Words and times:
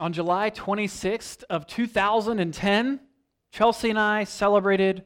on 0.00 0.14
July 0.14 0.50
26th 0.50 1.44
of 1.50 1.66
2010, 1.66 3.00
Chelsea 3.52 3.90
and 3.90 3.98
I 3.98 4.24
celebrated 4.24 5.04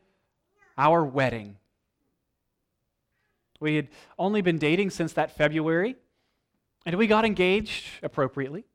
our 0.78 1.04
wedding. 1.04 1.56
We 3.58 3.74
had 3.74 3.88
only 4.18 4.40
been 4.40 4.58
dating 4.58 4.90
since 4.90 5.12
that 5.14 5.36
February, 5.36 5.96
and 6.86 6.96
we 6.96 7.08
got 7.08 7.24
engaged 7.24 7.86
appropriately 8.04 8.66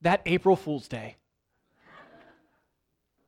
that 0.00 0.22
April 0.26 0.54
Fool's 0.54 0.86
Day. 0.86 1.16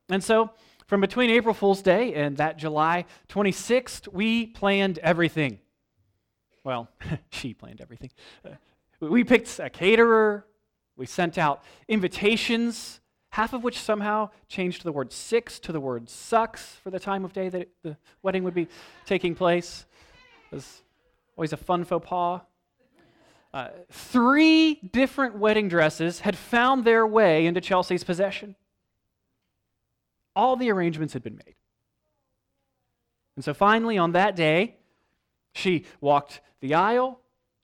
and 0.09 0.23
so, 0.23 0.51
from 0.87 1.01
between 1.01 1.29
April 1.29 1.53
Fool's 1.53 1.81
Day 1.81 2.13
and 2.13 2.37
that 2.37 2.57
July 2.57 3.05
26th, 3.29 4.07
we 4.07 4.45
planned 4.45 4.99
everything. 4.99 5.59
Well, 6.63 6.87
she 7.29 7.53
planned 7.53 7.81
everything. 7.81 8.11
Uh, 8.45 8.51
we 9.01 9.23
picked 9.23 9.59
a 9.59 9.69
caterer, 9.69 10.45
we 11.01 11.07
sent 11.07 11.39
out 11.39 11.63
invitations, 11.87 13.01
half 13.31 13.53
of 13.53 13.63
which 13.63 13.79
somehow 13.79 14.29
changed 14.47 14.83
the 14.83 14.91
word 14.91 15.11
six 15.11 15.59
to 15.59 15.71
the 15.71 15.79
word 15.79 16.07
sucks 16.07 16.75
for 16.75 16.91
the 16.91 16.99
time 16.99 17.25
of 17.25 17.33
day 17.33 17.49
that 17.49 17.69
the 17.81 17.97
wedding 18.21 18.43
would 18.43 18.53
be 18.53 18.67
taking 19.07 19.33
place. 19.33 19.87
It 20.51 20.55
was 20.55 20.83
always 21.35 21.53
a 21.53 21.57
fun 21.57 21.85
faux 21.85 22.07
pas. 22.07 22.41
Uh, 23.51 23.69
three 23.89 24.75
different 24.75 25.39
wedding 25.39 25.67
dresses 25.69 26.19
had 26.19 26.37
found 26.37 26.85
their 26.85 27.07
way 27.07 27.47
into 27.47 27.61
Chelsea's 27.61 28.03
possession. 28.03 28.55
All 30.35 30.55
the 30.55 30.69
arrangements 30.69 31.13
had 31.13 31.23
been 31.23 31.37
made. 31.43 31.55
And 33.35 33.43
so 33.43 33.55
finally, 33.55 33.97
on 33.97 34.11
that 34.11 34.35
day, 34.35 34.75
she 35.55 35.85
walked 35.99 36.41
the 36.59 36.75
aisle. 36.75 37.17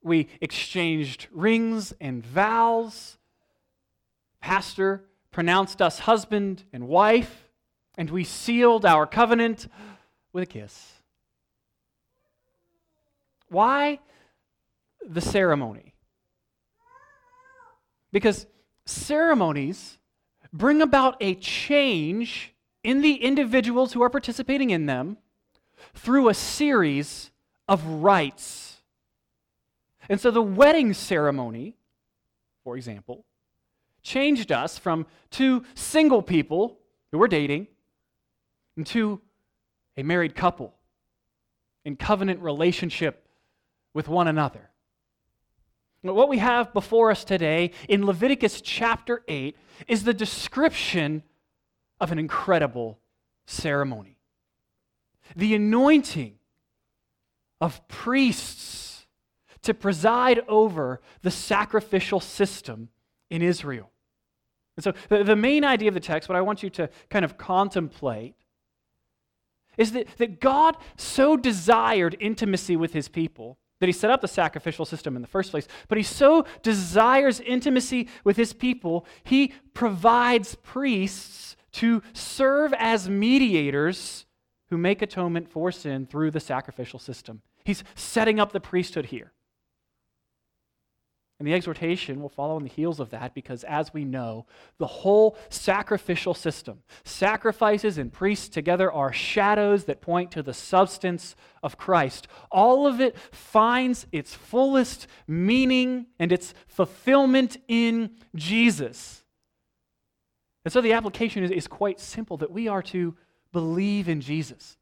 We 0.04 0.28
exchanged 0.40 1.28
rings 1.32 1.94
and 2.00 2.26
vows. 2.26 3.17
Pastor 4.42 5.04
pronounced 5.32 5.82
us 5.82 6.00
husband 6.00 6.64
and 6.72 6.88
wife, 6.88 7.50
and 7.98 8.10
we 8.10 8.24
sealed 8.24 8.86
our 8.86 9.06
covenant 9.06 9.68
with 10.34 10.44
a 10.44 10.48
kiss. 10.48 10.94
Why 13.50 14.00
the 15.08 15.22
ceremony? 15.22 15.94
Because 18.12 18.46
ceremonies 18.86 19.98
bring 20.54 20.82
about 20.82 21.18
a 21.22 21.36
change 21.36 22.54
in 22.84 23.02
the 23.02 23.16
individuals 23.16 23.94
who 23.94 24.02
are 24.02 24.10
participating 24.10 24.70
in 24.70 24.86
them 24.86 25.18
through 25.94 26.30
a 26.30 26.34
series 26.34 27.32
of 27.68 27.86
rites. 27.86 28.78
And 30.10 30.22
so 30.22 30.32
the 30.32 30.42
wedding 30.42 30.94
ceremony, 30.94 31.76
for 32.64 32.78
example, 32.78 33.26
changed 34.08 34.54
us 34.54 34.78
from 34.78 35.06
two 35.30 35.64
single 35.76 36.22
people 36.22 36.80
who 37.12 37.18
were 37.18 37.28
dating 37.28 37.68
into 38.78 39.22
a 39.98 40.04
married 40.04 40.34
couple 40.34 40.74
in 41.84 41.96
covenant 41.98 42.40
relationship 42.42 43.28
with 43.94 44.08
one 44.08 44.28
another. 44.28 44.70
What 46.04 46.30
we 46.30 46.38
have 46.38 46.72
before 46.74 47.12
us 47.12 47.26
today 47.26 47.72
in 47.90 48.06
Leviticus 48.06 48.62
chapter 48.62 49.24
8 49.28 49.58
is 49.90 50.06
the 50.06 50.14
description 50.14 51.24
of 52.00 52.14
an 52.14 52.20
incredible 52.20 53.00
ceremony. 53.46 54.16
The 55.36 55.54
anointing 55.56 56.36
of 57.60 57.86
priests 57.90 59.06
to 59.64 59.74
preside 59.74 60.40
over 60.48 61.02
the 61.24 61.32
sacrificial 61.32 62.22
system 62.22 62.88
in 63.30 63.42
Israel. 63.42 63.92
And 64.78 64.84
so, 64.84 64.94
the, 65.10 65.24
the 65.24 65.36
main 65.36 65.66
idea 65.66 65.90
of 65.90 65.94
the 65.94 66.00
text, 66.00 66.30
what 66.30 66.38
I 66.38 66.42
want 66.42 66.64
you 66.64 66.70
to 66.72 66.90
kind 67.10 67.26
of 67.26 67.38
contemplate, 67.38 68.36
is 69.78 69.92
that, 69.92 70.08
that 70.18 70.40
God 70.40 70.78
so 70.96 71.36
desired 71.36 72.16
intimacy 72.20 72.76
with 72.76 72.94
his 72.94 73.10
people 73.10 73.58
that 73.80 73.88
he 73.88 73.94
set 73.94 74.10
up 74.10 74.22
the 74.22 74.28
sacrificial 74.28 74.86
system 74.86 75.16
in 75.16 75.22
the 75.22 75.28
first 75.28 75.52
place, 75.52 75.68
but 75.88 75.98
he 75.98 76.04
so 76.04 76.46
desires 76.64 77.40
intimacy 77.40 78.08
with 78.24 78.38
his 78.38 78.54
people, 78.54 79.06
he 79.24 79.54
provides 79.74 80.56
priests 80.56 81.56
to 81.74 82.02
serve 82.14 82.74
as 82.74 83.08
mediators 83.08 84.26
who 84.70 84.78
make 84.78 85.02
atonement 85.02 85.48
for 85.48 85.72
sin 85.72 86.06
through 86.08 86.32
the 86.32 86.40
sacrificial 86.40 87.00
system. 87.00 87.42
He's 87.64 87.84
setting 87.96 88.40
up 88.40 88.52
the 88.52 88.60
priesthood 88.60 89.08
here. 89.08 89.32
And 91.40 91.48
the 91.48 91.54
exhortation 91.54 92.20
will 92.20 92.30
follow 92.30 92.56
on 92.56 92.64
the 92.64 92.70
heels 92.70 93.00
of 93.00 93.12
that 93.12 93.36
because, 93.36 93.64
as 93.66 93.94
we 93.94 94.04
know, 94.04 94.48
the 94.80 94.88
whole 94.88 95.38
sacrificial 95.50 96.34
system, 96.34 96.82
sacrifices 97.04 98.00
and 98.00 98.12
priests 98.12 98.50
together, 98.50 98.92
are 98.92 99.14
shadows 99.14 99.84
that 99.84 100.02
point 100.02 100.32
to 100.32 100.42
the 100.42 100.54
substance 100.54 101.36
of 101.62 101.78
Christ. 101.78 102.28
All 102.52 102.88
of 102.88 103.00
it 103.00 103.16
finds 103.32 104.08
its 104.12 104.34
fullest 104.34 105.06
meaning 105.28 106.08
and 106.18 106.32
its 106.32 106.56
fulfillment 106.68 107.58
in 107.68 108.16
Jesus. 108.34 109.24
And 110.66 110.72
so 110.74 110.82
the 110.82 110.94
application 110.94 111.44
is, 111.44 111.52
is 111.52 111.68
quite 111.68 112.00
simple 112.00 112.38
that 112.38 112.52
we 112.52 112.68
are 112.68 112.82
to 112.84 113.16
believe 113.52 114.10
in 114.10 114.22
Jesus 114.22 114.76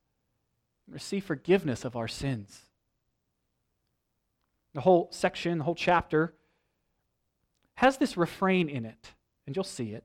and 0.87 0.93
receive 0.93 1.25
forgiveness 1.25 1.83
of 1.83 1.97
our 1.97 2.07
sins. 2.07 2.61
The 4.73 4.81
whole 4.81 5.09
section, 5.11 5.57
the 5.57 5.63
whole 5.65 5.75
chapter, 5.75 6.33
has 7.75 7.97
this 7.97 8.17
refrain 8.17 8.69
in 8.69 8.85
it, 8.85 9.13
and 9.45 9.55
you'll 9.55 9.63
see 9.63 9.91
it. 9.91 10.03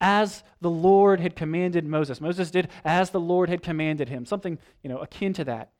As 0.00 0.42
the 0.60 0.70
Lord 0.70 1.20
had 1.20 1.36
commanded 1.36 1.84
Moses. 1.84 2.20
Moses 2.20 2.50
did 2.50 2.68
as 2.84 3.10
the 3.10 3.20
Lord 3.20 3.48
had 3.48 3.62
commanded 3.62 4.08
him, 4.08 4.24
something 4.24 4.58
you 4.82 4.88
know, 4.88 4.98
akin 4.98 5.32
to 5.34 5.44
that. 5.44 5.72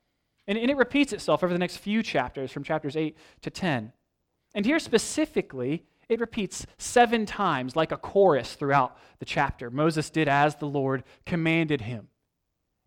And, 0.46 0.58
and 0.58 0.70
it 0.70 0.76
repeats 0.76 1.12
itself 1.12 1.42
over 1.42 1.52
the 1.52 1.58
next 1.58 1.78
few 1.78 2.02
chapters, 2.02 2.50
from 2.50 2.64
chapters 2.64 2.96
8 2.96 3.16
to 3.42 3.50
10. 3.50 3.92
And 4.54 4.66
here 4.66 4.78
specifically, 4.78 5.84
it 6.08 6.20
repeats 6.20 6.66
seven 6.76 7.24
times 7.24 7.76
like 7.76 7.92
a 7.92 7.96
chorus 7.96 8.54
throughout 8.54 8.98
the 9.20 9.24
chapter. 9.24 9.70
Moses 9.70 10.10
did 10.10 10.28
as 10.28 10.56
the 10.56 10.66
Lord 10.66 11.04
commanded 11.24 11.82
him. 11.82 12.08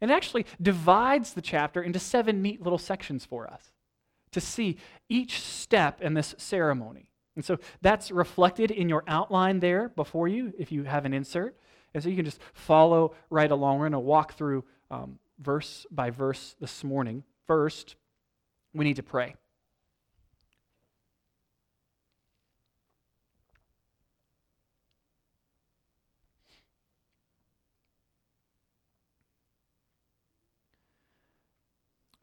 And 0.01 0.11
it 0.11 0.13
actually 0.13 0.45
divides 0.61 1.33
the 1.33 1.41
chapter 1.41 1.81
into 1.81 1.99
seven 1.99 2.41
neat 2.41 2.61
little 2.61 2.77
sections 2.77 3.25
for 3.25 3.47
us 3.47 3.71
to 4.33 4.41
see 4.41 4.77
each 5.07 5.39
step 5.39 6.01
in 6.01 6.13
this 6.13 6.35
ceremony. 6.37 7.07
And 7.35 7.43
so 7.43 7.57
that's 7.81 8.11
reflected 8.11 8.69
in 8.69 8.89
your 8.89 9.03
outline 9.07 9.59
there 9.59 9.89
before 9.89 10.27
you 10.27 10.53
if 10.57 10.71
you 10.71 10.83
have 10.83 11.05
an 11.05 11.13
insert. 11.13 11.57
And 11.93 12.03
so 12.03 12.09
you 12.09 12.15
can 12.15 12.25
just 12.25 12.39
follow 12.53 13.15
right 13.29 13.49
along. 13.49 13.79
We're 13.79 13.85
going 13.85 13.93
to 13.93 13.99
walk 13.99 14.33
through 14.33 14.63
um, 14.91 15.19
verse 15.39 15.85
by 15.91 16.09
verse 16.09 16.55
this 16.59 16.83
morning. 16.83 17.23
First, 17.47 17.95
we 18.73 18.85
need 18.85 18.95
to 18.97 19.03
pray. 19.03 19.35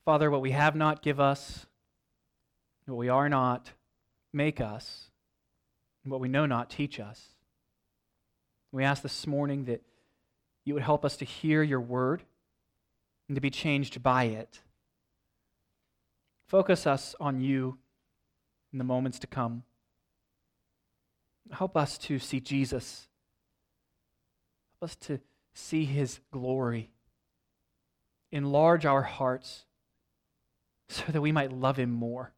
Father, 0.04 0.30
what 0.30 0.40
we 0.40 0.50
have 0.50 0.74
not, 0.74 1.02
give 1.02 1.20
us. 1.20 1.66
What 2.86 2.96
we 2.96 3.08
are 3.08 3.28
not, 3.28 3.70
make 4.32 4.60
us, 4.60 5.10
and 6.04 6.10
what 6.10 6.20
we 6.20 6.28
know 6.28 6.46
not, 6.46 6.70
teach 6.70 6.98
us. 7.00 7.28
We 8.72 8.84
ask 8.84 9.02
this 9.02 9.26
morning 9.26 9.64
that 9.64 9.82
you 10.64 10.74
would 10.74 10.82
help 10.82 11.04
us 11.04 11.16
to 11.18 11.24
hear 11.24 11.62
your 11.62 11.80
word 11.80 12.22
and 13.28 13.34
to 13.34 13.40
be 13.40 13.50
changed 13.50 14.02
by 14.02 14.24
it. 14.24 14.60
Focus 16.46 16.86
us 16.86 17.14
on 17.20 17.40
you 17.40 17.78
in 18.72 18.78
the 18.78 18.84
moments 18.84 19.18
to 19.20 19.26
come. 19.26 19.62
Help 21.50 21.76
us 21.76 21.98
to 21.98 22.18
see 22.18 22.40
Jesus. 22.40 23.08
Help 24.80 24.90
us 24.90 24.96
to 24.96 25.20
see 25.54 25.84
his 25.84 26.20
glory. 26.32 26.90
Enlarge 28.30 28.86
our 28.86 29.02
hearts 29.02 29.64
so 30.88 31.04
that 31.08 31.20
we 31.20 31.32
might 31.32 31.52
love 31.52 31.76
him 31.76 31.90
more. 31.90 32.32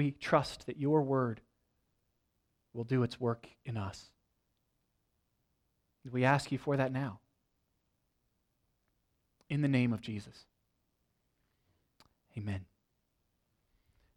We 0.00 0.12
trust 0.12 0.64
that 0.64 0.78
your 0.78 1.02
word 1.02 1.42
will 2.72 2.84
do 2.84 3.02
its 3.02 3.20
work 3.20 3.46
in 3.66 3.76
us. 3.76 4.08
We 6.10 6.24
ask 6.24 6.50
you 6.50 6.56
for 6.56 6.78
that 6.78 6.90
now. 6.90 7.20
In 9.50 9.60
the 9.60 9.68
name 9.68 9.92
of 9.92 10.00
Jesus. 10.00 10.46
Amen. 12.34 12.64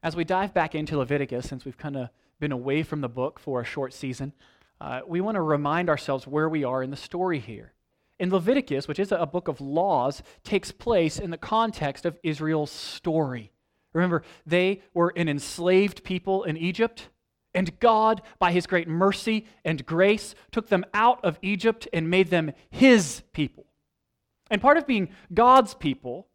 As 0.01 0.15
we 0.15 0.24
dive 0.24 0.53
back 0.53 0.74
into 0.74 0.97
Leviticus, 0.97 1.50
since 1.50 1.65
we've 1.65 1.77
kind 1.77 1.97
of 1.97 2.07
been 2.39 2.53
away 2.53 2.83
from 2.83 3.01
the 3.01 3.09
book 3.09 3.38
for 3.38 3.59
a 3.59 3.65
short 3.65 3.94
season, 3.94 4.31
uh, 4.80 5.01
we 5.06 5.19
want 5.19 5.35
to 5.35 5.41
remind 5.41 5.89
ourselves 5.89 6.25
where 6.25 6.47
we 6.47 6.63
are 6.63 6.81
in 6.81 6.91
the 6.91 6.95
story 6.95 7.39
here. 7.39 7.74
In 8.18 8.30
Leviticus, 8.30 8.88
which 8.88 9.00
is 9.00 9.12
a 9.12 9.25
book 9.25 9.50
of 9.50 9.59
laws, 9.59 10.24
takes 10.45 10.71
place 10.71 11.19
in 11.19 11.30
the 11.30 11.38
context 11.38 12.06
of 12.06 12.18
Israel's 12.24 12.71
story. 12.71 13.52
Remember, 13.94 14.24
they 14.45 14.81
were 14.94 15.13
an 15.16 15.30
enslaved 15.30 16.04
people 16.04 16.44
in 16.44 16.57
Egypt, 16.57 17.10
And 17.54 17.80
God, 17.80 18.22
by 18.40 18.51
his 18.51 18.66
great 18.66 18.88
mercy 18.88 19.45
and 19.63 19.86
grace, 19.86 20.34
took 20.51 20.69
them 20.69 20.86
out 20.94 21.24
of 21.24 21.38
Egypt 21.42 21.88
and 21.94 22.10
made 22.10 22.30
them 22.30 22.51
his 22.69 23.22
people. 23.31 23.66
And 24.50 24.62
part 24.62 24.78
of 24.78 24.88
being 24.88 25.10
God's 25.34 25.74
people 25.74 26.28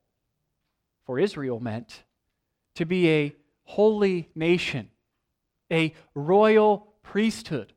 for 1.04 1.18
Israel 1.18 1.58
meant 1.60 2.04
to 2.76 2.86
be 2.86 3.08
a 3.10 3.36
holy 3.64 4.30
nation, 4.34 4.90
a 5.72 5.94
royal 6.14 6.94
priesthood, 7.02 7.72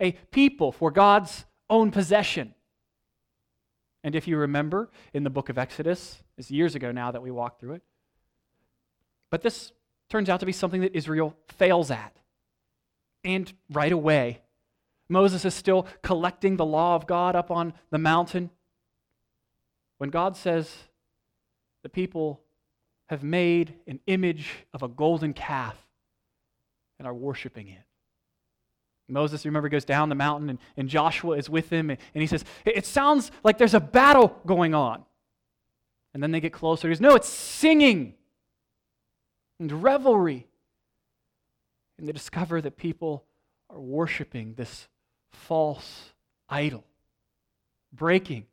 a 0.00 0.12
people 0.30 0.70
for 0.70 0.90
God's 0.90 1.46
own 1.70 1.90
possession. 1.90 2.54
And 4.02 4.14
if 4.14 4.28
you 4.28 4.36
remember 4.36 4.90
in 5.14 5.24
the 5.24 5.30
book 5.30 5.48
of 5.48 5.56
Exodus, 5.56 6.22
it's 6.36 6.50
years 6.50 6.74
ago 6.74 6.92
now 6.92 7.10
that 7.10 7.22
we 7.22 7.30
walked 7.30 7.60
through 7.60 7.74
it, 7.74 7.82
but 9.34 9.42
this 9.42 9.72
turns 10.10 10.28
out 10.28 10.38
to 10.38 10.46
be 10.46 10.52
something 10.52 10.82
that 10.82 10.94
Israel 10.94 11.34
fails 11.48 11.90
at. 11.90 12.14
And 13.24 13.52
right 13.68 13.90
away, 13.90 14.42
Moses 15.08 15.44
is 15.44 15.54
still 15.54 15.88
collecting 16.02 16.54
the 16.54 16.64
law 16.64 16.94
of 16.94 17.08
God 17.08 17.34
up 17.34 17.50
on 17.50 17.72
the 17.90 17.98
mountain. 17.98 18.48
When 19.98 20.10
God 20.10 20.36
says 20.36 20.72
the 21.82 21.88
people 21.88 22.42
have 23.08 23.24
made 23.24 23.74
an 23.88 23.98
image 24.06 24.52
of 24.72 24.84
a 24.84 24.88
golden 24.88 25.32
calf 25.32 25.74
and 27.00 27.08
are 27.08 27.12
worshiping 27.12 27.66
it. 27.66 27.82
Moses, 29.08 29.44
remember, 29.44 29.68
goes 29.68 29.84
down 29.84 30.10
the 30.10 30.14
mountain 30.14 30.48
and, 30.48 30.60
and 30.76 30.88
Joshua 30.88 31.36
is 31.38 31.50
with 31.50 31.70
him 31.70 31.90
and, 31.90 31.98
and 32.14 32.22
he 32.22 32.28
says, 32.28 32.44
It 32.64 32.86
sounds 32.86 33.32
like 33.42 33.58
there's 33.58 33.74
a 33.74 33.80
battle 33.80 34.40
going 34.46 34.76
on. 34.76 35.04
And 36.12 36.22
then 36.22 36.30
they 36.30 36.38
get 36.38 36.52
closer. 36.52 36.86
He 36.86 36.94
goes, 36.94 37.00
No, 37.00 37.16
it's 37.16 37.28
singing 37.28 38.14
and 39.58 39.82
revelry. 39.82 40.46
And 41.98 42.08
they 42.08 42.12
discover 42.12 42.60
that 42.60 42.76
people 42.76 43.24
are 43.70 43.80
worshiping 43.80 44.54
this 44.54 44.88
false 45.32 46.10
idol, 46.48 46.84
breaking 47.92 48.46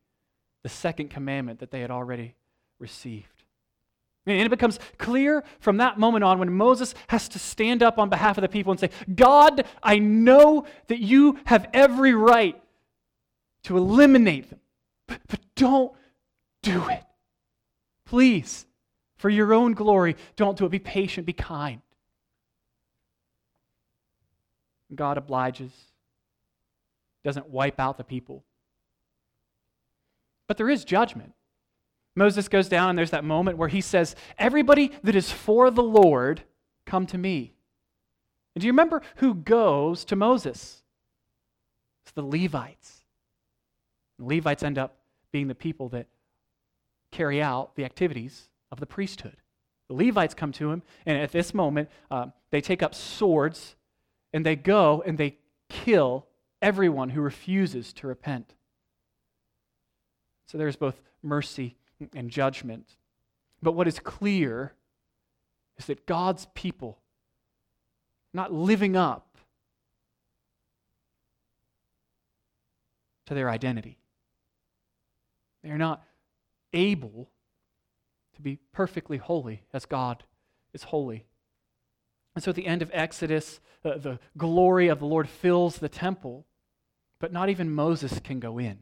the 0.64 0.70
second 0.70 1.10
commandment 1.10 1.60
that 1.60 1.72
they 1.72 1.82
had 1.82 1.92
already 1.92 2.36
received. 2.80 3.28
And 4.28 4.40
it 4.40 4.50
becomes 4.50 4.80
clear 5.00 5.44
from 5.60 5.78
that 5.78 5.98
moment 5.98 6.24
on 6.24 6.38
when 6.38 6.54
Moses 6.54 6.94
has 7.08 7.28
to 7.30 7.40
stand 7.40 7.82
up 7.82 7.98
on 7.98 8.10
behalf 8.10 8.38
of 8.38 8.44
the 8.44 8.50
people 8.50 8.72
and 8.72 8.80
say, 8.80 8.92
God, 9.14 9.66
I 9.82 9.98
know 9.98 10.66
that 10.88 11.00
you 11.00 11.40
have 11.46 11.68
every 11.74 12.14
right 12.14 12.62
to 13.64 13.78
eliminate 13.78 14.50
them, 14.50 14.60
but, 15.08 15.20
but 15.28 15.40
don't 15.56 15.92
do 16.62 16.88
it. 16.90 17.04
Please, 18.06 18.68
for 19.22 19.30
your 19.30 19.54
own 19.54 19.74
glory, 19.74 20.16
don't 20.36 20.58
do 20.58 20.66
it. 20.66 20.70
Be 20.70 20.80
patient, 20.80 21.28
be 21.28 21.34
kind. 21.34 21.82
God 24.94 25.20
obliges, 25.20 25.72
doesn't 27.24 27.48
wipe 27.48 27.80
out 27.80 27.98
the 27.98 28.04
people. 28.04 28.44
But 30.48 30.58
there 30.58 30.72
is 30.72 30.84
judgment. 30.84 31.34
Moses 32.16 32.48
goes 32.48 32.68
down, 32.68 32.90
and 32.90 32.98
there's 32.98 33.12
that 33.12 33.24
moment 33.24 33.60
where 33.60 33.70
he 33.70 33.80
says, 33.80 34.16
Everybody 34.40 34.92
that 35.04 35.16
is 35.16 35.32
for 35.32 35.70
the 35.70 35.84
Lord, 35.84 36.42
come 36.88 37.06
to 37.06 37.18
me. 37.18 37.54
And 38.56 38.62
do 38.62 38.66
you 38.66 38.74
remember 38.74 39.04
who 39.18 39.36
goes 39.36 40.04
to 40.06 40.16
Moses? 40.16 40.82
It's 42.04 42.12
the 42.12 42.24
Levites. 42.24 43.04
The 44.18 44.26
Levites 44.26 44.64
end 44.64 44.80
up 44.80 44.98
being 45.32 45.48
the 45.48 45.54
people 45.54 45.90
that 45.90 46.08
carry 47.12 47.40
out 47.40 47.76
the 47.76 47.86
activities 47.86 48.48
of 48.72 48.80
the 48.80 48.86
priesthood. 48.86 49.38
The 49.88 49.96
Levites 49.96 50.34
come 50.34 50.52
to 50.54 50.72
him, 50.72 50.84
and 51.06 51.18
at 51.18 51.32
this 51.32 51.54
moment, 51.54 51.90
uh, 52.10 52.28
they 52.50 52.62
take 52.62 52.82
up 52.82 52.96
swords 52.96 53.76
and 54.34 54.46
they 54.46 54.56
go 54.56 55.04
and 55.06 55.18
they 55.18 55.38
kill 55.70 56.28
everyone 56.62 57.10
who 57.10 57.22
refuses 57.22 57.92
to 57.94 58.08
repent. 58.08 58.54
So 60.46 60.58
there's 60.58 60.76
both 60.76 61.02
mercy 61.22 61.76
and 62.14 62.30
judgment. 62.30 62.96
But 63.62 63.74
what 63.74 63.88
is 63.88 64.00
clear 64.00 64.74
is 65.78 65.86
that 65.86 66.06
God's 66.06 66.48
people 66.54 67.00
not 68.34 68.54
living 68.54 68.96
up 68.96 69.38
to 73.26 73.34
their 73.34 73.50
identity. 73.50 73.98
They 75.64 75.70
are 75.70 75.78
not 75.78 76.04
able 76.74 77.30
to 78.42 78.50
be 78.50 78.60
perfectly 78.74 79.18
holy 79.18 79.64
as 79.72 79.86
God 79.86 80.24
is 80.74 80.84
holy. 80.84 81.26
And 82.36 82.44
so 82.44 82.50
at 82.50 82.56
the 82.56 82.68
end 82.68 82.82
of 82.82 82.90
Exodus, 82.94 83.60
uh, 83.84 83.98
the 83.98 84.20
glory 84.38 84.88
of 84.88 85.00
the 85.00 85.06
Lord 85.06 85.30
fills 85.30 85.78
the 85.78 85.90
temple, 85.90 86.46
but 87.20 87.32
not 87.32 87.50
even 87.50 87.70
Moses 87.70 88.20
can 88.20 88.40
go 88.40 88.58
in. 88.58 88.80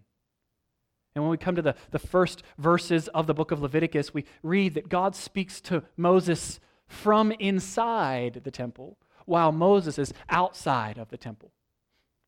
And 1.16 1.24
when 1.24 1.32
we 1.32 1.38
come 1.38 1.56
to 1.56 1.62
the, 1.62 1.76
the 1.92 2.00
first 2.00 2.44
verses 2.58 3.08
of 3.10 3.28
the 3.28 3.34
book 3.34 3.52
of 3.52 3.62
Leviticus, 3.62 4.14
we 4.14 4.26
read 4.44 4.76
that 4.76 4.90
God 4.90 5.16
speaks 5.16 5.60
to 5.62 5.84
Moses 5.98 6.60
from 6.88 7.32
inside 7.34 8.42
the 8.44 8.52
temple, 8.52 8.98
while 9.26 9.52
Moses 9.52 10.00
is 10.00 10.14
outside 10.30 10.98
of 10.98 11.10
the 11.10 11.18
temple. 11.18 11.52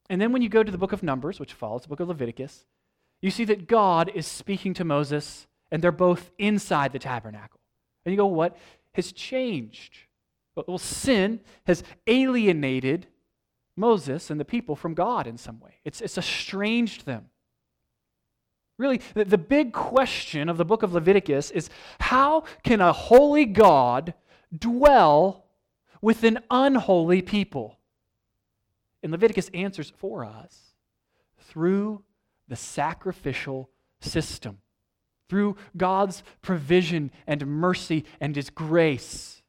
And 0.10 0.19
then 0.19 0.31
when 0.31 0.42
you 0.42 0.50
go 0.50 0.63
to 0.63 0.72
the 0.72 0.77
book 0.77 0.92
of 0.92 1.04
Numbers, 1.04 1.39
which 1.39 1.54
follows 1.54 1.84
the 1.84 1.88
book 1.88 2.00
of 2.00 2.10
Leviticus, 2.10 2.66
you 3.22 3.31
see 3.31 3.45
that 3.45 3.68
God 3.68 4.12
is 4.13 4.25
speaking 4.25 4.74
to 4.74 4.84
Moses, 4.84 5.48
and 5.71 5.81
they're 5.81 5.91
both 5.91 6.31
inside 6.38 6.91
the 6.91 7.00
tabernacle. 7.00 7.59
And 8.06 8.12
you 8.12 8.18
go, 8.18 8.25
what 8.25 8.57
has 8.94 9.12
changed? 9.12 9.95
Well, 10.56 10.77
sin 10.77 11.39
has 11.65 11.83
alienated 12.07 13.07
Moses 13.77 14.29
and 14.29 14.39
the 14.39 14.45
people 14.45 14.75
from 14.75 14.94
God 14.94 15.27
in 15.27 15.38
some 15.38 15.59
way. 15.59 15.75
It's, 15.85 16.01
it's 16.01 16.18
estranged 16.18 17.06
them. 17.06 17.27
Really, 18.77 19.00
the, 19.13 19.25
the 19.25 19.38
big 19.38 19.73
question 19.73 20.50
of 20.50 20.57
the 20.57 20.65
book 20.65 20.83
of 20.83 20.94
Leviticus 20.94 21.51
is 21.51 21.69
how 22.00 22.44
can 22.63 22.81
a 22.81 22.91
holy 22.91 23.45
God 23.45 24.13
dwell 24.57 25.45
with 26.01 26.24
an 26.24 26.39
unholy 26.50 27.21
people? 27.21 27.77
And 29.03 29.12
Leviticus 29.12 29.50
answers 29.53 29.91
for 29.97 30.25
us 30.25 30.74
through 31.38 32.03
the 32.47 32.56
sacrificial 32.56 33.69
system, 34.00 34.61
through 35.31 35.56
God's 35.78 36.24
provision 36.42 37.10
and 37.25 37.48
mercy 37.48 38.04
and 38.19 38.36
His 38.36 38.50
grace. 38.50 39.42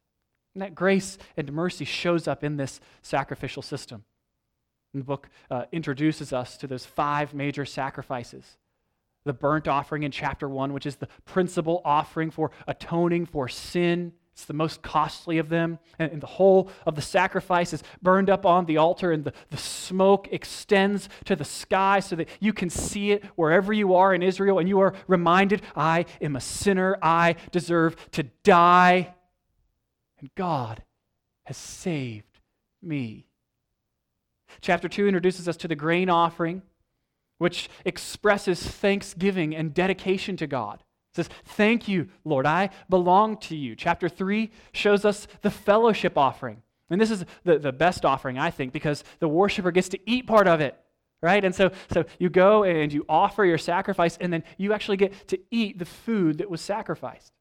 And 0.55 0.61
that 0.61 0.73
grace 0.73 1.17
and 1.35 1.51
mercy 1.51 1.83
shows 1.83 2.25
up 2.25 2.41
in 2.41 2.55
this 2.55 2.79
sacrificial 3.01 3.61
system. 3.61 4.05
And 4.93 5.01
the 5.01 5.05
book 5.05 5.27
uh, 5.51 5.65
introduces 5.73 6.31
us 6.31 6.55
to 6.59 6.67
those 6.67 6.85
five 6.85 7.33
major 7.33 7.65
sacrifices 7.65 8.55
the 9.25 9.33
burnt 9.33 9.67
offering 9.67 10.03
in 10.03 10.11
chapter 10.11 10.47
1, 10.47 10.71
which 10.71 10.85
is 10.85 10.97
the 10.97 11.07
principal 11.25 11.81
offering 11.83 12.31
for 12.31 12.51
atoning 12.65 13.25
for 13.25 13.49
sin. 13.49 14.13
It's 14.33 14.45
the 14.45 14.53
most 14.53 14.81
costly 14.81 15.37
of 15.37 15.49
them. 15.49 15.79
And, 15.99 16.19
the 16.19 16.27
whole 16.27 16.69
of 16.85 16.95
the 16.95 17.01
sacrifice 17.01 17.71
is 17.71 17.83
burned 18.01 18.29
up 18.29 18.45
on 18.45 18.65
the 18.65 18.77
altar, 18.77 19.11
and 19.11 19.23
the, 19.23 19.33
the 19.51 19.57
smoke 19.57 20.27
extends 20.31 21.07
to 21.25 21.35
the 21.35 21.45
sky 21.45 21.99
so 21.99 22.15
that 22.15 22.27
you 22.39 22.51
can 22.51 22.69
see 22.69 23.11
it 23.11 23.23
wherever 23.35 23.71
you 23.71 23.93
are 23.93 24.13
in 24.13 24.23
Israel, 24.23 24.59
and 24.59 24.67
you 24.67 24.79
are 24.79 24.95
reminded, 25.07 25.61
I 25.75 26.05
am 26.19 26.35
a 26.35 26.41
sinner. 26.41 26.97
I 27.01 27.35
deserve 27.51 27.95
to 28.11 28.23
die. 28.43 29.13
And 30.19 30.33
God 30.35 30.83
has 31.43 31.57
saved 31.57 32.39
me. 32.81 33.27
Chapter 34.61 34.87
2 34.87 35.07
introduces 35.07 35.47
us 35.47 35.57
to 35.57 35.67
the 35.67 35.75
grain 35.75 36.09
offering 36.09 36.63
which 37.37 37.69
expresses 37.83 38.65
thanksgiving 38.65 39.53
and 39.55 39.73
dedication 39.73 40.37
to 40.37 40.47
God. 40.47 40.83
It 41.13 41.17
says, 41.17 41.29
Thank 41.45 41.87
you, 41.87 42.09
Lord, 42.25 42.45
I 42.45 42.71
belong 42.89 43.37
to 43.37 43.55
you. 43.55 43.75
Chapter 43.75 44.09
3 44.09 44.49
shows 44.71 45.05
us 45.05 45.27
the 45.41 45.51
fellowship 45.51 46.17
offering. 46.17 46.63
And 46.89 46.99
this 46.99 47.11
is 47.11 47.23
the, 47.43 47.59
the 47.59 47.71
best 47.71 48.03
offering, 48.03 48.39
I 48.39 48.49
think, 48.49 48.73
because 48.73 49.03
the 49.19 49.27
worshiper 49.27 49.71
gets 49.71 49.89
to 49.89 49.99
eat 50.09 50.27
part 50.27 50.47
of 50.47 50.59
it, 50.59 50.77
right? 51.21 51.43
And 51.43 51.53
so, 51.53 51.71
so 51.91 52.05
you 52.19 52.29
go 52.29 52.63
and 52.63 52.91
you 52.91 53.05
offer 53.07 53.45
your 53.45 53.57
sacrifice, 53.57 54.17
and 54.19 54.33
then 54.33 54.43
you 54.57 54.73
actually 54.73 54.97
get 54.97 55.27
to 55.27 55.39
eat 55.51 55.77
the 55.79 55.85
food 55.85 56.39
that 56.39 56.49
was 56.49 56.61
sacrificed. 56.61 57.31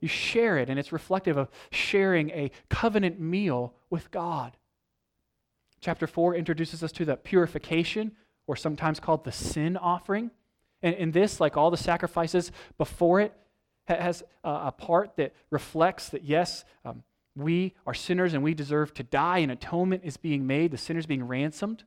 You 0.00 0.08
share 0.08 0.58
it, 0.58 0.70
and 0.70 0.78
it's 0.78 0.92
reflective 0.92 1.36
of 1.36 1.48
sharing 1.70 2.30
a 2.30 2.50
covenant 2.68 3.20
meal 3.20 3.74
with 3.90 4.10
God. 4.10 4.56
Chapter 5.80 6.06
4 6.06 6.34
introduces 6.34 6.82
us 6.82 6.92
to 6.92 7.04
the 7.04 7.16
purification 7.16 8.12
or 8.46 8.56
sometimes 8.56 8.98
called 8.98 9.24
the 9.24 9.32
sin 9.32 9.76
offering. 9.76 10.30
And 10.82 10.94
in 10.94 11.10
this, 11.12 11.40
like 11.40 11.56
all 11.56 11.70
the 11.70 11.76
sacrifices 11.76 12.52
before 12.76 13.20
it, 13.20 13.32
has 13.86 14.22
a 14.44 14.70
part 14.70 15.16
that 15.16 15.32
reflects 15.50 16.10
that, 16.10 16.22
yes, 16.22 16.64
um, 16.84 17.02
we 17.34 17.74
are 17.86 17.94
sinners 17.94 18.34
and 18.34 18.42
we 18.42 18.52
deserve 18.52 18.92
to 18.94 19.02
die, 19.02 19.38
and 19.38 19.50
atonement 19.50 20.02
is 20.04 20.18
being 20.18 20.46
made, 20.46 20.70
the 20.72 20.76
sinner's 20.76 21.06
being 21.06 21.26
ransomed. 21.26 21.84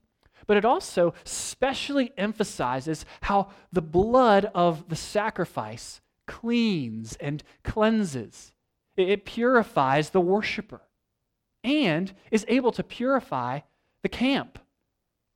But 0.48 0.58
it 0.58 0.66
also 0.66 1.14
specially 1.24 2.12
emphasizes 2.18 3.06
how 3.22 3.50
the 3.72 3.84
blood 3.84 4.50
of 4.56 4.90
the 4.90 4.96
sacrifice 4.96 6.02
cleans 6.26 7.16
and 7.20 7.44
cleanses, 7.64 8.52
it 8.98 9.24
purifies 9.26 10.10
the 10.10 10.22
worshiper. 10.22 10.82
and 11.64 12.14
is 12.32 12.46
able 12.48 12.72
to 12.72 12.84
purify 12.84 13.60
the 14.02 14.10
camp. 14.10 14.60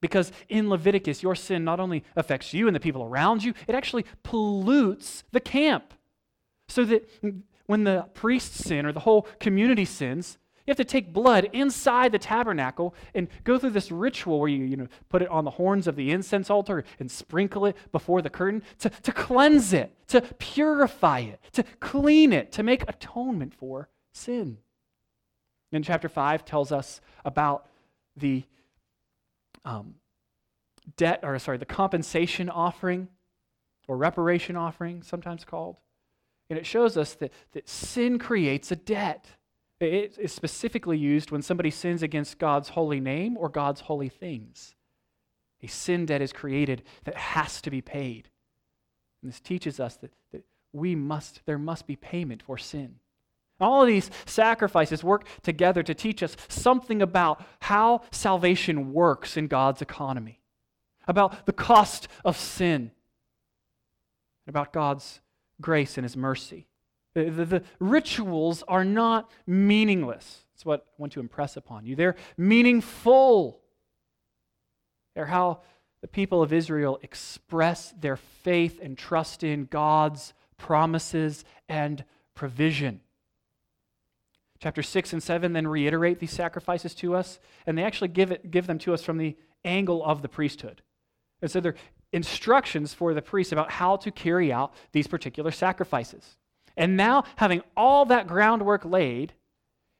Because 0.07 0.31
in 0.50 0.69
Leviticus, 0.69 1.24
your 1.24 1.35
sin 1.35 1.63
not 1.63 1.79
only 1.79 2.03
affects 2.15 2.53
you 2.53 2.67
and 2.67 2.75
the 2.75 2.79
people 2.79 3.03
around 3.03 3.43
you, 3.43 3.53
it 3.67 3.75
actually 3.75 4.05
pollutes 4.24 5.24
the 5.31 5.39
camp. 5.39 5.93
So 6.67 6.83
that 6.85 7.09
when 7.65 7.83
the 7.83 8.05
priests 8.13 8.65
sin 8.65 8.85
or 8.85 8.91
the 8.91 9.00
whole 9.00 9.24
community 9.39 9.85
sins, 9.85 10.38
you 10.65 10.71
have 10.71 10.77
to 10.77 10.83
take 10.83 11.13
blood 11.13 11.50
inside 11.53 12.12
the 12.12 12.19
tabernacle 12.19 12.95
and 13.13 13.27
go 13.43 13.59
through 13.59 13.69
this 13.71 13.91
ritual 13.91 14.39
where 14.39 14.50
you, 14.50 14.65
you 14.65 14.75
know, 14.75 14.88
put 15.09 15.21
it 15.21 15.29
on 15.29 15.45
the 15.45 15.51
horns 15.51 15.88
of 15.88 15.95
the 15.95 16.12
incense 16.12 16.50
altar 16.50 16.83
and 17.00 17.09
sprinkle 17.09 17.67
it 17.67 17.77
before 17.91 18.24
the 18.24 18.31
curtain 18.31 18.63
to, 18.79 18.89
to 18.89 19.12
cleanse 19.12 19.74
it, 19.74 19.95
to 20.07 20.21
purify 20.39 21.19
it, 21.19 21.39
to 21.53 21.63
clean 21.79 22.33
it, 22.33 22.51
to 22.53 22.63
make 22.63 22.81
atonement 22.88 23.53
for 23.53 23.89
sin. 24.12 24.57
And 25.71 25.83
chapter 25.83 26.09
5 26.09 26.45
tells 26.45 26.71
us 26.71 27.00
about 27.24 27.67
the 28.17 28.43
um, 29.65 29.95
debt, 30.98 31.19
or 31.24 31.38
sorry, 31.39 31.57
the 31.57 31.65
compensation 31.65 32.50
offering 32.50 33.10
or 33.88 33.98
reparation 33.98 34.55
offering, 34.55 35.03
sometimes 35.03 35.43
called. 35.43 35.77
And 36.50 36.57
it 36.57 36.65
shows 36.65 36.95
us 36.95 37.13
that, 37.15 37.34
that 37.53 37.67
sin 37.67 38.19
creates 38.19 38.72
a 38.72 38.75
debt. 38.75 39.27
It 39.79 40.17
is 40.19 40.31
specifically 40.31 40.98
used 40.98 41.31
when 41.31 41.41
somebody 41.41 41.72
sins 41.72 42.01
against 42.01 42.39
God's 42.39 42.69
holy 42.69 43.00
name 43.00 43.36
or 43.38 43.50
God's 43.50 43.81
holy 43.81 44.10
things. 44.10 44.75
A 45.62 45.67
sin 45.67 46.05
debt 46.05 46.22
is 46.22 46.31
created 46.31 46.84
that 47.03 47.15
has 47.15 47.62
to 47.62 47.72
be 47.72 47.81
paid. 47.81 48.29
And 49.22 49.31
this 49.31 49.39
teaches 49.39 49.79
us 49.79 49.95
that, 49.98 50.13
that 50.31 50.43
we 50.72 50.95
must, 50.95 51.41
there 51.45 51.57
must 51.57 51.88
be 51.88 51.95
payment 51.95 52.43
for 52.43 52.57
sin. 52.57 52.95
All 53.59 53.81
of 53.81 53.88
these 53.88 54.12
sacrifices 54.25 55.03
work 55.03 55.25
together 55.41 55.81
to 55.83 55.93
teach 55.93 56.21
us 56.21 56.35
something 56.50 57.01
about 57.01 57.43
how 57.62 58.01
salvation 58.12 58.91
works 58.91 59.38
in 59.38 59.47
God's 59.47 59.81
economy, 59.81 60.41
about 61.07 61.45
the 61.45 61.53
cost 61.53 62.07
of 62.25 62.38
sin, 62.38 62.91
and 64.45 64.50
about 64.50 64.74
God's 64.74 65.21
grace 65.62 65.97
and 65.97 66.03
His 66.03 66.17
mercy. 66.17 66.67
The, 67.13 67.29
the, 67.29 67.45
the, 67.45 67.63
rituals 67.79 68.63
are 68.67 68.83
not 68.83 69.31
meaningless. 69.47 70.43
That's 70.53 70.65
what 70.65 70.81
I 70.81 70.91
want 70.97 71.13
to 71.13 71.21
impress 71.21 71.55
upon 71.55 71.85
you. 71.85 71.95
They're 71.95 72.17
meaningful. 72.38 73.62
They're 75.15 75.25
how 75.25 75.62
the 76.01 76.09
people 76.09 76.43
of 76.43 76.51
Israel 76.51 77.00
express 77.01 77.93
their 78.00 78.17
faith 78.17 78.79
and 78.83 78.97
trust 78.97 79.43
in 79.43 79.65
God's 79.65 80.33
promises 80.57 81.45
and 81.69 82.03
provision. 82.35 83.00
Chapter 84.59 84.81
6 84.81 85.13
and 85.13 85.21
7 85.21 85.53
then 85.53 85.67
reiterate 85.67 86.19
these 86.19 86.31
sacrifices 86.31 86.95
to 86.95 87.15
us, 87.15 87.39
and 87.65 87.77
they 87.77 87.83
actually 87.83 88.07
give, 88.07 88.31
it, 88.31 88.51
give 88.51 88.67
them 88.67 88.79
to 88.79 88.93
us 88.93 89.03
from 89.03 89.17
the 89.17 89.35
angle 89.63 90.03
of 90.03 90.21
the 90.21 90.29
priesthood. 90.29 90.81
And 91.41 91.51
so 91.51 91.59
they're 91.59 91.75
instructions 92.13 92.93
for 92.93 93.13
the 93.13 93.21
priests 93.21 93.51
about 93.51 93.71
how 93.71 93.97
to 93.97 94.09
carry 94.09 94.51
out 94.51 94.74
these 94.93 95.07
particular 95.07 95.51
sacrifices. 95.51 96.38
And 96.77 96.95
now, 96.95 97.25
having 97.35 97.62
all 97.75 98.05
that 98.05 98.27
groundwork 98.27 98.85
laid, 98.85 99.33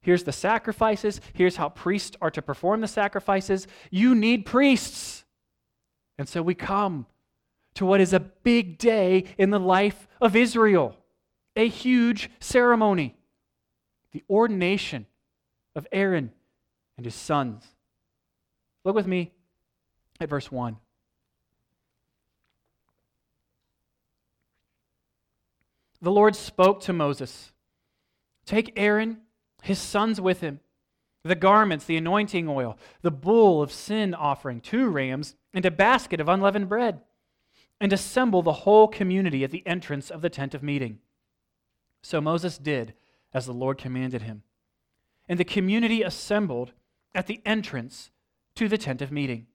here's 0.02 0.24
the 0.24 0.32
sacrifices, 0.32 1.20
here's 1.34 1.58
how 1.58 1.70
priests 1.70 2.16
are 2.22 2.32
to 2.32 2.42
perform 2.42 2.82
the 2.82 2.88
sacrifices. 2.88 3.68
You 3.92 4.16
need 4.16 4.46
priests. 4.46 5.26
And 6.18 6.28
so 6.28 6.42
we 6.42 6.56
come 6.56 7.06
to 7.76 7.86
what 7.86 8.02
is 8.02 8.14
a 8.14 8.20
big 8.20 8.78
day 8.78 9.26
in 9.38 9.50
the 9.50 9.60
life 9.60 10.08
of 10.22 10.36
Israel, 10.36 10.96
a 11.56 11.68
huge 11.68 12.30
ceremony 12.40 13.15
the 14.16 14.24
ordination 14.30 15.06
of 15.76 15.86
Aaron 15.92 16.32
and 16.96 17.06
his 17.06 17.14
sons. 17.14 17.66
Look 18.86 18.96
with 18.96 19.06
me 19.06 19.34
at 20.22 20.30
verse 20.30 20.50
1. 20.50 20.78
the 26.02 26.12
Lord 26.12 26.36
spoke 26.36 26.82
to 26.82 26.94
Moses 26.94 27.52
Take 28.46 28.74
Aaron, 28.76 29.22
his 29.64 29.80
sons 29.80 30.22
with 30.22 30.42
him, 30.42 30.60
the 31.24 31.36
garments, 31.36 31.86
the 31.86 31.98
anointing 31.98 32.48
oil, 32.48 32.78
the 33.02 33.10
bull 33.10 33.62
of 33.62 33.72
sin 33.72 34.14
offering, 34.14 34.62
two 34.62 34.88
rams, 34.88 35.36
and 35.54 35.66
a 35.66 35.72
basket 35.72 36.22
of 36.22 36.30
unleavened 36.30 36.70
bread, 36.70 37.02
and 37.82 37.92
assemble 37.92 38.44
the 38.44 38.54
whole 38.54 38.88
community 38.88 39.44
at 39.44 39.50
the 39.50 39.66
entrance 39.66 40.12
of 40.12 40.22
the 40.22 40.30
tent 40.30 40.54
of 40.54 40.62
meeting. 40.62 41.00
So 42.04 42.22
Moses 42.22 42.60
did 42.60 42.94
as 43.36 43.46
the 43.46 43.54
Lord 43.54 43.78
commanded 43.78 44.22
him. 44.22 44.44
And 45.28 45.38
the 45.38 45.44
community 45.44 46.02
assembled 46.02 46.72
at 47.14 47.28
the 47.28 47.42
entrance 47.46 48.10
to 48.56 48.70
the 48.70 48.78
tent 48.78 49.02
of 49.02 49.12
meeting. 49.12 49.48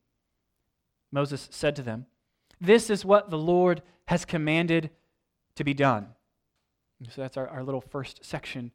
Moses 1.11 1.49
said 1.51 1.75
to 1.77 1.83
them, 1.83 2.05
This 2.61 2.91
is 2.91 3.07
what 3.07 3.31
the 3.31 3.39
Lord 3.39 3.81
has 4.09 4.27
commanded 4.27 4.91
to 5.55 5.65
be 5.65 5.73
done. 5.73 6.09
So 7.09 7.23
that's 7.23 7.39
our, 7.39 7.49
our 7.49 7.65
little 7.65 7.81
first 7.81 8.23
section. 8.23 8.71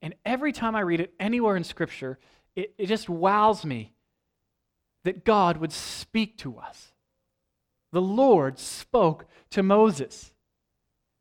And 0.00 0.14
every 0.24 0.52
time 0.52 0.76
I 0.76 0.80
read 0.80 1.00
it 1.00 1.14
anywhere 1.18 1.56
in 1.56 1.64
Scripture, 1.64 2.20
it, 2.54 2.74
it 2.78 2.86
just 2.86 3.08
wows 3.08 3.64
me 3.64 3.92
that 5.02 5.24
God 5.24 5.56
would 5.56 5.72
speak 5.72 6.38
to 6.38 6.58
us. 6.58 6.92
The 7.90 8.00
Lord 8.00 8.60
spoke 8.60 9.26
to 9.50 9.64
Moses. 9.64 10.32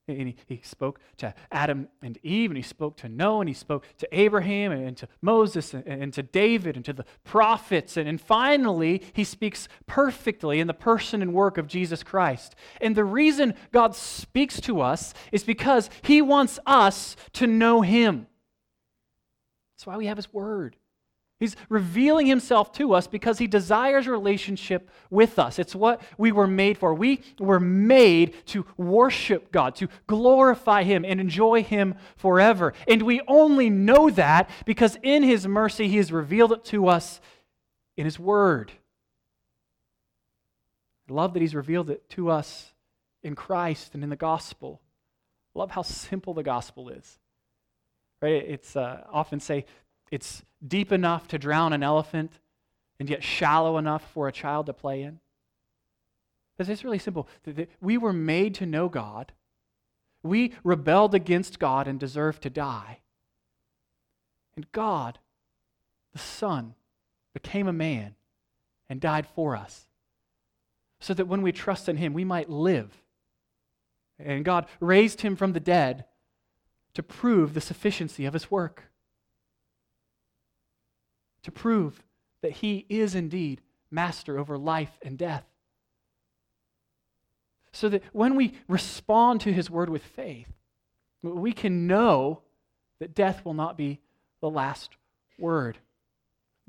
And 0.08 0.28
he, 0.28 0.36
he 0.48 0.60
spoke 0.64 1.00
to 1.18 1.34
Adam 1.50 1.88
and 2.02 2.20
Eve, 2.24 2.50
and 2.50 2.58
he 2.58 2.64
spoke 2.64 2.98
to 2.98 3.10
Noah, 3.10 3.42
and 3.42 3.50
he 3.50 3.54
spoke 3.54 3.86
to 4.00 4.08
Abraham, 4.12 4.74
and, 4.74 4.98
to 4.98 5.08
Moses, 5.22 5.74
and, 5.74 5.88
and, 5.88 6.14
to 6.14 6.24
David, 6.24 6.76
and 6.76 6.84
to 6.84 6.92
the 6.92 7.06
prophets. 7.24 7.96
And, 7.96 8.10
and 8.10 8.20
finally, 8.20 9.02
he 9.14 9.24
speaks 9.24 9.70
perfectly 9.88 10.60
in 10.60 10.68
the 10.68 10.74
person 10.74 11.22
and 11.22 11.34
work 11.34 11.58
of 11.58 11.68
Jesus 11.68 12.04
Christ. 12.04 12.56
And 12.82 12.98
the 12.98 13.06
reason 13.06 13.54
God 13.72 13.96
speaks 13.96 14.60
to 14.62 14.82
us 14.82 15.14
is 15.32 15.46
because 15.46 15.90
he 16.02 16.22
wants 16.22 16.60
us 16.66 17.16
to 17.34 17.48
know 17.48 17.80
him. 17.80 18.28
That's 19.76 19.88
why 19.88 19.96
we 19.96 20.08
have 20.08 20.18
his 20.18 20.34
word. 20.34 20.76
He's 21.44 21.58
revealing 21.68 22.26
himself 22.26 22.72
to 22.74 22.94
us 22.94 23.06
because 23.06 23.38
he 23.38 23.48
desires 23.48 24.08
relationship 24.08 24.90
with 25.10 25.38
us. 25.38 25.60
It's 25.60 25.76
what 25.76 26.02
we 26.18 26.32
were 26.32 26.48
made 26.48 26.78
for. 26.78 26.94
We 26.94 27.20
were 27.38 27.60
made 27.60 28.34
to 28.48 28.66
worship 28.78 29.52
God, 29.52 29.76
to 29.76 29.90
glorify 30.08 30.84
him 30.84 31.04
and 31.04 31.20
enjoy 31.20 31.62
him 31.62 31.96
forever. 32.16 32.74
And 32.88 33.02
we 33.02 33.20
only 33.28 33.70
know 33.70 34.10
that 34.12 34.50
because 34.66 34.98
in 35.04 35.22
his 35.22 35.46
mercy 35.46 35.90
he 35.90 35.98
has 35.98 36.14
revealed 36.14 36.54
it 36.54 36.64
to 36.66 36.88
us 36.88 37.20
in 37.98 38.06
his 38.06 38.18
word. 38.18 38.72
I 41.10 41.14
love 41.14 41.34
that 41.34 41.42
he's 41.42 41.56
revealed 41.56 41.90
it 41.90 42.10
to 42.12 42.30
us 42.30 42.74
in 43.22 43.36
Christ 43.36 43.96
and 43.96 44.02
in 44.02 44.10
the 44.10 44.16
gospel. 44.16 44.80
I 45.54 45.60
love 45.60 45.72
how 45.72 45.82
simple 45.82 46.34
the 46.34 46.42
gospel 46.42 46.88
is. 46.88 47.20
Right? 48.22 48.46
It's 48.48 48.78
uh, 48.78 49.04
often 49.12 49.42
say 49.42 49.66
it's 50.14 50.44
deep 50.66 50.92
enough 50.92 51.28
to 51.28 51.40
drown 51.40 51.74
an 51.74 51.82
elephant 51.82 52.40
and 53.00 53.10
yet 53.10 53.24
shallow 53.24 53.80
enough 53.80 54.12
for 54.14 54.28
a 54.28 54.32
child 54.32 54.68
to 54.68 54.74
play 54.74 55.02
in? 55.02 55.20
It's 56.60 56.84
really 56.84 57.00
simple. 57.00 57.28
We 57.82 57.98
were 57.98 58.14
made 58.14 58.54
to 58.56 58.68
know 58.68 58.90
God. 58.90 59.32
We 60.22 60.54
rebelled 60.64 61.16
against 61.16 61.58
God 61.58 61.88
and 61.88 62.00
deserved 62.00 62.44
to 62.44 62.52
die. 62.52 63.00
And 64.56 64.72
God, 64.72 65.18
the 66.12 66.20
Son, 66.20 66.76
became 67.34 67.68
a 67.68 67.74
man 67.74 68.14
and 68.88 69.02
died 69.02 69.26
for 69.26 69.56
us 69.56 69.88
so 71.00 71.16
that 71.16 71.26
when 71.28 71.42
we 71.42 71.52
trust 71.52 71.90
in 71.90 71.98
Him, 71.98 72.14
we 72.14 72.24
might 72.24 72.52
live. 72.52 73.02
And 74.20 74.46
God 74.46 74.68
raised 74.80 75.22
Him 75.22 75.36
from 75.36 75.54
the 75.54 75.60
dead 75.60 76.06
to 76.94 77.02
prove 77.02 77.56
the 77.56 77.62
sufficiency 77.62 78.28
of 78.28 78.34
His 78.34 78.52
work 78.52 78.92
to 81.44 81.52
prove 81.52 82.04
that 82.42 82.52
he 82.52 82.86
is 82.90 83.16
indeed 83.16 83.62
master 83.92 84.38
over 84.38 84.58
life 84.58 84.98
and 85.02 85.18
death. 85.18 85.46
So 87.72 87.90
that 87.90 88.04
when 88.12 88.36
we 88.36 88.54
respond 88.68 89.42
to 89.42 89.54
his 89.54 89.70
word 89.70 89.90
with 89.90 90.04
faith, 90.04 90.48
we 91.22 91.54
can 91.54 91.88
know 91.88 92.42
that 93.00 93.16
death 93.16 93.44
will 93.46 93.54
not 93.54 93.78
be 93.78 94.00
the 94.42 94.50
last 94.50 94.92
word. 95.40 95.78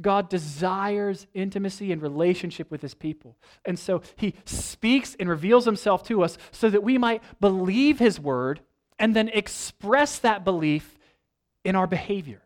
God 0.01 0.29
desires 0.29 1.27
intimacy 1.35 1.93
and 1.93 2.03
relationship 2.03 2.71
with 2.71 2.83
his 2.83 2.95
people. 2.95 3.37
And 3.65 3.79
so 3.79 4.03
he 4.17 4.35
speaks 4.45 5.17
and 5.21 5.29
reveals 5.29 5.65
himself 5.65 6.03
to 6.05 6.23
us 6.23 6.37
so 6.51 6.69
that 6.71 6.83
we 6.83 6.99
might 6.99 7.23
believe 7.41 7.99
his 7.99 8.19
word 8.19 8.61
and 8.99 9.15
then 9.15 9.29
express 9.29 10.19
that 10.21 10.45
belief 10.45 10.99
in 11.65 11.77
our 11.77 11.87
behavior 11.87 12.43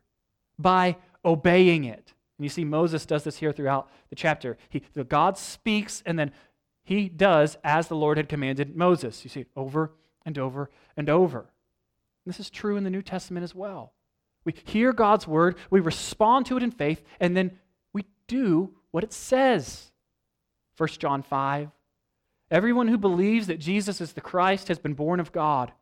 by 0.58 0.96
obeying 1.24 1.84
it. 1.84 2.12
And 2.38 2.44
you 2.44 2.48
see, 2.48 2.64
Moses 2.64 3.04
does 3.04 3.24
this 3.24 3.38
here 3.38 3.52
throughout 3.52 3.90
the 4.10 4.16
chapter. 4.16 4.56
He, 4.68 4.82
God 5.08 5.36
speaks, 5.36 6.02
and 6.06 6.18
then 6.18 6.32
he 6.84 7.08
does 7.08 7.58
as 7.64 7.88
the 7.88 7.96
Lord 7.96 8.16
had 8.16 8.28
commanded 8.28 8.76
Moses. 8.76 9.24
You 9.24 9.30
see 9.30 9.40
it 9.40 9.48
over 9.56 9.92
and 10.24 10.38
over 10.38 10.70
and 10.96 11.10
over. 11.10 11.40
And 11.40 12.32
this 12.32 12.40
is 12.40 12.48
true 12.48 12.76
in 12.76 12.84
the 12.84 12.90
New 12.90 13.02
Testament 13.02 13.44
as 13.44 13.54
well. 13.54 13.92
We 14.44 14.54
hear 14.64 14.92
God's 14.92 15.26
word, 15.26 15.56
we 15.68 15.80
respond 15.80 16.46
to 16.46 16.56
it 16.56 16.62
in 16.62 16.70
faith, 16.70 17.02
and 17.20 17.36
then 17.36 17.58
we 17.92 18.04
do 18.28 18.70
what 18.92 19.04
it 19.04 19.12
says. 19.12 19.90
1 20.76 20.88
John 20.98 21.22
5 21.22 21.70
Everyone 22.50 22.88
who 22.88 22.96
believes 22.96 23.48
that 23.48 23.60
Jesus 23.60 24.00
is 24.00 24.12
the 24.12 24.20
Christ 24.20 24.68
has 24.68 24.78
been 24.78 24.94
born 24.94 25.20
of 25.20 25.32
God. 25.32 25.72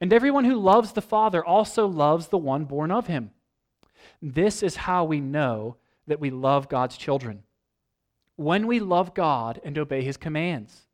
And 0.00 0.12
everyone 0.12 0.44
who 0.44 0.56
loves 0.56 0.92
the 0.92 1.02
Father 1.02 1.44
also 1.44 1.86
loves 1.86 2.28
the 2.28 2.38
one 2.38 2.64
born 2.64 2.90
of 2.90 3.06
him. 3.06 3.30
This 4.20 4.62
is 4.62 4.76
how 4.76 5.04
we 5.04 5.20
know 5.20 5.76
that 6.06 6.20
we 6.20 6.30
love 6.30 6.68
God's 6.68 6.96
children. 6.96 7.42
When 8.36 8.66
we 8.66 8.80
love 8.80 9.14
God 9.14 9.60
and 9.64 9.76
obey 9.76 10.02
his 10.02 10.16
commands. 10.16 10.86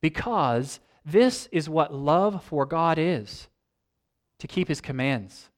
Because 0.00 0.80
this 1.04 1.48
is 1.52 1.68
what 1.68 1.92
love 1.92 2.42
for 2.44 2.66
God 2.66 2.98
is 2.98 3.48
to 4.38 4.46
keep 4.46 4.68
his 4.68 4.80
commands. 4.80 5.50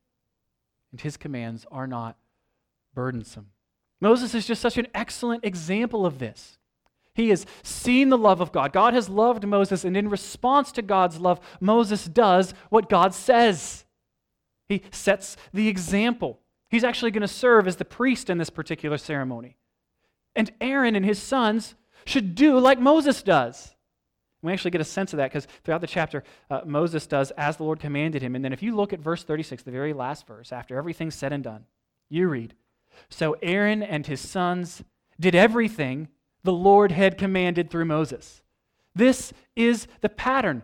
And 0.90 1.00
his 1.00 1.16
commands 1.16 1.66
are 1.70 1.87
not 1.87 2.16
burdensome. 2.94 3.49
Moses 4.00 4.35
is 4.35 4.46
just 4.46 4.62
such 4.62 4.78
an 4.78 4.88
excellent 4.94 5.44
example 5.44 6.06
of 6.06 6.18
this. 6.18 6.58
He 7.14 7.30
has 7.30 7.46
seen 7.62 8.11
the 8.11 8.18
love 8.18 8.40
of 8.42 8.52
God. 8.52 8.73
God 8.73 8.92
has 8.92 9.08
loved 9.08 9.46
Moses, 9.46 9.85
and 9.85 9.96
in 9.96 10.11
response 10.11 10.70
to 10.73 10.82
God's 10.82 11.18
love, 11.18 11.40
Moses 11.61 12.04
does 12.04 12.52
what 12.68 12.90
God 12.90 13.14
says. 13.14 13.87
He 14.68 14.82
sets 14.90 15.37
the 15.52 15.68
example. 15.68 16.40
He's 16.68 16.85
actually 16.85 17.11
going 17.11 17.23
to 17.23 17.28
serve 17.28 17.68
as 17.68 17.76
the 17.76 17.85
priest 17.85 18.28
in 18.28 18.38
this 18.38 18.50
particular 18.50 18.99
ceremony. 18.99 19.56
And 20.35 20.52
Aaron 20.61 20.96
and 20.96 21.04
his 21.04 21.20
sons 21.20 21.75
should 22.04 22.35
do 22.35 22.58
like 22.58 22.78
Moses 22.78 23.23
does. 23.23 23.75
We 24.42 24.52
actually 24.52 24.70
get 24.70 24.80
a 24.80 24.85
sense 24.85 25.12
of 25.12 25.16
that 25.16 25.30
because 25.30 25.46
throughout 25.64 25.80
the 25.80 25.87
chapter, 25.87 26.23
uh, 26.50 26.61
Moses 26.64 27.06
does 27.06 27.30
as 27.32 27.56
the 27.56 27.64
Lord 27.64 27.80
commanded 27.80 28.23
him. 28.23 28.37
And 28.37 28.44
then 28.44 28.52
if 28.52 28.62
you 28.62 28.76
look 28.76 28.92
at 28.92 29.00
verse 29.00 29.25
36, 29.25 29.62
the 29.62 29.70
very 29.70 29.92
last 29.92 30.26
verse, 30.26 30.52
after 30.52 30.76
everything's 30.76 31.14
said 31.14 31.32
and 31.32 31.42
done, 31.42 31.64
you 32.08 32.28
read 32.28 32.54
So 33.08 33.37
Aaron 33.42 33.82
and 33.82 34.06
his 34.06 34.20
sons 34.20 34.85
did 35.18 35.35
everything 35.35 36.08
the 36.44 36.52
Lord 36.52 36.92
had 36.92 37.18
commanded 37.18 37.70
through 37.70 37.87
Moses. 37.87 38.42
This 38.94 39.32
is 39.56 39.88
the 40.00 40.08
pattern. 40.08 40.62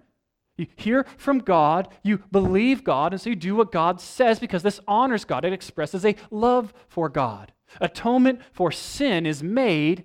You 0.57 0.67
hear 0.77 1.07
from 1.17 1.39
God, 1.39 1.89
you 2.03 2.19
believe 2.31 2.85
God, 2.85 3.13
and 3.13 3.21
so 3.21 3.31
you 3.31 3.37
do 3.37 3.57
what 3.57 3.73
God 3.73 4.01
says 4.01 4.39
because 4.39 4.63
this 4.63 4.81
honors 4.87 5.25
God. 5.25 5.45
It 5.45 5.53
expresses 5.53 6.05
a 6.05 6.15
love 6.31 6.75
for 6.89 7.09
God. 7.09 7.53
Atonement 7.81 8.41
for 8.53 8.71
sin 8.71 9.25
is 9.25 9.43
made, 9.43 10.05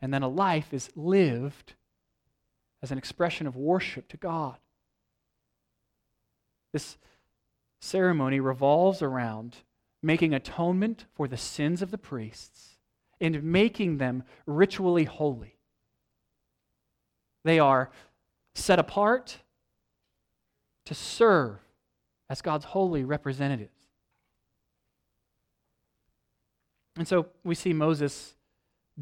and 0.00 0.12
then 0.12 0.22
a 0.22 0.28
life 0.28 0.74
is 0.74 0.90
lived 0.96 1.74
as 2.82 2.90
an 2.90 2.98
expression 2.98 3.46
of 3.46 3.54
worship 3.54 4.08
to 4.08 4.16
God. 4.16 4.56
This 6.72 6.98
ceremony 7.80 8.40
revolves 8.40 9.00
around 9.00 9.58
making 10.02 10.34
atonement 10.34 11.06
for 11.14 11.28
the 11.28 11.36
sins 11.36 11.82
of 11.82 11.92
the 11.92 11.98
priests 11.98 12.78
and 13.20 13.44
making 13.44 13.98
them 13.98 14.24
ritually 14.46 15.04
holy. 15.04 15.58
They 17.44 17.60
are 17.60 17.90
set 18.54 18.78
apart 18.78 19.38
to 20.84 20.94
serve 20.94 21.58
as 22.28 22.42
God's 22.42 22.64
holy 22.66 23.04
representatives. 23.04 23.76
And 26.96 27.08
so 27.08 27.26
we 27.44 27.54
see 27.54 27.72
Moses 27.72 28.34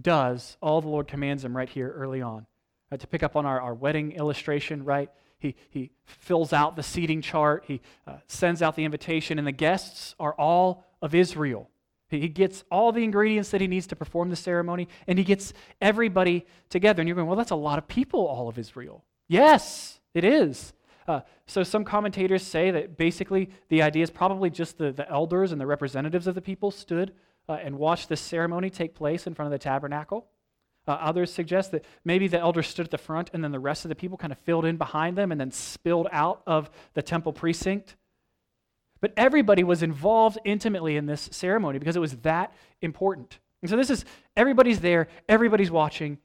does 0.00 0.56
all 0.60 0.80
the 0.80 0.88
Lord 0.88 1.08
commands 1.08 1.44
him 1.44 1.56
right 1.56 1.68
here 1.68 1.92
early 1.96 2.22
on. 2.22 2.46
Uh, 2.92 2.96
to 2.96 3.06
pick 3.06 3.22
up 3.22 3.36
on 3.36 3.46
our, 3.46 3.60
our 3.60 3.74
wedding 3.74 4.12
illustration, 4.12 4.84
right? 4.84 5.10
He, 5.38 5.54
he 5.70 5.90
fills 6.04 6.52
out 6.52 6.76
the 6.76 6.82
seating 6.82 7.22
chart, 7.22 7.64
he 7.66 7.80
uh, 8.06 8.16
sends 8.26 8.62
out 8.62 8.76
the 8.76 8.84
invitation, 8.84 9.38
and 9.38 9.46
the 9.46 9.52
guests 9.52 10.14
are 10.18 10.34
all 10.34 10.84
of 11.00 11.14
Israel. 11.14 11.70
He 12.08 12.28
gets 12.28 12.64
all 12.70 12.90
the 12.90 13.04
ingredients 13.04 13.50
that 13.50 13.60
he 13.60 13.68
needs 13.68 13.86
to 13.88 13.96
perform 13.96 14.30
the 14.30 14.36
ceremony, 14.36 14.88
and 15.06 15.16
he 15.18 15.24
gets 15.24 15.52
everybody 15.80 16.44
together. 16.68 17.00
And 17.00 17.08
you're 17.08 17.14
going, 17.14 17.28
well, 17.28 17.36
that's 17.36 17.52
a 17.52 17.56
lot 17.56 17.78
of 17.78 17.86
people, 17.86 18.26
all 18.26 18.48
of 18.48 18.58
Israel. 18.58 19.04
Yes, 19.30 20.00
it 20.12 20.24
is. 20.24 20.72
Uh, 21.06 21.20
so 21.46 21.62
some 21.62 21.84
commentators 21.84 22.42
say 22.42 22.72
that 22.72 22.96
basically 22.96 23.50
the 23.68 23.80
idea 23.80 24.02
is 24.02 24.10
probably 24.10 24.50
just 24.50 24.76
the, 24.76 24.90
the 24.90 25.08
elders 25.08 25.52
and 25.52 25.60
the 25.60 25.68
representatives 25.68 26.26
of 26.26 26.34
the 26.34 26.42
people 26.42 26.72
stood 26.72 27.12
uh, 27.48 27.52
and 27.52 27.78
watched 27.78 28.08
this 28.08 28.20
ceremony 28.20 28.70
take 28.70 28.92
place 28.92 29.28
in 29.28 29.34
front 29.34 29.46
of 29.46 29.52
the 29.52 29.62
tabernacle. 29.62 30.26
Uh, 30.88 30.94
others 30.94 31.32
suggest 31.32 31.70
that 31.70 31.84
maybe 32.04 32.26
the 32.26 32.40
elders 32.40 32.66
stood 32.66 32.86
at 32.86 32.90
the 32.90 32.98
front 32.98 33.30
and 33.32 33.44
then 33.44 33.52
the 33.52 33.60
rest 33.60 33.84
of 33.84 33.88
the 33.88 33.94
people 33.94 34.18
kind 34.18 34.32
of 34.32 34.38
filled 34.40 34.64
in 34.64 34.76
behind 34.76 35.16
them 35.16 35.30
and 35.30 35.40
then 35.40 35.52
spilled 35.52 36.08
out 36.10 36.42
of 36.44 36.68
the 36.94 37.02
temple 37.02 37.32
precinct. 37.32 37.94
But 39.00 39.12
everybody 39.16 39.62
was 39.62 39.84
involved 39.84 40.38
intimately 40.44 40.96
in 40.96 41.06
this 41.06 41.28
ceremony 41.30 41.78
because 41.78 41.94
it 41.94 42.00
was 42.00 42.16
that 42.18 42.52
important. 42.82 43.38
And 43.62 43.70
so 43.70 43.76
this 43.76 43.90
is 43.90 44.04
everybody's 44.36 44.80
there, 44.80 45.06
everybody's 45.28 45.70
watching. 45.70 46.18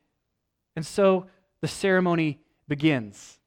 And 0.75 0.83
so 0.83 1.27
the 1.61 1.67
ceremony 1.67 2.39
begins. 2.67 3.39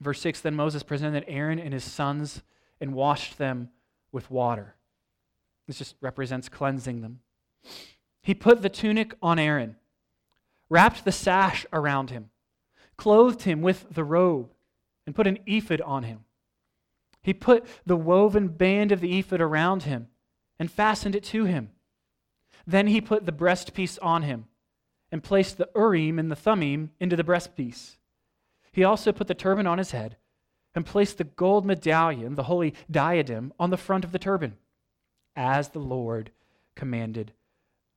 Verse 0.00 0.20
6 0.20 0.40
Then 0.40 0.54
Moses 0.54 0.82
presented 0.82 1.24
Aaron 1.28 1.58
and 1.58 1.72
his 1.72 1.84
sons 1.84 2.42
and 2.80 2.94
washed 2.94 3.38
them 3.38 3.70
with 4.12 4.30
water. 4.30 4.74
This 5.66 5.78
just 5.78 5.96
represents 6.00 6.48
cleansing 6.48 7.02
them. 7.02 7.20
He 8.22 8.34
put 8.34 8.62
the 8.62 8.68
tunic 8.68 9.14
on 9.22 9.38
Aaron, 9.38 9.76
wrapped 10.68 11.04
the 11.04 11.12
sash 11.12 11.64
around 11.72 12.10
him, 12.10 12.30
clothed 12.96 13.42
him 13.42 13.62
with 13.62 13.86
the 13.90 14.04
robe, 14.04 14.50
and 15.06 15.14
put 15.14 15.26
an 15.26 15.38
ephod 15.46 15.80
on 15.82 16.02
him. 16.04 16.24
He 17.22 17.34
put 17.34 17.64
the 17.84 17.96
woven 17.96 18.48
band 18.48 18.92
of 18.92 19.00
the 19.00 19.18
ephod 19.18 19.40
around 19.40 19.84
him 19.84 20.08
and 20.58 20.70
fastened 20.70 21.14
it 21.14 21.24
to 21.24 21.44
him. 21.44 21.70
Then 22.66 22.86
he 22.86 23.00
put 23.00 23.26
the 23.26 23.32
breastpiece 23.32 23.98
on 24.02 24.22
him 24.22 24.46
and 25.12 25.22
placed 25.22 25.58
the 25.58 25.68
Urim 25.74 26.18
and 26.18 26.30
the 26.30 26.36
Thummim 26.36 26.90
into 27.00 27.16
the 27.16 27.24
breastpiece. 27.24 27.96
He 28.72 28.84
also 28.84 29.12
put 29.12 29.26
the 29.26 29.34
turban 29.34 29.66
on 29.66 29.78
his 29.78 29.90
head 29.90 30.16
and 30.74 30.86
placed 30.86 31.18
the 31.18 31.24
gold 31.24 31.66
medallion, 31.66 32.36
the 32.36 32.44
holy 32.44 32.74
diadem, 32.90 33.52
on 33.58 33.70
the 33.70 33.76
front 33.76 34.04
of 34.04 34.12
the 34.12 34.18
turban, 34.18 34.56
as 35.34 35.70
the 35.70 35.80
Lord 35.80 36.30
commanded 36.76 37.32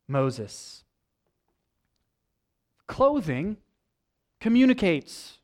Moses. 0.08 0.84
Clothing 2.88 3.58
communicates. 4.40 5.40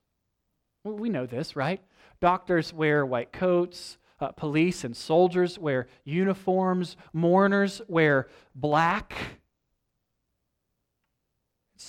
Well, 0.83 0.95
we 0.95 1.09
know 1.09 1.25
this, 1.25 1.55
right? 1.55 1.81
Doctors 2.19 2.73
wear 2.73 3.05
white 3.05 3.31
coats, 3.31 3.97
uh, 4.19 4.31
police 4.31 4.83
and 4.83 4.97
soldiers 4.97 5.57
wear 5.57 5.87
uniforms, 6.03 6.97
mourners 7.13 7.81
wear 7.87 8.27
black. 8.55 9.13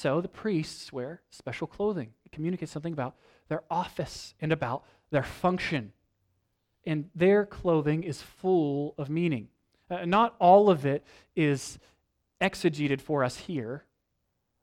So 0.00 0.22
the 0.22 0.28
priests 0.28 0.94
wear 0.94 1.20
special 1.28 1.66
clothing. 1.66 2.14
It 2.24 2.32
communicates 2.32 2.72
something 2.72 2.94
about 2.94 3.16
their 3.48 3.64
office 3.70 4.32
and 4.40 4.50
about 4.50 4.82
their 5.10 5.22
function. 5.22 5.92
And 6.86 7.10
their 7.14 7.44
clothing 7.44 8.02
is 8.02 8.22
full 8.22 8.94
of 8.96 9.10
meaning. 9.10 9.48
Uh, 9.90 10.06
not 10.06 10.36
all 10.38 10.70
of 10.70 10.86
it 10.86 11.04
is 11.36 11.78
exegeted 12.40 13.02
for 13.02 13.22
us 13.22 13.36
here. 13.36 13.84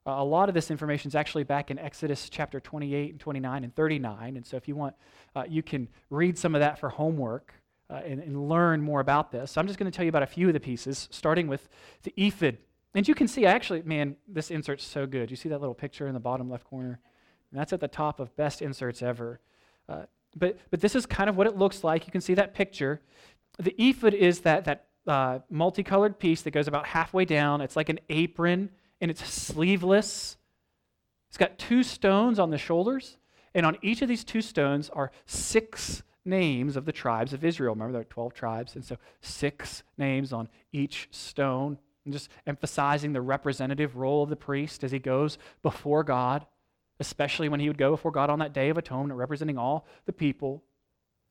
Uh, 0.04 0.16
a 0.18 0.24
lot 0.24 0.48
of 0.48 0.56
this 0.56 0.72
information 0.72 1.06
is 1.06 1.14
actually 1.14 1.44
back 1.44 1.70
in 1.70 1.78
Exodus 1.78 2.28
chapter 2.28 2.58
28 2.58 3.12
and 3.12 3.20
29 3.20 3.62
and 3.62 3.72
39. 3.76 4.36
And 4.36 4.44
so 4.44 4.56
if 4.56 4.66
you 4.66 4.74
want, 4.74 4.96
uh, 5.36 5.44
you 5.48 5.62
can 5.62 5.86
read 6.10 6.36
some 6.36 6.56
of 6.56 6.62
that 6.62 6.80
for 6.80 6.88
homework 6.88 7.54
uh, 7.88 8.00
and, 8.04 8.20
and, 8.20 8.48
learn 8.48 8.82
more 8.82 8.98
about 8.98 9.30
this. 9.30 9.52
So 9.52 9.60
I'm 9.60 9.68
just 9.68 9.78
going 9.78 9.90
to 9.90 9.96
tell 9.96 10.04
you 10.04 10.10
about 10.10 10.24
a 10.24 10.26
few 10.26 10.48
of 10.48 10.52
the 10.52 10.60
pieces, 10.60 11.06
starting 11.12 11.46
with 11.46 11.68
the 12.02 12.12
ephod. 12.16 12.58
And 12.94 13.06
you 13.06 13.14
can 13.14 13.28
see, 13.28 13.46
actually, 13.46 13.82
man, 13.82 14.16
this 14.26 14.50
insert's 14.50 14.84
so 14.84 15.06
good. 15.06 15.30
You 15.30 15.36
see 15.36 15.48
that 15.50 15.60
little 15.60 15.74
picture 15.74 16.06
in 16.06 16.14
the 16.14 16.20
bottom 16.20 16.50
left 16.50 16.64
corner? 16.64 17.00
And 17.50 17.60
that's 17.60 17.72
at 17.72 17.80
the 17.80 17.88
top 17.88 18.20
of 18.20 18.34
best 18.36 18.62
inserts 18.62 19.02
ever. 19.02 19.40
Uh, 19.88 20.02
but, 20.36 20.58
but 20.70 20.80
this 20.80 20.94
is 20.94 21.06
kind 21.06 21.30
of 21.30 21.36
what 21.36 21.46
it 21.46 21.56
looks 21.56 21.84
like. 21.84 22.06
You 22.06 22.12
can 22.12 22.20
see 22.20 22.34
that 22.34 22.54
picture. 22.54 23.00
The 23.58 23.74
ephod 23.78 24.14
is 24.14 24.40
that, 24.40 24.64
that 24.64 24.86
uh, 25.06 25.40
multicolored 25.50 26.18
piece 26.18 26.42
that 26.42 26.50
goes 26.50 26.68
about 26.68 26.86
halfway 26.86 27.24
down. 27.24 27.60
It's 27.60 27.76
like 27.76 27.88
an 27.88 28.00
apron 28.08 28.70
and 29.00 29.10
it's 29.10 29.26
sleeveless. 29.26 30.36
It's 31.28 31.38
got 31.38 31.58
two 31.58 31.82
stones 31.82 32.38
on 32.38 32.50
the 32.50 32.58
shoulders, 32.58 33.18
and 33.54 33.66
on 33.66 33.76
each 33.82 34.02
of 34.02 34.08
these 34.08 34.24
two 34.24 34.40
stones 34.40 34.88
are 34.90 35.12
six 35.26 36.02
names 36.24 36.76
of 36.76 36.84
the 36.84 36.92
tribes 36.92 37.32
of 37.32 37.44
Israel. 37.44 37.74
Remember, 37.74 37.92
there 37.92 38.00
are 38.00 38.04
12 38.04 38.34
tribes, 38.34 38.74
and 38.74 38.84
so 38.84 38.96
six 39.20 39.82
names 39.96 40.32
on 40.32 40.48
each 40.72 41.08
stone. 41.10 41.78
And 42.08 42.12
just 42.14 42.30
emphasizing 42.46 43.12
the 43.12 43.20
representative 43.20 43.94
role 43.94 44.22
of 44.22 44.30
the 44.30 44.36
priest 44.36 44.82
as 44.82 44.90
he 44.90 44.98
goes 44.98 45.36
before 45.62 46.02
God, 46.02 46.46
especially 47.00 47.50
when 47.50 47.60
he 47.60 47.68
would 47.68 47.76
go 47.76 47.90
before 47.90 48.12
God 48.12 48.30
on 48.30 48.38
that 48.38 48.54
day 48.54 48.70
of 48.70 48.78
atonement, 48.78 49.18
representing 49.18 49.58
all 49.58 49.86
the 50.06 50.12
people. 50.14 50.62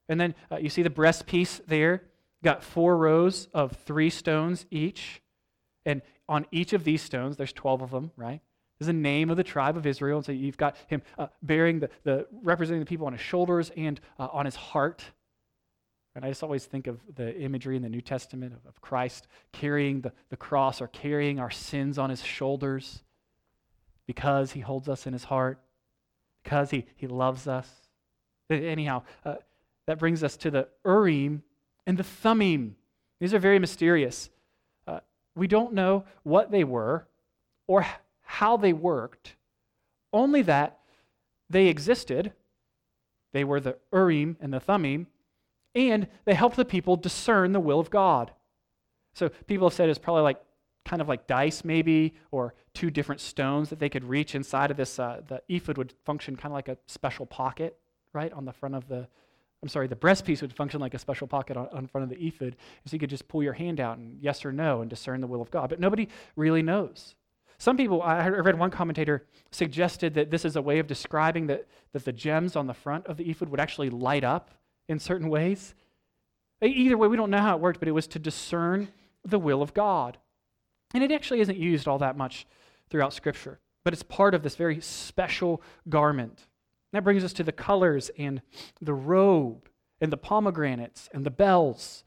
And 0.07 0.21
then 0.21 0.35
uh, 0.51 0.57
you 0.57 0.69
see 0.69 0.83
the 0.83 0.91
breastpiece 0.91 1.61
there 1.65 2.03
got 2.43 2.63
four 2.63 2.95
rows 2.95 3.47
of 3.55 3.71
three 3.85 4.11
stones 4.11 4.67
each. 4.69 5.23
And 5.83 6.03
on 6.29 6.45
each 6.51 6.73
of 6.73 6.83
these 6.83 7.01
stones, 7.01 7.37
there's 7.37 7.53
12 7.53 7.81
of 7.81 7.89
them, 7.89 8.11
right? 8.15 8.39
There's 8.77 8.85
the 8.85 8.93
name 8.93 9.31
of 9.31 9.37
the 9.37 9.43
tribe 9.43 9.77
of 9.77 9.87
Israel. 9.87 10.17
And 10.17 10.25
so 10.27 10.31
you've 10.31 10.57
got 10.57 10.75
him 10.85 11.01
uh, 11.17 11.25
bearing 11.41 11.79
the, 11.79 11.89
the, 12.03 12.27
representing 12.43 12.81
the 12.81 12.85
people 12.85 13.07
on 13.07 13.13
his 13.13 13.21
shoulders 13.21 13.71
and 13.75 13.99
uh, 14.19 14.27
on 14.31 14.45
his 14.45 14.55
heart. 14.55 15.03
And 16.17 16.25
I 16.25 16.29
just 16.29 16.41
always 16.41 16.65
think 16.65 16.87
of 16.87 16.99
the 17.15 17.39
imagery 17.39 17.75
in 17.75 17.83
the 17.83 17.89
New 17.89 18.01
Testament 18.01 18.51
of, 18.51 18.65
of 18.67 18.81
Christ 18.81 19.27
carrying 19.51 20.01
the, 20.01 20.11
the 20.29 20.35
cross 20.35 20.81
or 20.81 20.87
carrying 20.87 21.39
our 21.39 21.51
sins 21.51 21.99
on 21.99 22.09
his 22.09 22.23
shoulders 22.23 23.03
because 24.07 24.53
he 24.53 24.61
holds 24.61 24.89
us 24.89 25.05
in 25.05 25.13
his 25.13 25.25
heart, 25.25 25.59
because 26.43 26.71
he, 26.71 26.87
he 26.95 27.05
loves 27.05 27.47
us. 27.47 27.69
Anyhow, 28.49 29.03
uh, 29.25 29.35
that 29.85 29.99
brings 29.99 30.23
us 30.23 30.35
to 30.37 30.49
the 30.49 30.67
Urim 30.83 31.43
and 31.85 31.99
the 31.99 32.03
Thummim. 32.03 32.77
These 33.19 33.35
are 33.35 33.39
very 33.39 33.59
mysterious. 33.59 34.31
Uh, 34.87 35.01
we 35.35 35.45
don't 35.45 35.73
know 35.73 36.03
what 36.23 36.49
they 36.49 36.63
were 36.63 37.07
or 37.67 37.85
how 38.23 38.57
they 38.57 38.73
worked, 38.73 39.35
only 40.11 40.41
that 40.41 40.79
they 41.47 41.67
existed. 41.67 42.33
They 43.33 43.43
were 43.43 43.59
the 43.59 43.77
Urim 43.93 44.35
and 44.41 44.51
the 44.51 44.59
Thummim, 44.59 45.05
and 45.75 46.07
they 46.25 46.33
help 46.33 46.55
the 46.55 46.65
people 46.65 46.95
discern 46.95 47.51
the 47.51 47.59
will 47.59 47.79
of 47.79 47.89
God. 47.89 48.31
So 49.13 49.29
people 49.29 49.67
have 49.67 49.73
said 49.73 49.89
it's 49.89 49.99
probably 49.99 50.23
like 50.23 50.39
kind 50.85 51.01
of 51.01 51.07
like 51.07 51.27
dice, 51.27 51.63
maybe, 51.63 52.15
or 52.31 52.53
two 52.73 52.89
different 52.89 53.21
stones 53.21 53.69
that 53.69 53.79
they 53.79 53.89
could 53.89 54.03
reach 54.03 54.35
inside 54.35 54.71
of 54.71 54.77
this. 54.77 54.99
Uh, 54.99 55.21
the 55.27 55.41
ephod 55.49 55.77
would 55.77 55.93
function 56.05 56.35
kind 56.35 56.51
of 56.51 56.55
like 56.55 56.69
a 56.69 56.77
special 56.87 57.25
pocket, 57.25 57.77
right, 58.13 58.31
on 58.31 58.45
the 58.45 58.53
front 58.53 58.75
of 58.75 58.87
the. 58.87 59.07
I'm 59.63 59.69
sorry, 59.69 59.87
the 59.87 59.95
breastpiece 59.95 60.41
would 60.41 60.53
function 60.53 60.79
like 60.79 60.93
a 60.93 60.99
special 60.99 61.25
pocket 61.25 61.57
on, 61.57 61.67
on 61.69 61.87
front 61.87 62.03
of 62.03 62.09
the 62.09 62.27
ephod. 62.27 62.55
So 62.85 62.93
you 62.93 62.99
could 62.99 63.09
just 63.09 63.27
pull 63.27 63.41
your 63.41 63.53
hand 63.53 63.79
out 63.79 63.97
and 63.97 64.19
yes 64.21 64.45
or 64.45 64.51
no 64.51 64.81
and 64.81 64.89
discern 64.89 65.19
the 65.19 65.27
will 65.27 65.41
of 65.41 65.49
God. 65.49 65.69
But 65.69 65.79
nobody 65.79 66.09
really 66.35 66.61
knows. 66.61 67.15
Some 67.57 67.75
people, 67.75 68.03
I 68.03 68.27
read 68.27 68.59
one 68.59 68.69
commentator 68.69 69.25
suggested 69.49 70.13
that 70.13 70.29
this 70.29 70.45
is 70.45 70.55
a 70.55 70.61
way 70.61 70.77
of 70.77 70.85
describing 70.85 71.47
that, 71.47 71.65
that 71.93 72.05
the 72.05 72.13
gems 72.13 72.55
on 72.55 72.67
the 72.67 72.73
front 72.75 73.07
of 73.07 73.17
the 73.17 73.27
ephod 73.31 73.49
would 73.49 73.59
actually 73.59 73.89
light 73.89 74.23
up 74.23 74.51
in 74.87 74.99
certain 74.99 75.29
ways. 75.29 75.75
Either 76.61 76.97
way, 76.97 77.07
we 77.07 77.17
don't 77.17 77.29
know 77.29 77.41
how 77.41 77.55
it 77.55 77.61
worked, 77.61 77.79
but 77.79 77.87
it 77.87 77.93
was 77.93 78.07
to 78.07 78.19
discern 78.19 78.87
the 79.23 79.39
will 79.39 79.61
of 79.61 79.73
God. 79.73 80.17
And 80.93 81.03
it 81.03 81.11
actually 81.11 81.41
isn't 81.41 81.57
used 81.57 81.87
all 81.87 81.99
that 81.99 82.17
much 82.17 82.47
throughout 82.89 83.13
Scripture, 83.13 83.59
but 83.83 83.93
it's 83.93 84.03
part 84.03 84.33
of 84.33 84.43
this 84.43 84.55
very 84.55 84.79
special 84.81 85.61
garment. 85.89 86.47
That 86.93 87.03
brings 87.03 87.23
us 87.23 87.33
to 87.33 87.43
the 87.43 87.51
colors 87.51 88.09
and 88.17 88.41
the 88.81 88.93
robe 88.93 89.69
and 89.99 90.11
the 90.11 90.17
pomegranates 90.17 91.09
and 91.13 91.25
the 91.25 91.31
bells. 91.31 92.05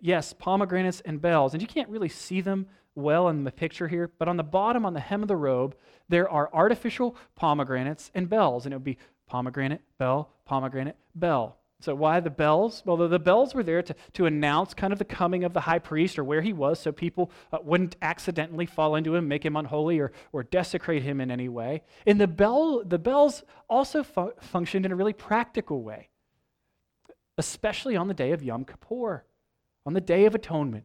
Yes, 0.00 0.32
pomegranates 0.32 1.00
and 1.00 1.20
bells. 1.20 1.52
And 1.52 1.62
you 1.62 1.68
can't 1.68 1.88
really 1.88 2.08
see 2.08 2.40
them 2.40 2.66
well 2.94 3.28
in 3.28 3.44
the 3.44 3.52
picture 3.52 3.88
here, 3.88 4.10
but 4.18 4.28
on 4.28 4.36
the 4.36 4.42
bottom, 4.42 4.84
on 4.84 4.94
the 4.94 5.00
hem 5.00 5.22
of 5.22 5.28
the 5.28 5.36
robe, 5.36 5.76
there 6.08 6.28
are 6.28 6.50
artificial 6.52 7.16
pomegranates 7.36 8.10
and 8.14 8.28
bells. 8.28 8.64
And 8.64 8.72
it 8.72 8.76
would 8.76 8.84
be 8.84 8.98
pomegranate, 9.26 9.82
bell, 9.98 10.30
pomegranate, 10.46 10.96
bell. 11.14 11.58
So, 11.80 11.94
why 11.94 12.18
the 12.18 12.30
bells? 12.30 12.82
Well, 12.84 12.96
the, 12.96 13.20
bells 13.20 13.54
were 13.54 13.62
there 13.62 13.82
to, 13.82 13.94
to 14.14 14.26
announce 14.26 14.74
kind 14.74 14.92
of 14.92 14.98
the 14.98 15.04
coming 15.04 15.44
of 15.44 15.52
the 15.52 15.60
high 15.60 15.78
priest 15.78 16.18
or 16.18 16.24
where 16.24 16.42
he 16.42 16.52
was 16.52 16.80
so 16.80 16.90
people 16.90 17.30
uh, 17.52 17.58
wouldn't 17.62 17.94
accidentally 18.02 18.66
fall 18.66 18.96
into 18.96 19.14
him, 19.14 19.28
make 19.28 19.44
him 19.44 19.54
unholy, 19.54 20.00
or, 20.00 20.10
or 20.32 20.42
desecrate 20.42 21.04
him 21.04 21.20
in 21.20 21.30
any 21.30 21.48
way. 21.48 21.82
And 22.04 22.20
the, 22.20 22.26
bell, 22.26 22.82
the 22.84 22.98
bells 22.98 23.44
also 23.70 24.02
fu- 24.02 24.32
functioned 24.40 24.86
in 24.86 24.92
a 24.92 24.96
really 24.96 25.12
practical 25.12 25.82
way, 25.82 26.08
especially 27.36 27.94
on 27.94 28.08
the 28.08 28.14
day 28.14 28.32
of 28.32 28.42
Yom 28.42 28.64
Kippur, 28.64 29.24
on 29.86 29.92
the 29.92 30.00
Day 30.00 30.24
of 30.24 30.34
Atonement. 30.34 30.84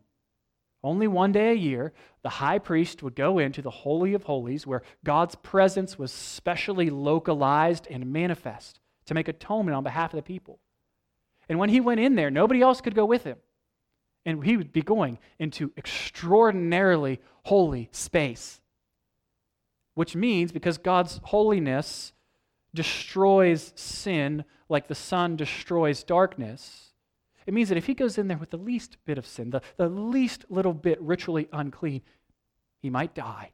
Only 0.83 1.07
one 1.07 1.31
day 1.31 1.51
a 1.51 1.55
year, 1.55 1.91
the 2.21 2.29
high 2.29 2.59
priest 2.59 3.01
would 3.01 3.15
go 3.15 3.39
into 3.39 3.63
the 3.63 3.71
Holy 3.71 4.13
of 4.13 4.23
Holies 4.23 4.67
where 4.67 4.83
God's 5.03 5.33
presence 5.35 5.97
was 5.97 6.11
specially 6.11 6.91
localized 6.91 7.87
and 7.89 8.13
manifest 8.13 8.79
to 9.07 9.15
make 9.15 9.27
atonement 9.27 9.75
on 9.75 9.83
behalf 9.83 10.13
of 10.13 10.17
the 10.17 10.23
people. 10.23 10.59
And 11.49 11.59
when 11.59 11.69
he 11.69 11.79
went 11.79 11.99
in 11.99 12.15
there, 12.15 12.31
nobody 12.31 12.61
else 12.61 12.81
could 12.81 12.95
go 12.95 13.05
with 13.05 13.23
him. 13.23 13.37
And 14.25 14.43
he 14.43 14.55
would 14.55 14.71
be 14.71 14.81
going 14.81 15.19
into 15.39 15.71
extraordinarily 15.77 17.19
holy 17.43 17.89
space. 17.91 18.61
Which 19.95 20.15
means, 20.15 20.51
because 20.51 20.77
God's 20.77 21.19
holiness 21.23 22.13
destroys 22.73 23.73
sin 23.75 24.45
like 24.69 24.87
the 24.87 24.95
sun 24.95 25.35
destroys 25.35 26.03
darkness, 26.03 26.93
it 27.45 27.53
means 27.53 27.69
that 27.69 27.77
if 27.77 27.85
he 27.85 27.93
goes 27.93 28.17
in 28.17 28.27
there 28.27 28.37
with 28.37 28.49
the 28.49 28.57
least 28.57 28.97
bit 29.05 29.17
of 29.17 29.27
sin, 29.27 29.49
the, 29.49 29.61
the 29.77 29.89
least 29.89 30.45
little 30.49 30.73
bit 30.73 30.99
ritually 31.01 31.49
unclean, 31.51 32.01
he 32.81 32.89
might 32.89 33.13
die. 33.13 33.51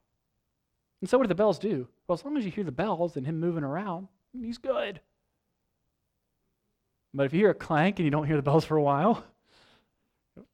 And 1.02 1.10
so, 1.10 1.18
what 1.18 1.24
do 1.24 1.28
the 1.30 1.36
bells 1.36 1.60
do? 1.60 1.88
Well, 2.08 2.14
as 2.14 2.24
long 2.24 2.38
as 2.38 2.46
you 2.46 2.52
hear 2.52 2.64
the 2.64 2.72
bells 2.72 3.18
and 3.18 3.26
him 3.26 3.40
moving 3.40 3.64
around, 3.64 4.08
he's 4.34 4.58
good. 4.58 5.02
But 7.14 7.26
if 7.26 7.34
you 7.34 7.40
hear 7.40 7.50
a 7.50 7.56
clank 7.56 8.00
and 8.00 8.06
you 8.06 8.12
don't 8.12 8.28
hear 8.28 8.36
the 8.36 8.42
bells 8.42 8.66
for 8.66 8.78
a 8.78 8.84
while, 8.84 9.24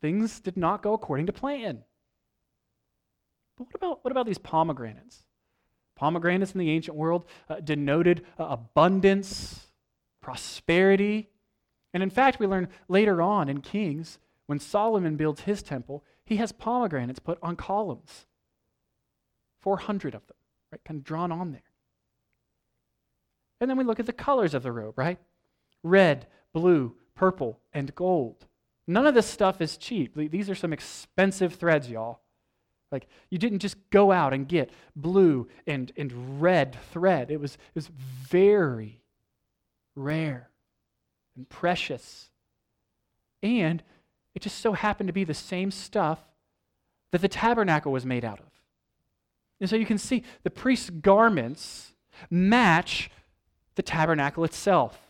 things 0.01 0.39
did 0.39 0.57
not 0.57 0.81
go 0.81 0.93
according 0.93 1.25
to 1.25 1.33
plan. 1.33 1.83
But 3.57 3.67
what 3.67 3.75
about, 3.75 4.03
what 4.03 4.11
about 4.11 4.25
these 4.25 4.37
pomegranates? 4.37 5.23
Pomegranates 5.95 6.53
in 6.53 6.59
the 6.59 6.71
ancient 6.71 6.97
world 6.97 7.25
uh, 7.49 7.59
denoted 7.61 8.25
uh, 8.39 8.45
abundance, 8.45 9.67
prosperity. 10.21 11.29
And 11.93 12.03
in 12.03 12.09
fact, 12.09 12.39
we 12.39 12.47
learn 12.47 12.67
later 12.87 13.21
on 13.21 13.47
in 13.47 13.61
Kings, 13.61 14.19
when 14.47 14.59
Solomon 14.59 15.15
builds 15.15 15.41
his 15.41 15.63
temple, 15.63 16.03
he 16.25 16.37
has 16.37 16.51
pomegranates 16.51 17.19
put 17.19 17.39
on 17.41 17.55
columns 17.55 18.25
400 19.61 20.13
of 20.13 20.27
them, 20.27 20.37
right? 20.71 20.81
Kind 20.83 20.99
of 20.99 21.03
drawn 21.03 21.31
on 21.31 21.51
there. 21.51 21.61
And 23.59 23.69
then 23.69 23.77
we 23.77 23.83
look 23.83 23.99
at 23.99 24.05
the 24.05 24.13
colors 24.13 24.53
of 24.53 24.63
the 24.63 24.71
robe, 24.71 24.97
right? 24.97 25.17
Red, 25.85 26.25
blue, 26.51 26.95
purple, 27.13 27.59
and 27.71 27.93
gold. 27.93 28.47
None 28.87 29.05
of 29.05 29.13
this 29.13 29.27
stuff 29.27 29.61
is 29.61 29.77
cheap. 29.77 30.15
These 30.15 30.49
are 30.49 30.55
some 30.55 30.73
expensive 30.73 31.53
threads, 31.53 31.89
y'all. 31.89 32.21
Like, 32.91 33.07
you 33.29 33.37
didn't 33.37 33.59
just 33.59 33.77
go 33.91 34.11
out 34.11 34.33
and 34.33 34.47
get 34.47 34.71
blue 34.95 35.47
and, 35.67 35.91
and 35.95 36.41
red 36.41 36.75
thread. 36.91 37.29
It 37.29 37.39
was, 37.39 37.53
it 37.53 37.75
was 37.75 37.87
very 37.87 39.03
rare 39.95 40.49
and 41.35 41.47
precious. 41.47 42.29
And 43.43 43.83
it 44.33 44.41
just 44.41 44.57
so 44.57 44.73
happened 44.73 45.07
to 45.07 45.13
be 45.13 45.23
the 45.23 45.35
same 45.35 45.69
stuff 45.69 46.19
that 47.11 47.21
the 47.21 47.27
tabernacle 47.27 47.91
was 47.91 48.07
made 48.07 48.25
out 48.25 48.39
of. 48.39 48.47
And 49.61 49.69
so 49.69 49.75
you 49.75 49.85
can 49.85 49.99
see 49.99 50.23
the 50.41 50.49
priest's 50.49 50.89
garments 50.89 51.93
match 52.31 53.11
the 53.75 53.83
tabernacle 53.83 54.43
itself 54.43 55.04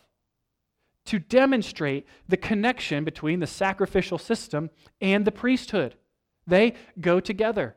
to 1.06 1.18
demonstrate 1.18 2.06
the 2.28 2.36
connection 2.36 3.04
between 3.04 3.40
the 3.40 3.46
sacrificial 3.46 4.18
system 4.18 4.70
and 5.00 5.24
the 5.24 5.32
priesthood. 5.32 5.94
They 6.46 6.74
go 7.00 7.20
together. 7.20 7.76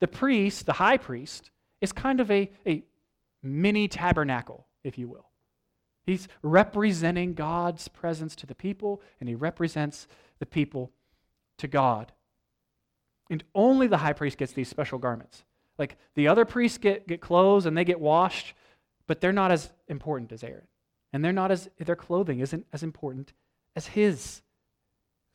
The 0.00 0.08
priest, 0.08 0.66
the 0.66 0.74
high 0.74 0.96
priest, 0.98 1.50
is 1.80 1.92
kind 1.92 2.20
of 2.20 2.30
a, 2.30 2.50
a 2.66 2.84
mini 3.42 3.88
tabernacle, 3.88 4.66
if 4.84 4.98
you 4.98 5.08
will. 5.08 5.26
He's 6.04 6.28
representing 6.42 7.34
God's 7.34 7.88
presence 7.88 8.34
to 8.36 8.46
the 8.46 8.54
people, 8.54 9.02
and 9.20 9.28
he 9.28 9.34
represents 9.34 10.08
the 10.38 10.46
people 10.46 10.90
to 11.58 11.68
God. 11.68 12.12
And 13.30 13.44
only 13.54 13.88
the 13.88 13.98
high 13.98 14.14
priest 14.14 14.38
gets 14.38 14.52
these 14.52 14.68
special 14.68 14.98
garments. 14.98 15.44
Like 15.78 15.96
the 16.14 16.28
other 16.28 16.44
priests 16.44 16.78
get, 16.78 17.06
get 17.06 17.20
clothes 17.20 17.66
and 17.66 17.76
they 17.76 17.84
get 17.84 18.00
washed, 18.00 18.54
but 19.06 19.20
they're 19.20 19.32
not 19.32 19.52
as 19.52 19.70
important 19.88 20.32
as 20.32 20.42
Aaron 20.42 20.66
and 21.12 21.24
they're 21.24 21.32
not 21.32 21.50
as 21.50 21.68
their 21.78 21.96
clothing 21.96 22.40
isn't 22.40 22.66
as 22.72 22.82
important 22.82 23.32
as 23.74 23.88
his. 23.88 24.42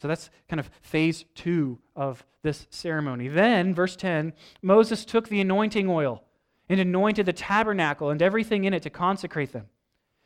So 0.01 0.07
that's 0.07 0.29
kind 0.49 0.59
of 0.59 0.69
phase 0.81 1.25
two 1.33 1.79
of 1.95 2.25
this 2.41 2.67
ceremony. 2.69 3.27
Then, 3.29 3.73
verse 3.73 3.95
10 3.95 4.33
Moses 4.61 5.05
took 5.05 5.29
the 5.29 5.41
anointing 5.41 5.89
oil 5.89 6.23
and 6.69 6.79
anointed 6.79 7.25
the 7.25 7.33
tabernacle 7.33 8.09
and 8.09 8.21
everything 8.21 8.65
in 8.65 8.73
it 8.73 8.83
to 8.83 8.89
consecrate 8.89 9.51
them. 9.51 9.67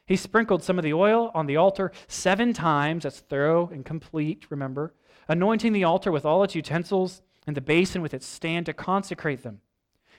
He 0.05 0.15
sprinkled 0.15 0.63
some 0.63 0.79
of 0.79 0.83
the 0.83 0.93
oil 0.93 1.31
on 1.33 1.47
the 1.47 1.57
altar 1.57 1.91
seven 2.07 2.53
times. 2.53 3.03
That's 3.03 3.19
thorough 3.19 3.69
and 3.71 3.85
complete, 3.85 4.45
remember. 4.49 4.93
Anointing 5.27 5.73
the 5.73 5.83
altar 5.83 6.11
with 6.11 6.25
all 6.25 6.43
its 6.43 6.55
utensils 6.55 7.21
and 7.45 7.55
the 7.55 7.61
basin 7.61 8.01
with 8.01 8.13
its 8.13 8.25
stand 8.25 8.65
to 8.67 8.73
consecrate 8.73 9.43
them. 9.43 9.59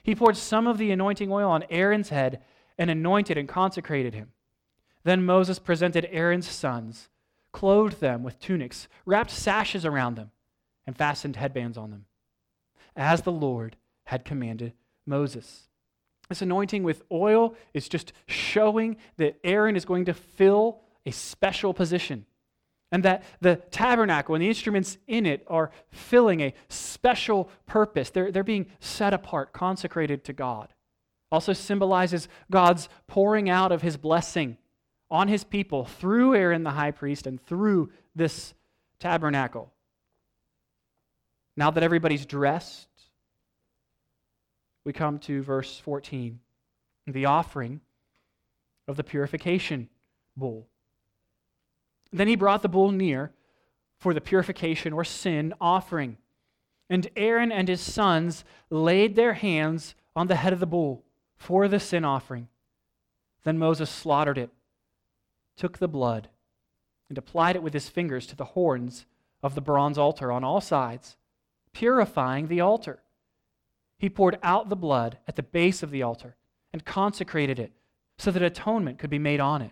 He 0.03 0.15
poured 0.15 0.37
some 0.37 0.67
of 0.67 0.77
the 0.77 0.91
anointing 0.91 1.31
oil 1.31 1.49
on 1.49 1.65
Aaron's 1.69 2.09
head 2.09 2.41
and 2.77 2.89
anointed 2.89 3.37
and 3.37 3.49
consecrated 3.49 4.13
him. 4.13 4.31
Then 5.03 5.25
Moses 5.25 5.59
presented 5.59 6.07
Aaron's 6.11 6.47
sons, 6.47 7.09
clothed 7.51 7.99
them 7.99 8.23
with 8.23 8.39
tunics, 8.39 8.87
wrapped 9.05 9.31
sashes 9.31 9.85
around 9.85 10.15
them, 10.15 10.31
and 10.85 10.97
fastened 10.97 11.35
headbands 11.35 11.77
on 11.77 11.91
them, 11.91 12.05
as 12.95 13.21
the 13.21 13.31
Lord 13.31 13.77
had 14.05 14.25
commanded 14.25 14.73
Moses. 15.05 15.69
This 16.29 16.41
anointing 16.41 16.83
with 16.83 17.03
oil 17.11 17.55
is 17.73 17.89
just 17.89 18.13
showing 18.27 18.97
that 19.17 19.39
Aaron 19.43 19.75
is 19.75 19.85
going 19.85 20.05
to 20.05 20.13
fill 20.13 20.81
a 21.05 21.11
special 21.11 21.73
position 21.73 22.25
and 22.91 23.03
that 23.03 23.23
the 23.39 23.55
tabernacle 23.71 24.35
and 24.35 24.43
the 24.43 24.47
instruments 24.47 24.97
in 25.07 25.25
it 25.25 25.43
are 25.47 25.71
filling 25.89 26.41
a 26.41 26.53
special 26.69 27.49
purpose. 27.65 28.09
They're, 28.09 28.31
they're 28.31 28.43
being 28.43 28.67
set 28.79 29.13
apart, 29.13 29.53
consecrated 29.53 30.23
to 30.25 30.33
God. 30.33 30.73
Also 31.31 31.53
symbolizes 31.53 32.27
God's 32.49 32.89
pouring 33.07 33.49
out 33.49 33.71
of 33.71 33.83
his 33.83 33.97
blessing 33.97 34.57
on 35.11 35.27
his 35.27 35.43
people 35.43 35.85
through 35.85 36.35
Aaron 36.35 36.63
the 36.63 36.71
high 36.71 36.91
priest 36.91 37.25
and 37.25 37.43
through 37.45 37.91
this 38.15 38.53
tabernacle. 38.99 39.71
Now 41.55 41.71
that 41.71 41.83
everybody's 41.83 42.25
dressed, 42.25 42.87
we 44.83 44.93
come 44.93 45.19
to 45.19 45.41
verse 45.43 45.79
14 45.79 46.39
the 47.07 47.25
offering 47.25 47.81
of 48.87 48.97
the 48.97 49.03
purification 49.03 49.89
bull. 50.37 50.67
Then 52.11 52.27
he 52.27 52.35
brought 52.35 52.61
the 52.61 52.69
bull 52.69 52.91
near 52.91 53.31
for 53.97 54.13
the 54.13 54.21
purification 54.21 54.93
or 54.93 55.03
sin 55.03 55.53
offering. 55.59 56.17
And 56.89 57.09
Aaron 57.15 57.51
and 57.51 57.67
his 57.67 57.81
sons 57.81 58.43
laid 58.69 59.15
their 59.15 59.33
hands 59.33 59.95
on 60.15 60.27
the 60.27 60.35
head 60.35 60.53
of 60.53 60.59
the 60.59 60.65
bull 60.65 61.03
for 61.35 61.67
the 61.67 61.79
sin 61.79 62.03
offering. 62.03 62.47
Then 63.43 63.57
Moses 63.57 63.89
slaughtered 63.89 64.37
it, 64.37 64.49
took 65.59 65.77
the 65.77 65.87
blood, 65.87 66.29
and 67.09 67.17
applied 67.17 67.55
it 67.55 67.61
with 67.61 67.73
his 67.73 67.89
fingers 67.89 68.25
to 68.27 68.35
the 68.35 68.45
horns 68.45 69.05
of 69.43 69.53
the 69.53 69.61
bronze 69.61 69.97
altar 69.97 70.31
on 70.31 70.43
all 70.43 70.61
sides, 70.61 71.17
purifying 71.73 72.47
the 72.47 72.61
altar. 72.61 73.03
He 73.97 74.09
poured 74.09 74.39
out 74.41 74.69
the 74.69 74.75
blood 74.75 75.17
at 75.27 75.35
the 75.35 75.43
base 75.43 75.83
of 75.83 75.91
the 75.91 76.01
altar 76.01 76.37
and 76.71 76.85
consecrated 76.85 77.59
it 77.59 77.73
so 78.17 78.31
that 78.31 78.41
atonement 78.41 78.97
could 78.97 79.09
be 79.09 79.19
made 79.19 79.39
on 79.39 79.61
it. 79.61 79.71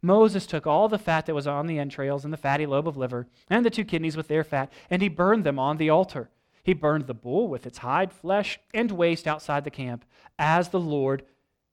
Moses 0.00 0.46
took 0.46 0.66
all 0.66 0.88
the 0.88 0.98
fat 0.98 1.26
that 1.26 1.34
was 1.34 1.46
on 1.46 1.66
the 1.66 1.78
entrails 1.78 2.24
and 2.24 2.32
the 2.32 2.38
fatty 2.38 2.66
lobe 2.66 2.88
of 2.88 2.96
liver 2.96 3.28
and 3.48 3.64
the 3.64 3.70
two 3.70 3.84
kidneys 3.84 4.16
with 4.16 4.28
their 4.28 4.42
fat, 4.42 4.72
and 4.90 5.00
he 5.02 5.08
burned 5.08 5.44
them 5.44 5.58
on 5.58 5.76
the 5.76 5.90
altar. 5.90 6.30
He 6.64 6.72
burned 6.72 7.06
the 7.06 7.14
bull 7.14 7.48
with 7.48 7.66
its 7.66 7.78
hide, 7.78 8.12
flesh, 8.12 8.58
and 8.72 8.90
waste 8.90 9.28
outside 9.28 9.64
the 9.64 9.70
camp, 9.70 10.04
as 10.38 10.68
the 10.68 10.80
Lord 10.80 11.24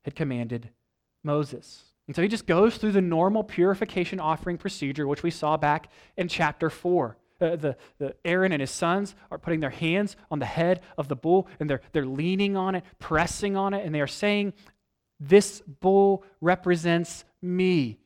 had 0.03 0.15
commanded 0.15 0.69
Moses. 1.23 1.88
And 2.09 2.15
so 2.15 2.23
he 2.23 2.27
just 2.27 2.47
goes 2.47 2.75
through 2.75 2.93
the 2.93 3.03
normal 3.03 3.43
purification 3.43 4.19
offering 4.19 4.57
procedure, 4.57 5.07
which 5.07 5.21
we 5.21 5.29
saw 5.29 5.57
back 5.57 5.91
in 6.17 6.27
chapter 6.27 6.71
4. 6.71 7.15
Uh, 7.39 7.55
the, 7.55 7.77
the 7.99 8.15
Aaron 8.25 8.51
and 8.51 8.61
his 8.61 8.71
sons 8.71 9.13
are 9.29 9.37
putting 9.37 9.59
their 9.59 9.69
hands 9.69 10.17
on 10.31 10.39
the 10.39 10.47
head 10.47 10.81
of 10.97 11.07
the 11.07 11.15
bull 11.15 11.47
and 11.59 11.69
they're, 11.69 11.81
they're 11.91 12.07
leaning 12.07 12.57
on 12.57 12.73
it, 12.73 12.83
pressing 12.97 13.55
on 13.55 13.75
it, 13.75 13.85
and 13.85 13.93
they 13.93 14.01
are 14.01 14.07
saying, 14.07 14.53
This 15.19 15.61
bull 15.61 16.23
represents 16.41 17.25
me. 17.43 17.99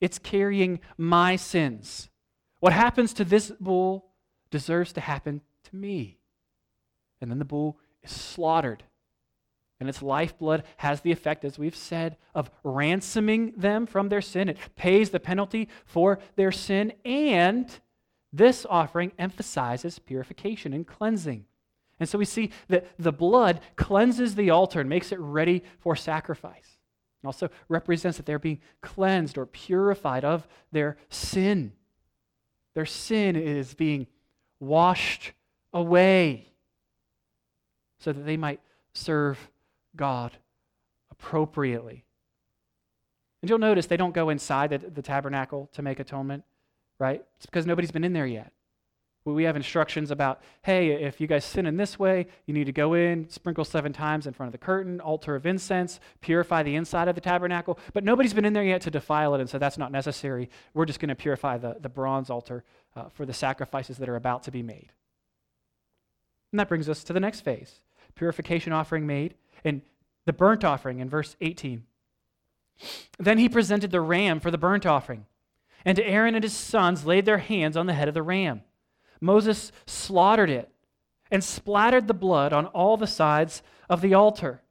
It's 0.00 0.18
carrying 0.18 0.80
my 0.98 1.36
sins. 1.36 2.10
What 2.58 2.72
happens 2.72 3.12
to 3.12 3.24
this 3.24 3.52
bull 3.60 4.06
deserves 4.50 4.92
to 4.94 5.00
happen 5.00 5.42
to 5.70 5.76
me. 5.76 6.18
And 7.20 7.30
then 7.30 7.38
the 7.38 7.44
bull 7.44 7.78
is 8.02 8.10
slaughtered. 8.10 8.82
And 9.80 9.88
its 9.88 10.02
lifeblood 10.02 10.62
has 10.78 11.00
the 11.00 11.12
effect, 11.12 11.44
as 11.44 11.58
we've 11.58 11.76
said, 11.76 12.16
of 12.34 12.50
ransoming 12.62 13.52
them 13.56 13.86
from 13.86 14.08
their 14.08 14.20
sin. 14.20 14.48
It 14.48 14.58
pays 14.76 15.10
the 15.10 15.20
penalty 15.20 15.68
for 15.84 16.20
their 16.36 16.52
sin. 16.52 16.92
And 17.04 17.68
this 18.32 18.66
offering 18.68 19.12
emphasizes 19.18 19.98
purification 19.98 20.72
and 20.72 20.86
cleansing. 20.86 21.44
And 22.00 22.08
so 22.08 22.18
we 22.18 22.24
see 22.24 22.50
that 22.68 22.86
the 22.98 23.12
blood 23.12 23.60
cleanses 23.76 24.34
the 24.34 24.50
altar 24.50 24.80
and 24.80 24.88
makes 24.88 25.12
it 25.12 25.20
ready 25.20 25.62
for 25.78 25.94
sacrifice. 25.96 26.78
It 27.22 27.26
also 27.26 27.48
represents 27.68 28.16
that 28.16 28.26
they're 28.26 28.38
being 28.38 28.60
cleansed 28.80 29.38
or 29.38 29.46
purified 29.46 30.24
of 30.24 30.46
their 30.72 30.96
sin. 31.08 31.72
Their 32.74 32.86
sin 32.86 33.36
is 33.36 33.74
being 33.74 34.06
washed 34.60 35.32
away 35.72 36.52
so 37.98 38.12
that 38.12 38.26
they 38.26 38.36
might 38.36 38.60
serve 38.92 39.38
God 39.96 40.32
appropriately. 41.10 42.04
And 43.42 43.50
you'll 43.50 43.58
notice 43.58 43.86
they 43.86 43.96
don't 43.96 44.14
go 44.14 44.30
inside 44.30 44.70
the, 44.70 44.78
the 44.78 45.02
tabernacle 45.02 45.68
to 45.74 45.82
make 45.82 46.00
atonement, 46.00 46.44
right? 46.98 47.22
It's 47.36 47.46
because 47.46 47.66
nobody's 47.66 47.90
been 47.90 48.04
in 48.04 48.12
there 48.12 48.26
yet. 48.26 48.52
We 49.26 49.44
have 49.44 49.56
instructions 49.56 50.10
about, 50.10 50.42
hey, 50.62 50.90
if 50.90 51.18
you 51.18 51.26
guys 51.26 51.46
sin 51.46 51.64
in 51.64 51.78
this 51.78 51.98
way, 51.98 52.26
you 52.46 52.52
need 52.52 52.64
to 52.64 52.72
go 52.72 52.92
in, 52.92 53.26
sprinkle 53.30 53.64
seven 53.64 53.90
times 53.90 54.26
in 54.26 54.34
front 54.34 54.48
of 54.48 54.52
the 54.52 54.64
curtain, 54.64 55.00
altar 55.00 55.34
of 55.34 55.46
incense, 55.46 55.98
purify 56.20 56.62
the 56.62 56.74
inside 56.74 57.08
of 57.08 57.14
the 57.14 57.22
tabernacle. 57.22 57.78
But 57.94 58.04
nobody's 58.04 58.34
been 58.34 58.44
in 58.44 58.52
there 58.52 58.64
yet 58.64 58.82
to 58.82 58.90
defile 58.90 59.34
it, 59.34 59.40
and 59.40 59.48
so 59.48 59.58
that's 59.58 59.78
not 59.78 59.92
necessary. 59.92 60.50
We're 60.74 60.84
just 60.84 61.00
going 61.00 61.08
to 61.08 61.14
purify 61.14 61.56
the, 61.56 61.76
the 61.80 61.88
bronze 61.88 62.28
altar 62.28 62.64
uh, 62.94 63.08
for 63.08 63.24
the 63.24 63.32
sacrifices 63.32 63.96
that 63.96 64.10
are 64.10 64.16
about 64.16 64.42
to 64.42 64.50
be 64.50 64.62
made. 64.62 64.92
And 66.52 66.60
that 66.60 66.68
brings 66.68 66.90
us 66.90 67.02
to 67.04 67.12
the 67.12 67.20
next 67.20 67.40
phase 67.40 67.80
purification 68.14 68.72
offering 68.72 69.06
made, 69.06 69.34
and 69.62 69.82
the 70.24 70.32
burnt 70.32 70.64
offering 70.64 71.00
in 71.00 71.08
verse 71.08 71.36
18. 71.40 71.84
Then 73.18 73.38
he 73.38 73.48
presented 73.48 73.90
the 73.90 74.00
ram 74.00 74.40
for 74.40 74.50
the 74.50 74.58
burnt 74.58 74.86
offering, 74.86 75.26
and 75.84 75.98
Aaron 76.00 76.34
and 76.34 76.42
his 76.42 76.54
sons 76.54 77.04
laid 77.06 77.24
their 77.24 77.38
hands 77.38 77.76
on 77.76 77.86
the 77.86 77.94
head 77.94 78.08
of 78.08 78.14
the 78.14 78.22
ram. 78.22 78.62
Moses 79.20 79.70
slaughtered 79.86 80.50
it 80.50 80.70
and 81.30 81.42
splattered 81.42 82.08
the 82.08 82.14
blood 82.14 82.52
on 82.52 82.66
all 82.66 82.96
the 82.96 83.06
sides 83.06 83.62
of 83.88 84.00
the 84.00 84.14
altar. 84.14 84.62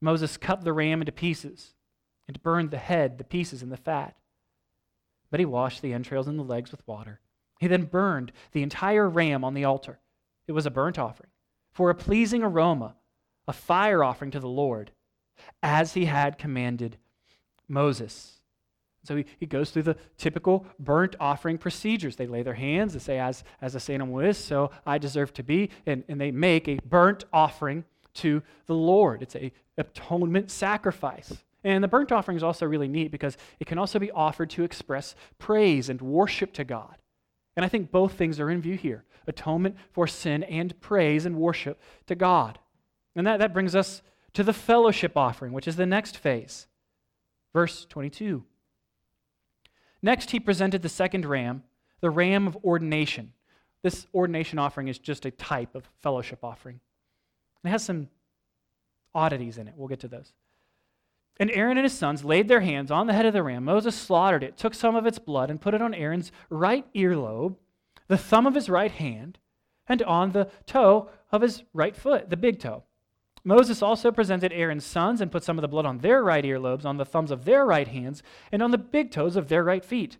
Moses 0.00 0.36
cut 0.36 0.62
the 0.62 0.72
ram 0.72 1.02
into 1.02 1.12
pieces 1.12 1.74
and 2.26 2.42
burned 2.42 2.70
the 2.70 2.78
head, 2.78 3.18
the 3.18 3.24
pieces, 3.24 3.62
and 3.62 3.70
the 3.70 3.76
fat. 3.76 4.16
But 5.30 5.40
he 5.40 5.46
washed 5.46 5.82
the 5.82 5.92
entrails 5.92 6.26
and 6.26 6.38
the 6.38 6.44
legs 6.44 6.70
with 6.70 6.86
water. 6.86 7.20
He 7.60 7.66
then 7.66 7.84
burned 7.84 8.32
the 8.52 8.62
entire 8.62 9.08
ram 9.08 9.44
on 9.44 9.54
the 9.54 9.64
altar. 9.64 10.00
It 10.46 10.52
was 10.52 10.66
a 10.66 10.70
burnt 10.70 10.98
offering 10.98 11.30
for 11.72 11.90
a 11.90 11.94
pleasing 11.94 12.42
aroma, 12.42 12.94
a 13.50 13.52
fire 13.52 14.04
offering 14.04 14.30
to 14.30 14.38
the 14.38 14.48
Lord, 14.48 14.92
as 15.60 15.94
he 15.94 16.04
had 16.04 16.38
commanded 16.38 16.96
Moses. 17.66 18.36
So 19.02 19.16
he, 19.16 19.24
he 19.38 19.46
goes 19.46 19.70
through 19.70 19.82
the 19.82 19.96
typical 20.16 20.66
burnt 20.78 21.16
offering 21.18 21.58
procedures. 21.58 22.14
They 22.14 22.28
lay 22.28 22.44
their 22.44 22.54
hands, 22.54 22.92
they 22.92 23.00
say, 23.00 23.18
as, 23.18 23.42
as 23.60 23.74
a 23.74 23.80
Saint 23.80 24.02
is, 24.22 24.38
so 24.38 24.70
I 24.86 24.98
deserve 24.98 25.34
to 25.34 25.42
be, 25.42 25.70
and, 25.84 26.04
and 26.08 26.20
they 26.20 26.30
make 26.30 26.68
a 26.68 26.78
burnt 26.84 27.24
offering 27.32 27.84
to 28.14 28.40
the 28.66 28.74
Lord. 28.74 29.20
It's 29.20 29.34
a 29.34 29.52
atonement 29.76 30.50
sacrifice. 30.52 31.32
And 31.64 31.82
the 31.82 31.88
burnt 31.88 32.12
offering 32.12 32.36
is 32.36 32.44
also 32.44 32.66
really 32.66 32.88
neat 32.88 33.10
because 33.10 33.36
it 33.58 33.66
can 33.66 33.78
also 33.78 33.98
be 33.98 34.12
offered 34.12 34.50
to 34.50 34.62
express 34.62 35.16
praise 35.38 35.88
and 35.88 36.00
worship 36.00 36.52
to 36.54 36.64
God. 36.64 36.94
And 37.56 37.64
I 37.64 37.68
think 37.68 37.90
both 37.90 38.12
things 38.12 38.38
are 38.38 38.50
in 38.50 38.60
view 38.60 38.76
here 38.76 39.04
atonement 39.26 39.76
for 39.92 40.06
sin 40.06 40.42
and 40.44 40.78
praise 40.80 41.26
and 41.26 41.36
worship 41.36 41.80
to 42.06 42.14
God. 42.14 42.58
And 43.16 43.26
that, 43.26 43.38
that 43.38 43.52
brings 43.52 43.74
us 43.74 44.02
to 44.34 44.44
the 44.44 44.52
fellowship 44.52 45.16
offering, 45.16 45.52
which 45.52 45.68
is 45.68 45.76
the 45.76 45.86
next 45.86 46.16
phase. 46.16 46.66
Verse 47.52 47.84
22. 47.88 48.44
Next, 50.02 50.30
he 50.30 50.40
presented 50.40 50.82
the 50.82 50.88
second 50.88 51.26
ram, 51.26 51.62
the 52.00 52.10
ram 52.10 52.46
of 52.46 52.56
ordination. 52.64 53.32
This 53.82 54.06
ordination 54.14 54.58
offering 54.58 54.88
is 54.88 54.98
just 54.98 55.26
a 55.26 55.30
type 55.30 55.74
of 55.74 55.88
fellowship 56.00 56.40
offering. 56.42 56.80
It 57.64 57.68
has 57.68 57.84
some 57.84 58.08
oddities 59.14 59.58
in 59.58 59.68
it. 59.68 59.74
We'll 59.76 59.88
get 59.88 60.00
to 60.00 60.08
those. 60.08 60.32
And 61.38 61.50
Aaron 61.52 61.78
and 61.78 61.84
his 61.84 61.94
sons 61.94 62.24
laid 62.24 62.48
their 62.48 62.60
hands 62.60 62.90
on 62.90 63.06
the 63.06 63.14
head 63.14 63.26
of 63.26 63.32
the 63.32 63.42
ram. 63.42 63.64
Moses 63.64 63.94
slaughtered 63.94 64.42
it, 64.42 64.56
took 64.56 64.74
some 64.74 64.94
of 64.94 65.06
its 65.06 65.18
blood, 65.18 65.50
and 65.50 65.60
put 65.60 65.74
it 65.74 65.82
on 65.82 65.94
Aaron's 65.94 66.32
right 66.50 66.86
earlobe, 66.94 67.56
the 68.08 68.18
thumb 68.18 68.46
of 68.46 68.54
his 68.54 68.68
right 68.68 68.90
hand, 68.90 69.38
and 69.88 70.02
on 70.02 70.32
the 70.32 70.50
toe 70.66 71.08
of 71.32 71.42
his 71.42 71.62
right 71.72 71.96
foot, 71.96 72.28
the 72.28 72.36
big 72.36 72.58
toe. 72.58 72.84
Moses 73.44 73.82
also 73.82 74.12
presented 74.12 74.52
Aaron's 74.52 74.84
sons 74.84 75.20
and 75.20 75.32
put 75.32 75.44
some 75.44 75.58
of 75.58 75.62
the 75.62 75.68
blood 75.68 75.86
on 75.86 75.98
their 75.98 76.22
right 76.22 76.44
earlobes, 76.44 76.84
on 76.84 76.96
the 76.96 77.04
thumbs 77.04 77.30
of 77.30 77.44
their 77.44 77.64
right 77.64 77.88
hands, 77.88 78.22
and 78.52 78.62
on 78.62 78.70
the 78.70 78.78
big 78.78 79.10
toes 79.10 79.36
of 79.36 79.48
their 79.48 79.64
right 79.64 79.84
feet. 79.84 80.18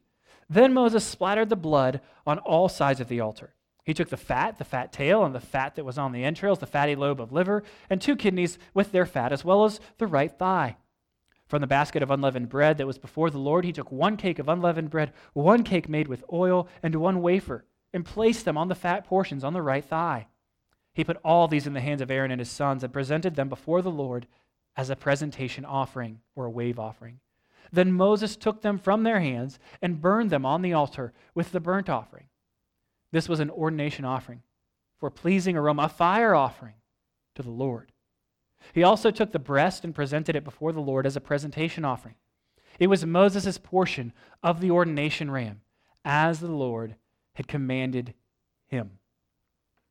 Then 0.49 0.75
Moses 0.75 1.05
splattered 1.05 1.49
the 1.49 1.57
blood 1.57 2.01
on 2.27 2.39
all 2.39 2.69
sides 2.69 3.01
of 3.01 3.09
the 3.09 3.21
altar. 3.21 3.55
He 3.85 3.95
took 3.95 4.09
the 4.09 4.17
fat, 4.17 4.59
the 4.59 4.65
fat 4.65 4.93
tail, 4.93 5.25
and 5.25 5.35
the 5.35 5.41
fat 5.41 5.75
that 5.75 5.85
was 5.85 5.99
on 5.99 6.13
the 6.13 6.25
entrails, 6.25 6.59
the 6.59 6.67
fatty 6.67 6.95
lobe 6.95 7.21
of 7.21 7.33
liver, 7.33 7.63
and 7.89 8.01
two 8.01 8.17
kidneys 8.17 8.59
with 8.75 8.93
their 8.93 9.07
fat, 9.07 9.33
as 9.33 9.45
well 9.45 9.65
as 9.65 9.81
the 9.99 10.07
right 10.07 10.33
thigh. 10.33 10.77
From 11.47 11.61
the 11.61 11.67
basket 11.67 12.03
of 12.03 12.11
unleavened 12.11 12.49
bread 12.49 12.79
that 12.79 12.87
was 12.87 12.99
before 12.99 13.31
the 13.31 13.39
Lord, 13.39 13.65
he 13.65 13.73
took 13.73 13.91
one 13.91 14.17
cake 14.17 14.39
of 14.39 14.49
unleavened 14.49 14.91
bread, 14.91 15.13
one 15.33 15.65
cake 15.65 15.89
made 15.89 16.09
with 16.09 16.25
oil, 16.33 16.69
and 16.83 16.95
one 16.95 17.23
wafer, 17.23 17.65
and 17.93 18.05
placed 18.05 18.45
them 18.45 18.57
on 18.57 18.69
the 18.69 18.75
fat 18.75 19.05
portions 19.05 19.43
on 19.43 19.53
the 19.53 19.63
right 19.63 19.85
thigh. 19.85 20.29
He 21.01 21.05
put 21.05 21.17
all 21.25 21.49
these 21.49 21.67
in 21.67 21.73
the 21.73 21.81
hands 21.81 22.03
of 22.03 22.11
Aaron 22.11 22.31
and 22.31 22.43
his 22.43 22.51
sons 22.51 22.85
and 22.85 22.93
presented 22.93 23.35
them 23.35 23.49
before 23.49 23.81
the 23.81 23.91
Lord 23.91 24.27
as 24.77 24.91
a 24.91 24.97
presentation 24.97 25.65
offering 25.65 26.21
or 26.37 26.45
a 26.45 26.51
wave 26.51 26.79
offering. 26.79 27.21
Then 27.73 27.91
Moses 27.91 28.37
took 28.37 28.61
them 28.61 28.77
from 28.77 29.03
their 29.03 29.21
hands 29.21 29.59
and 29.81 30.03
burned 30.03 30.29
them 30.29 30.45
on 30.45 30.61
the 30.61 30.75
altar 30.75 31.15
with 31.35 31.53
the 31.53 31.59
burnt 31.61 31.89
offering. 31.89 32.27
This 33.13 33.31
was 33.31 33.41
an 33.41 33.49
ordination 33.49 34.05
offering 34.05 34.43
for 34.99 35.09
pleasing 35.09 35.57
aroma, 35.57 35.85
a 35.85 35.89
fire 35.89 36.35
offering 36.35 36.75
to 37.35 37.43
the 37.43 37.49
Lord. 37.49 37.93
He 38.75 38.83
also 38.83 39.11
took 39.11 39.33
the 39.33 39.39
breast 39.39 39.87
and 39.87 39.95
presented 39.95 40.37
it 40.37 40.45
before 40.45 40.73
the 40.73 40.83
Lord 40.83 41.07
as 41.07 41.17
a 41.17 41.21
presentation 41.23 41.83
offering. 41.83 42.17
It 42.79 42.89
was 42.89 43.07
Moses' 43.07 43.57
portion 43.57 44.13
of 44.43 44.61
the 44.61 44.71
ordination 44.71 45.31
ram, 45.31 45.63
as 46.05 46.41
the 46.41 46.53
Lord 46.53 46.97
had 47.37 47.49
commanded 47.49 48.13
him. 48.67 48.99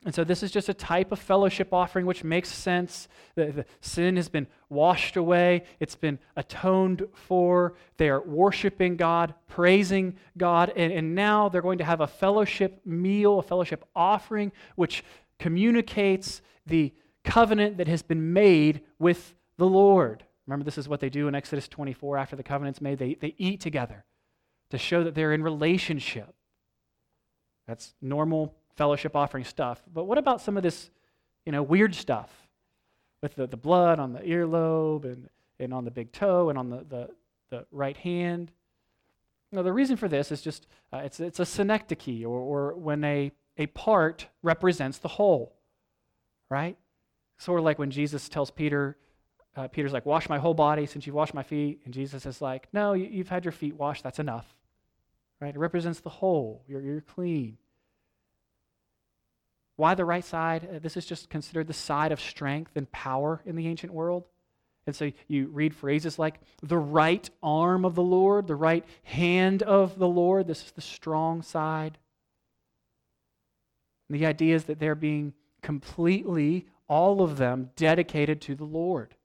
And 0.05 0.15
so 0.15 0.23
this 0.23 0.43
is 0.43 0.51
just 0.51 0.69
a 0.69 0.73
type 0.73 1.11
of 1.11 1.19
fellowship 1.19 1.73
offering 1.73 2.05
which 2.05 2.23
makes 2.23 2.49
sense. 2.49 3.09
The, 3.35 3.45
the, 3.47 3.65
sin 3.81 4.15
has 4.15 4.29
been 4.29 4.47
washed 4.69 5.17
away, 5.17 5.63
it's 5.79 5.95
been 5.95 6.19
atoned 6.37 7.05
for. 7.13 7.75
They 7.97 8.07
are 8.09 8.21
worshiping 8.21 8.95
God, 8.95 9.33
praising 9.47 10.15
God, 10.37 10.71
and, 10.75 10.93
and 10.93 11.15
now 11.15 11.49
they're 11.49 11.61
going 11.61 11.79
to 11.79 11.83
have 11.83 11.99
a 11.99 12.07
fellowship 12.07 12.79
meal, 12.85 13.39
a 13.39 13.43
fellowship 13.43 13.83
offering, 13.93 14.53
which 14.75 15.03
communicates 15.37 16.41
the 16.65 16.93
covenant 17.25 17.77
that 17.77 17.89
has 17.89 18.01
been 18.01 18.31
made 18.31 18.81
with 18.99 19.35
the 19.57 19.67
Lord. 19.67 20.23
Remember, 20.47 20.63
this 20.63 20.77
is 20.77 20.87
what 20.87 21.01
they 21.01 21.09
do 21.09 21.27
in 21.27 21.35
Exodus 21.35 21.67
24 21.67 22.17
after 22.17 22.35
the 22.37 22.43
covenant's 22.43 22.81
made. 22.81 22.99
They, 22.99 23.15
they 23.15 23.35
eat 23.37 23.59
together 23.59 24.05
to 24.69 24.77
show 24.77 25.03
that 25.03 25.13
they're 25.13 25.33
in 25.33 25.43
relationship. 25.43 26.33
That's 27.67 27.93
normal 28.01 28.55
fellowship 28.79 29.13
offering 29.13 29.43
stuff. 29.43 29.81
But 29.93 30.05
what 30.05 30.17
about 30.17 30.39
some 30.39 30.55
of 30.55 30.63
this, 30.63 30.89
you 31.45 31.51
know, 31.51 31.61
weird 31.61 31.93
stuff 31.93 32.31
with 33.21 33.35
the, 33.35 33.45
the 33.45 33.57
blood 33.57 33.99
on 33.99 34.13
the 34.13 34.21
earlobe 34.21 35.03
and, 35.03 35.27
and 35.59 35.73
on 35.73 35.83
the 35.83 35.91
big 35.91 36.13
toe 36.13 36.47
and 36.49 36.57
on 36.57 36.69
the, 36.69 36.85
the, 36.87 37.09
the 37.49 37.65
right 37.71 37.97
hand? 37.97 38.53
Now, 39.51 39.63
the 39.63 39.73
reason 39.73 39.97
for 39.97 40.07
this 40.07 40.31
is 40.31 40.41
just 40.41 40.65
uh, 40.93 40.99
it's, 40.99 41.19
it's 41.19 41.41
a 41.41 41.45
synecdoche, 41.45 42.23
or, 42.23 42.39
or 42.39 42.73
when 42.75 43.03
a, 43.03 43.33
a 43.57 43.65
part 43.65 44.27
represents 44.43 44.99
the 44.99 45.09
whole, 45.09 45.57
right? 46.49 46.77
Sort 47.37 47.59
of 47.59 47.65
like 47.65 47.79
when 47.79 47.91
Jesus 47.91 48.29
tells 48.29 48.49
Peter, 48.49 48.95
uh, 49.57 49.67
Peter's 49.67 49.91
like, 49.91 50.05
Wash 50.05 50.29
my 50.29 50.39
whole 50.39 50.53
body 50.53 50.85
since 50.85 51.05
you've 51.05 51.17
washed 51.17 51.33
my 51.33 51.43
feet. 51.43 51.81
And 51.83 51.93
Jesus 51.93 52.25
is 52.25 52.41
like, 52.41 52.69
No, 52.71 52.93
you, 52.93 53.07
you've 53.11 53.27
had 53.27 53.43
your 53.43 53.51
feet 53.51 53.75
washed. 53.75 54.03
That's 54.03 54.19
enough. 54.19 54.55
Right? 55.41 55.53
It 55.53 55.59
represents 55.59 55.99
the 55.99 56.09
whole. 56.09 56.63
You're, 56.65 56.81
you're 56.81 57.01
clean. 57.01 57.57
Why 59.79 59.95
the 59.95 60.03
right 60.03 60.25
side? 60.25 60.67
Uh, 60.75 60.79
this 60.79 60.97
is 60.97 61.05
just 61.05 61.29
considered 61.29 61.67
the 61.67 61.73
side 61.73 62.11
of 62.11 62.19
strength 62.19 62.75
and 62.75 62.91
power 62.91 63.41
in 63.45 63.55
the 63.55 63.65
ancient 63.65 63.93
world. 63.93 64.25
And 64.85 64.93
so 64.93 65.09
you 65.29 65.47
read 65.47 65.73
phrases 65.73 66.19
like 66.19 66.41
the 66.61 66.77
right 66.77 67.29
arm 67.41 67.85
of 67.85 67.95
the 67.95 68.03
Lord, 68.03 68.47
the 68.47 68.57
right 68.57 68.83
hand 69.03 69.63
of 69.63 69.97
the 69.97 70.07
Lord. 70.07 70.47
This 70.47 70.65
is 70.65 70.71
the 70.71 70.81
strong 70.81 71.41
side. 71.41 71.97
And 74.09 74.19
the 74.19 74.25
idea 74.25 74.53
is 74.53 74.65
that 74.65 74.79
they're 74.79 74.95
being 74.95 75.31
completely, 75.61 76.65
all 76.89 77.21
of 77.21 77.37
them, 77.37 77.69
dedicated 77.77 78.41
to 78.41 78.55
the 78.55 78.65
Lord. 78.65 79.15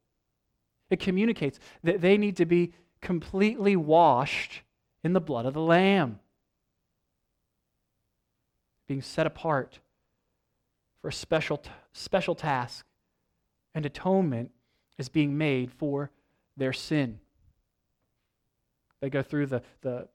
It 0.88 1.00
communicates 1.00 1.58
that 1.82 2.00
they 2.00 2.16
need 2.16 2.36
to 2.36 2.46
be 2.46 2.74
completely 3.00 3.74
washed 3.74 4.62
in 5.02 5.14
the 5.14 5.20
blood 5.20 5.46
of 5.46 5.54
the 5.54 5.60
Lamb, 5.60 6.20
being 8.86 9.02
set 9.02 9.26
apart 9.26 9.80
for 11.04 11.08
a 11.08 11.12
special, 11.12 11.62
special 11.92 12.34
task, 12.34 12.86
and 13.74 13.84
atonement 13.84 14.50
is 14.96 15.10
being 15.10 15.36
made 15.36 15.70
for 15.70 16.10
their 16.56 16.72
sin. 16.72 17.20
They 19.02 19.10
go 19.10 19.22
through 19.22 19.48
the, 19.48 19.60
the 19.82 20.08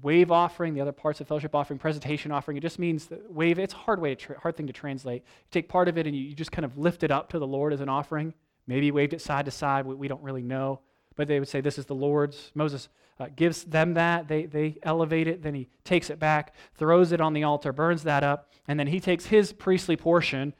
wave 0.00 0.30
offering, 0.30 0.72
the 0.72 0.80
other 0.80 0.92
parts 0.92 1.20
of 1.20 1.28
fellowship 1.28 1.54
offering, 1.54 1.78
presentation 1.78 2.32
offering. 2.32 2.56
It 2.56 2.62
just 2.62 2.78
means 2.78 3.04
that 3.08 3.30
wave, 3.30 3.58
it's 3.58 3.74
a 3.74 3.76
hard, 3.76 4.00
way 4.00 4.14
tra- 4.14 4.40
hard 4.40 4.56
thing 4.56 4.66
to 4.66 4.72
translate. 4.72 5.24
You 5.26 5.48
take 5.50 5.68
part 5.68 5.88
of 5.88 5.98
it 5.98 6.06
and 6.06 6.16
you, 6.16 6.22
you, 6.22 6.34
just 6.34 6.52
kind 6.52 6.64
of 6.64 6.78
lift 6.78 7.02
it 7.02 7.10
up 7.10 7.28
to 7.32 7.38
the 7.38 7.46
Lord 7.46 7.74
as 7.74 7.82
an 7.82 7.90
offering. 7.90 8.32
Maybe 8.66 8.90
waved 8.90 9.12
it 9.12 9.20
side 9.20 9.44
to 9.44 9.50
side. 9.50 9.84
We, 9.84 9.94
we 9.94 10.08
don't 10.08 10.22
really 10.22 10.42
know. 10.42 10.80
But 11.20 11.28
they 11.28 11.38
would 11.38 11.48
say, 11.48 11.60
This 11.60 11.76
is 11.76 11.84
the 11.84 11.94
Lord's. 11.94 12.50
Moses 12.54 12.88
uh, 13.18 13.26
gives 13.36 13.64
them 13.64 13.92
that. 13.92 14.26
They, 14.26 14.46
they 14.46 14.78
elevate 14.82 15.28
it. 15.28 15.42
Then 15.42 15.54
he 15.54 15.68
takes 15.84 16.08
it 16.08 16.18
back, 16.18 16.54
throws 16.76 17.12
it 17.12 17.20
on 17.20 17.34
the 17.34 17.42
altar, 17.42 17.74
burns 17.74 18.04
that 18.04 18.24
up. 18.24 18.50
And 18.66 18.80
then 18.80 18.86
he 18.86 19.00
takes 19.00 19.26
his 19.26 19.52
priestly 19.52 19.98
portion. 19.98 20.54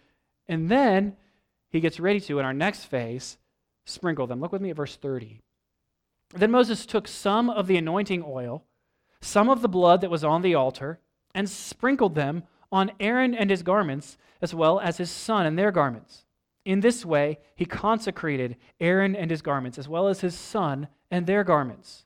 And 0.49 0.68
then 0.68 1.16
he 1.70 1.81
gets 1.81 1.99
ready 1.99 2.20
to, 2.20 2.38
in 2.40 2.44
our 2.44 2.53
next 2.53 2.85
phase, 2.85 3.38
sprinkle 3.87 4.27
them. 4.27 4.42
Look 4.42 4.53
with 4.53 4.61
me 4.61 4.68
at 4.68 4.77
verse 4.77 4.96
30. 4.96 5.40
Then 6.35 6.51
Moses 6.51 6.85
took 6.85 7.09
some 7.09 7.49
of 7.49 7.66
the 7.66 7.79
anointing 7.79 8.23
oil, 8.27 8.62
some 9.23 9.49
of 9.49 9.62
the 9.62 9.68
blood 9.68 10.03
that 10.03 10.11
was 10.11 10.25
on 10.25 10.42
the 10.42 10.55
altar, 10.55 11.01
and 11.35 11.49
sprinkled 11.49 12.14
them 12.14 12.42
on 12.70 12.92
Aaron 13.01 13.35
and 13.35 13.49
his 13.49 13.62
garments, 13.62 14.18
as 14.42 14.55
well 14.55 14.79
as 14.79 14.99
his 14.99 15.11
son 15.11 15.46
and 15.46 15.59
their 15.59 15.73
garments. 15.73 16.27
In 16.64 16.81
this 16.81 17.05
way, 17.05 17.38
he 17.55 17.64
consecrated 17.64 18.57
Aaron 18.81 19.16
and 19.16 19.31
his 19.31 19.42
garments, 19.42 19.79
as 19.79 19.88
well 19.88 20.09
as 20.09 20.20
his 20.20 20.35
son 20.35 20.88
and 21.11 21.27
their 21.27 21.44
garments. 21.44 22.05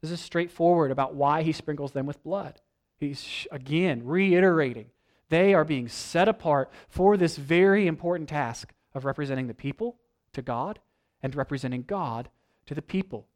This 0.00 0.10
is 0.10 0.20
straightforward 0.20 0.90
about 0.90 1.14
why 1.14 1.42
he 1.42 1.52
sprinkles 1.52 1.92
them 1.92 2.06
with 2.06 2.22
blood. 2.24 2.60
He's, 2.98 3.46
again, 3.50 4.02
reiterating 4.04 4.90
they 5.32 5.54
are 5.54 5.64
being 5.64 5.88
set 5.88 6.28
apart 6.28 6.70
for 6.90 7.16
this 7.16 7.38
very 7.38 7.86
important 7.86 8.28
task 8.28 8.74
of 8.94 9.06
representing 9.06 9.46
the 9.46 9.54
people 9.54 9.96
to 10.34 10.42
God 10.42 10.78
and 11.22 11.34
representing 11.34 11.84
God 11.84 12.28
to 12.66 12.74
the 12.74 12.82
people. 12.82 13.26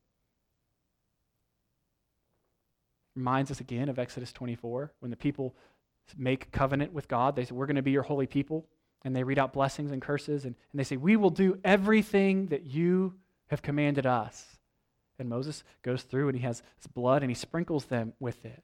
Reminds 3.15 3.51
us 3.51 3.61
again 3.61 3.89
of 3.89 3.99
Exodus 3.99 4.31
24 4.31 4.93
when 5.01 5.11
the 5.11 5.17
people 5.17 5.57
make 6.19 6.53
covenant 6.53 6.93
with 6.93 7.09
God. 7.09 7.35
They 7.35 7.47
say, 7.47 7.55
We're 7.55 7.65
going 7.65 7.77
to 7.77 7.83
be 7.83 7.93
your 7.93 8.03
holy 8.03 8.27
people. 8.27 8.67
And 9.05 9.15
they 9.15 9.23
read 9.23 9.39
out 9.39 9.53
blessings 9.53 9.93
and 9.93 10.03
curses. 10.03 10.45
And, 10.45 10.55
and 10.73 10.79
they 10.79 10.85
say, 10.85 10.97
We 10.97 11.17
will 11.17 11.31
do 11.31 11.59
everything 11.65 12.47
that 12.49 12.65
you 12.67 13.15
have 13.49 13.63
commanded 13.63 14.07
us. 14.07 14.57
And 15.19 15.29
Moses 15.29 15.65
goes 15.83 16.03
through 16.03 16.29
and 16.29 16.37
he 16.37 16.45
has 16.45 16.63
his 16.77 16.87
blood 16.87 17.23
and 17.23 17.31
he 17.31 17.35
sprinkles 17.35 17.87
them 17.87 18.13
with 18.21 18.45
it. 18.45 18.63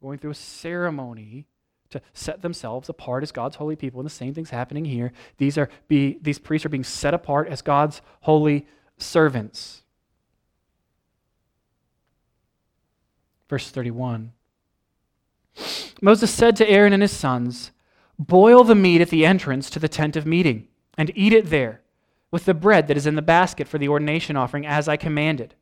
Going 0.00 0.18
through 0.18 0.32
a 0.32 0.34
ceremony 0.34 1.46
to 1.90 2.00
set 2.12 2.42
themselves 2.42 2.88
apart 2.88 3.22
as 3.22 3.32
God's 3.32 3.56
holy 3.56 3.76
people. 3.76 4.00
And 4.00 4.06
the 4.06 4.10
same 4.10 4.34
thing's 4.34 4.50
happening 4.50 4.84
here. 4.84 5.12
These, 5.38 5.56
are 5.58 5.68
be, 5.88 6.18
these 6.20 6.38
priests 6.38 6.66
are 6.66 6.70
being 6.70 6.84
set 6.84 7.14
apart 7.14 7.48
as 7.48 7.62
God's 7.62 8.00
holy 8.20 8.66
servants. 8.98 9.82
Verse 13.48 13.70
31. 13.70 14.32
Moses 16.02 16.30
said 16.30 16.56
to 16.56 16.68
Aaron 16.68 16.92
and 16.92 17.02
his 17.02 17.12
sons, 17.12 17.70
Boil 18.18 18.64
the 18.64 18.74
meat 18.74 19.00
at 19.00 19.10
the 19.10 19.26
entrance 19.26 19.68
to 19.70 19.78
the 19.78 19.88
tent 19.88 20.16
of 20.16 20.26
meeting, 20.26 20.68
and 20.96 21.12
eat 21.14 21.32
it 21.32 21.50
there 21.50 21.82
with 22.30 22.44
the 22.44 22.54
bread 22.54 22.88
that 22.88 22.96
is 22.96 23.06
in 23.06 23.14
the 23.14 23.22
basket 23.22 23.68
for 23.68 23.78
the 23.78 23.88
ordination 23.88 24.36
offering, 24.36 24.66
as 24.66 24.88
I 24.88 24.96
commanded. 24.96 25.54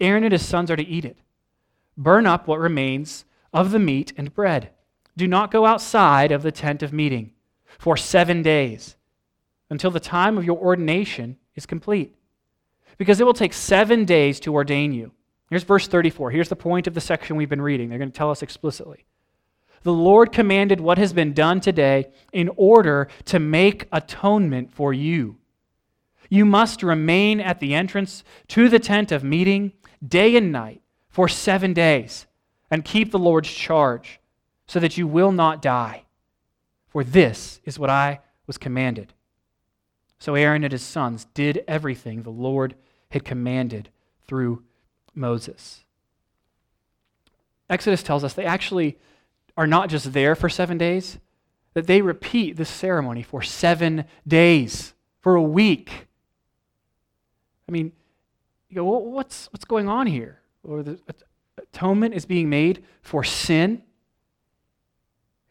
Aaron 0.00 0.24
and 0.24 0.32
his 0.32 0.46
sons 0.46 0.70
are 0.70 0.76
to 0.76 0.86
eat 0.86 1.04
it. 1.04 1.18
Burn 1.96 2.26
up 2.26 2.46
what 2.46 2.58
remains 2.58 3.24
of 3.52 3.70
the 3.70 3.78
meat 3.78 4.12
and 4.16 4.34
bread. 4.34 4.70
Do 5.16 5.26
not 5.26 5.50
go 5.50 5.66
outside 5.66 6.32
of 6.32 6.42
the 6.42 6.52
tent 6.52 6.82
of 6.82 6.92
meeting 6.92 7.32
for 7.78 7.96
seven 7.96 8.42
days 8.42 8.96
until 9.68 9.90
the 9.90 10.00
time 10.00 10.38
of 10.38 10.44
your 10.44 10.56
ordination 10.56 11.36
is 11.54 11.66
complete, 11.66 12.14
because 12.96 13.20
it 13.20 13.24
will 13.24 13.34
take 13.34 13.52
seven 13.52 14.04
days 14.04 14.40
to 14.40 14.54
ordain 14.54 14.92
you. 14.92 15.12
Here's 15.50 15.64
verse 15.64 15.86
34. 15.86 16.30
Here's 16.30 16.48
the 16.48 16.56
point 16.56 16.86
of 16.86 16.94
the 16.94 17.00
section 17.00 17.36
we've 17.36 17.48
been 17.48 17.60
reading. 17.60 17.88
They're 17.88 17.98
going 17.98 18.10
to 18.10 18.16
tell 18.16 18.30
us 18.30 18.42
explicitly. 18.42 19.04
The 19.82 19.92
Lord 19.92 20.32
commanded 20.32 20.80
what 20.80 20.98
has 20.98 21.12
been 21.12 21.32
done 21.32 21.60
today 21.60 22.10
in 22.32 22.50
order 22.56 23.08
to 23.26 23.38
make 23.38 23.88
atonement 23.92 24.72
for 24.72 24.92
you 24.92 25.38
you 26.32 26.46
must 26.46 26.82
remain 26.82 27.40
at 27.40 27.60
the 27.60 27.74
entrance 27.74 28.24
to 28.48 28.70
the 28.70 28.78
tent 28.78 29.12
of 29.12 29.22
meeting 29.22 29.70
day 30.02 30.34
and 30.34 30.50
night 30.50 30.80
for 31.10 31.28
seven 31.28 31.74
days 31.74 32.26
and 32.70 32.86
keep 32.86 33.10
the 33.10 33.18
Lord's 33.18 33.52
charge 33.52 34.18
so 34.66 34.80
that 34.80 34.96
you 34.96 35.06
will 35.06 35.30
not 35.30 35.60
die. 35.60 36.04
For 36.88 37.04
this 37.04 37.60
is 37.66 37.78
what 37.78 37.90
I 37.90 38.20
was 38.46 38.56
commanded. 38.56 39.12
So 40.18 40.34
Aaron 40.34 40.64
and 40.64 40.72
his 40.72 40.80
sons 40.80 41.26
did 41.34 41.64
everything 41.68 42.22
the 42.22 42.30
Lord 42.30 42.76
had 43.10 43.26
commanded 43.26 43.90
through 44.26 44.62
Moses. 45.14 45.84
Exodus 47.68 48.02
tells 48.02 48.24
us 48.24 48.32
they 48.32 48.46
actually 48.46 48.96
are 49.62 49.66
not 49.68 49.88
just 49.88 50.12
there 50.12 50.34
for 50.34 50.48
seven 50.48 50.76
days, 50.76 51.20
that 51.74 51.86
they 51.86 52.02
repeat 52.02 52.56
this 52.56 52.68
ceremony 52.68 53.22
for 53.22 53.42
seven 53.42 54.04
days, 54.26 54.92
for 55.20 55.36
a 55.36 55.42
week. 55.42 56.08
I 57.68 57.72
mean, 57.72 57.92
you 58.68 58.74
go, 58.74 58.84
well, 58.84 59.02
what's, 59.02 59.46
what's 59.52 59.64
going 59.64 59.88
on 59.88 60.08
here? 60.08 60.40
Or 60.64 60.82
the 60.82 60.98
atonement 61.56 62.12
is 62.12 62.26
being 62.26 62.50
made 62.50 62.82
for 63.02 63.22
sin. 63.22 63.82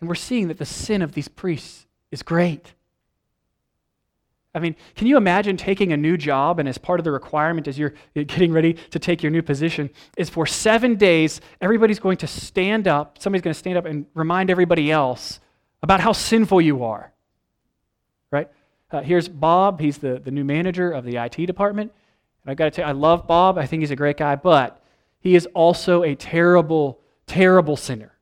And 0.02 0.10
we're 0.10 0.16
seeing 0.16 0.50
that 0.50 0.58
the 0.58 0.66
sin 0.66 1.02
of 1.02 1.14
these 1.14 1.30
priests 1.30 1.88
is 2.12 2.22
great. 2.22 2.74
I 4.54 4.60
mean, 4.60 4.76
can 4.96 5.08
you 5.08 5.16
imagine 5.16 5.56
taking 5.56 5.94
a 5.94 5.98
new 5.98 6.18
job 6.18 6.60
and 6.60 6.68
as 6.68 6.78
part 6.78 7.00
of 7.00 7.06
the 7.06 7.12
requirement 7.12 7.68
as 7.68 7.80
you're 7.80 7.94
getting 8.14 8.52
ready 8.52 8.74
to 8.74 9.00
take 9.00 9.24
your 9.24 9.32
new 9.32 9.42
position 9.42 9.90
is 10.18 10.30
for 10.30 10.46
seven 10.46 10.96
days, 10.96 11.40
everybody's 11.62 12.00
going 12.00 12.18
to 12.18 12.28
stand 12.28 12.88
up, 12.88 13.18
somebody's 13.18 13.44
going 13.44 13.54
to 13.54 13.60
stand 13.60 13.78
up 13.78 13.86
and 13.86 14.06
remind 14.14 14.50
everybody 14.50 14.92
else 14.92 15.40
about 15.82 16.02
how 16.02 16.12
sinful 16.12 16.60
you 16.60 16.84
are. 16.84 17.14
Right? 18.30 18.50
Uh, 18.92 19.02
here's 19.02 19.30
Bob, 19.30 19.80
he's 19.80 20.00
the, 20.00 20.20
the 20.20 20.32
new 20.32 20.44
manager 20.44 20.92
of 20.92 21.06
the 21.06 21.16
IT 21.16 21.46
department. 21.46 21.94
And 22.44 22.52
I've 22.52 22.58
got 22.58 22.66
to 22.66 22.72
tell 22.72 22.86
you, 22.86 22.90
I 22.90 22.94
love 22.94 23.28
Bob. 23.28 23.58
I 23.58 23.66
think 23.66 23.82
he's 23.82 23.92
a 23.92 23.96
great 23.96 24.18
guy, 24.18 24.36
but 24.36 24.84
he 25.20 25.36
is 25.36 25.48
also 25.54 26.04
a 26.04 26.16
terrible, 26.16 27.00
terrible 27.26 27.78
sinner. 27.78 28.18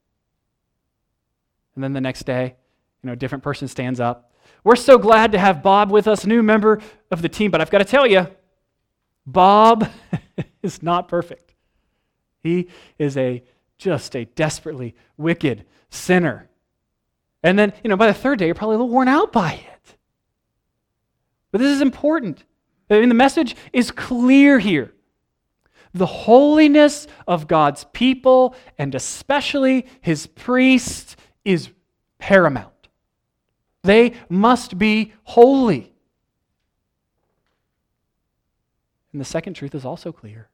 And 1.74 1.84
then 1.84 1.94
the 1.94 2.02
next 2.02 2.24
day, 2.26 2.56
You 3.02 3.08
know, 3.08 3.14
a 3.14 3.16
different 3.16 3.44
person 3.44 3.68
stands 3.68 4.00
up. 4.00 4.34
We're 4.64 4.76
so 4.76 4.98
glad 4.98 5.32
to 5.32 5.40
have 5.40 5.64
Bob 5.64 5.92
with 5.92 6.08
us, 6.08 6.26
new 6.26 6.44
member 6.44 6.82
of 7.12 7.22
the 7.22 7.30
team, 7.30 7.52
but 7.52 7.62
I've 7.62 7.70
got 7.70 7.80
to 7.80 7.86
tell 7.86 8.06
you, 8.06 8.28
Bob 9.26 9.90
is 10.64 10.84
not 10.84 11.08
perfect. 11.08 11.54
He 12.44 12.70
is 12.98 13.18
a 13.18 13.44
just 13.78 14.16
a 14.16 14.26
desperately 14.26 14.96
wicked 15.18 15.66
sinner. 15.90 16.50
And 17.42 17.58
then, 17.58 17.74
you 17.84 17.90
know, 17.90 17.96
by 17.96 18.08
the 18.08 18.14
third 18.14 18.40
day, 18.40 18.48
you're 18.48 18.56
probably 18.56 18.76
a 18.76 18.80
little 18.80 18.94
worn 18.94 19.08
out 19.08 19.32
by 19.32 19.54
it. 19.54 19.96
But 21.52 21.62
this 21.62 21.74
is 21.74 21.82
important. 21.82 22.44
I 22.90 23.00
mean, 23.00 23.10
the 23.10 23.16
message 23.16 23.56
is 23.72 23.92
clear 23.92 24.60
here. 24.60 24.94
The 25.94 26.06
holiness 26.06 27.08
of 27.28 27.48
God's 27.48 27.86
people, 27.94 28.56
and 28.78 28.94
especially 28.94 29.88
his 30.02 30.28
priests, 30.28 31.16
is 31.46 31.70
paramount. 32.20 32.79
They 33.84 34.14
must 34.28 34.78
be 34.78 35.14
holy. 35.24 35.94
And 39.12 39.20
the 39.20 39.26
second 39.26 39.56
truth 39.56 39.74
is 39.74 39.86
also 39.86 40.12
clear 40.12 40.50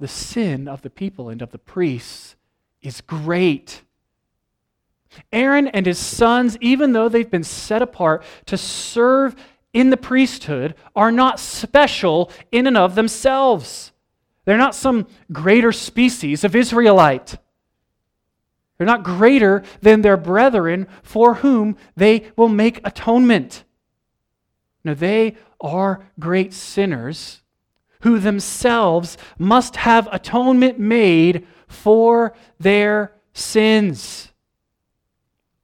the 0.00 0.08
sin 0.08 0.68
of 0.68 0.82
the 0.82 0.90
people 0.90 1.28
and 1.28 1.42
of 1.42 1.50
the 1.50 1.58
priests 1.58 2.36
is 2.82 3.00
great. 3.00 3.82
Aaron 5.32 5.68
and 5.68 5.86
his 5.86 5.98
sons, 5.98 6.56
even 6.60 6.92
though 6.92 7.08
they've 7.08 7.30
been 7.30 7.44
set 7.44 7.82
apart 7.82 8.22
to 8.46 8.56
serve 8.56 9.34
in 9.72 9.90
the 9.90 9.96
priesthood, 9.96 10.74
are 10.94 11.10
not 11.10 11.40
special 11.40 12.30
in 12.52 12.66
and 12.66 12.76
of 12.76 12.94
themselves. 12.94 13.92
They're 14.44 14.56
not 14.56 14.74
some 14.74 15.06
greater 15.32 15.72
species 15.72 16.44
of 16.44 16.54
Israelite. 16.54 17.36
They're 18.78 18.86
not 18.86 19.02
greater 19.02 19.64
than 19.82 20.02
their 20.02 20.16
brethren 20.16 20.86
for 21.02 21.34
whom 21.34 21.76
they 21.96 22.30
will 22.36 22.48
make 22.48 22.80
atonement. 22.86 23.64
No, 24.84 24.94
they 24.94 25.36
are 25.60 26.06
great 26.20 26.54
sinners 26.54 27.42
who 28.02 28.20
themselves 28.20 29.18
must 29.36 29.76
have 29.76 30.08
atonement 30.12 30.78
made 30.78 31.46
for 31.66 32.34
their 32.60 33.12
sins. 33.32 34.30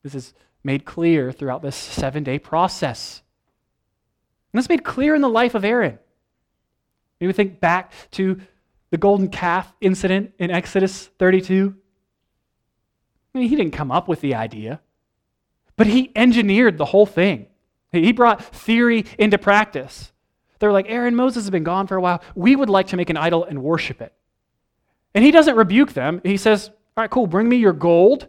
This 0.03 0.17
is 0.17 0.35
made 0.65 0.85
clear 0.85 1.31
throughout 1.31 1.63
this 1.63 1.77
seven 1.77 2.25
day 2.25 2.41
process. 2.41 3.23
And 4.53 4.59
that's 4.59 4.69
made 4.69 4.85
clear 4.85 5.15
in 5.15 5.23
the 5.23 5.29
life 5.29 5.55
of 5.55 5.65
Aaron. 5.65 5.99
Maybe 7.21 7.33
think 7.33 7.61
back 7.61 7.93
to 8.13 8.41
the 8.91 8.99
golden 8.99 9.29
calf 9.29 9.73
incident 9.81 10.33
in 10.39 10.51
Exodus 10.51 11.07
32. 11.19 11.77
I 13.35 13.39
mean, 13.39 13.49
he 13.49 13.57
didn't 13.57 13.73
come 13.73 13.91
up 13.91 14.07
with 14.07 14.21
the 14.21 14.35
idea, 14.35 14.81
but 15.77 15.87
he 15.87 16.13
engineered 16.15 16.79
the 16.79 16.85
whole 16.85 17.07
thing. 17.07 17.47
He 17.91 18.13
brought 18.13 18.45
theory 18.45 19.05
into 19.19 19.39
practice. 19.39 20.13
They're 20.59 20.73
like, 20.73 20.87
Aaron, 20.89 21.15
Moses 21.15 21.45
has 21.45 21.51
been 21.51 21.65
gone 21.65 21.87
for 21.87 21.97
a 21.97 22.01
while. 22.01 22.23
We 22.35 22.57
would 22.57 22.71
like 22.71 22.89
to 22.89 22.97
make 22.97 23.11
an 23.11 23.17
idol 23.17 23.45
and 23.45 23.63
worship 23.63 24.01
it. 24.01 24.13
And 25.15 25.25
he 25.25 25.31
doesn't 25.31 25.57
rebuke 25.57 25.93
them. 25.93 26.21
He 26.25 26.37
says, 26.37 26.69
All 26.69 27.03
right, 27.03 27.11
cool, 27.11 27.27
bring 27.27 27.49
me 27.49 27.57
your 27.57 27.73
gold. 27.73 28.29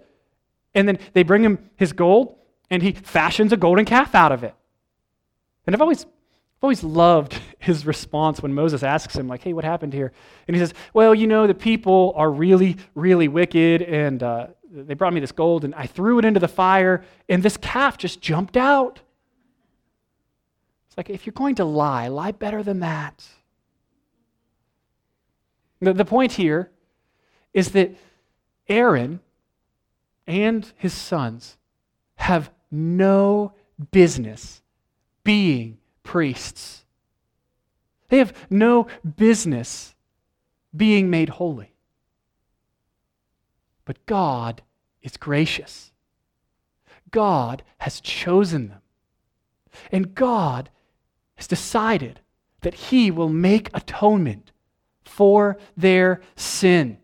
And 0.73 0.87
then 0.87 0.99
they 1.13 1.23
bring 1.23 1.43
him 1.43 1.69
his 1.77 1.93
gold, 1.93 2.35
and 2.69 2.83
he 2.83 2.91
fashions 2.91 3.53
a 3.53 3.57
golden 3.57 3.85
calf 3.85 4.13
out 4.13 4.31
of 4.31 4.43
it. 4.43 4.53
And 5.65 5.75
I've 5.75 5.81
always, 5.81 6.05
always 6.61 6.83
loved 6.83 7.39
his 7.59 7.85
response 7.85 8.41
when 8.41 8.53
Moses 8.53 8.83
asks 8.83 9.15
him, 9.15 9.27
like, 9.27 9.41
hey, 9.41 9.53
what 9.53 9.63
happened 9.63 9.93
here? 9.93 10.11
And 10.47 10.55
he 10.55 10.59
says, 10.59 10.73
well, 10.93 11.15
you 11.15 11.27
know, 11.27 11.47
the 11.47 11.55
people 11.55 12.13
are 12.17 12.29
really, 12.29 12.77
really 12.93 13.29
wicked, 13.29 13.81
and 13.81 14.21
uh, 14.21 14.47
they 14.75 14.93
brought 14.93 15.13
me 15.13 15.19
this 15.19 15.31
gold, 15.31 15.63
and 15.63 15.73
I 15.75 15.87
threw 15.87 16.19
it 16.19 16.25
into 16.25 16.39
the 16.39 16.47
fire, 16.47 17.03
and 17.29 17.41
this 17.41 17.57
calf 17.57 17.97
just 17.97 18.21
jumped 18.21 18.57
out. 18.57 18.99
It's 20.87 20.97
like, 20.97 21.09
if 21.09 21.25
you're 21.25 21.33
going 21.33 21.55
to 21.55 21.65
lie, 21.65 22.07
lie 22.07 22.31
better 22.31 22.61
than 22.63 22.79
that. 22.81 23.25
The, 25.81 25.93
the 25.93 26.05
point 26.05 26.33
here 26.33 26.71
is 27.53 27.71
that 27.71 27.95
Aaron 28.67 29.19
and 30.27 30.71
his 30.77 30.93
sons 30.93 31.57
have 32.15 32.51
no 32.71 33.53
business 33.91 34.61
being 35.23 35.77
priests. 36.03 36.85
They 38.09 38.17
have 38.17 38.33
no 38.49 38.87
business 39.15 39.95
being 40.75 41.09
made 41.09 41.29
holy. 41.29 41.71
But 43.85 44.05
God 44.05 44.61
is 45.05 45.15
gracious. 45.15 45.91
God 47.11 47.63
has 47.77 48.01
chosen 48.01 48.69
them. 48.69 48.81
And 49.91 50.15
God 50.15 50.69
has 51.35 51.47
decided 51.47 52.19
that 52.61 52.73
He 52.73 53.11
will 53.11 53.29
make 53.29 53.69
atonement 53.73 54.51
for 55.03 55.57
their 55.77 56.21
sin 56.35 56.97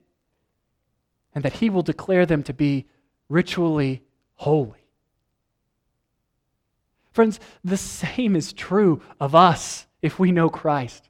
and 1.34 1.46
that 1.46 1.54
He 1.54 1.70
will 1.70 1.84
declare 1.84 2.26
them 2.26 2.44
to 2.44 2.54
be 2.54 2.88
ritually 3.30 4.04
holy. 4.36 4.88
Friends, 7.12 7.40
the 7.64 7.78
same 7.78 8.36
is 8.36 8.54
true 8.54 9.02
of 9.20 9.36
us 9.36 9.86
if 10.02 10.18
we 10.18 10.32
know 10.32 10.50
Christ. 10.50 11.10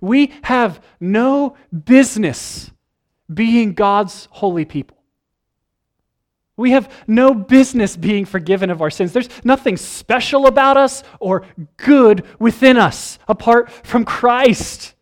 We 0.00 0.32
have 0.42 0.82
no 0.98 1.56
business 1.84 2.72
being 3.32 3.74
God's 3.74 4.26
holy 4.32 4.64
people. 4.64 5.01
We 6.62 6.70
have 6.70 6.88
no 7.08 7.34
business 7.34 7.96
being 7.96 8.24
forgiven 8.24 8.70
of 8.70 8.80
our 8.82 8.88
sins. 8.88 9.12
There's 9.12 9.28
nothing 9.42 9.76
special 9.76 10.46
about 10.46 10.76
us 10.76 11.02
or 11.18 11.44
good 11.76 12.24
within 12.38 12.76
us 12.76 13.18
apart 13.26 13.68
from 13.84 14.04
Christ. 14.04 14.94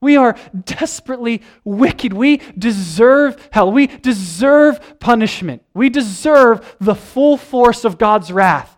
We 0.00 0.16
are 0.16 0.36
desperately 0.64 1.42
wicked. 1.62 2.12
We 2.12 2.38
deserve 2.58 3.48
hell. 3.52 3.70
We 3.70 3.86
deserve 3.86 4.98
punishment. 4.98 5.62
We 5.72 5.88
deserve 5.88 6.74
the 6.80 6.96
full 6.96 7.36
force 7.36 7.84
of 7.84 7.96
God's 7.96 8.32
wrath. 8.32 8.76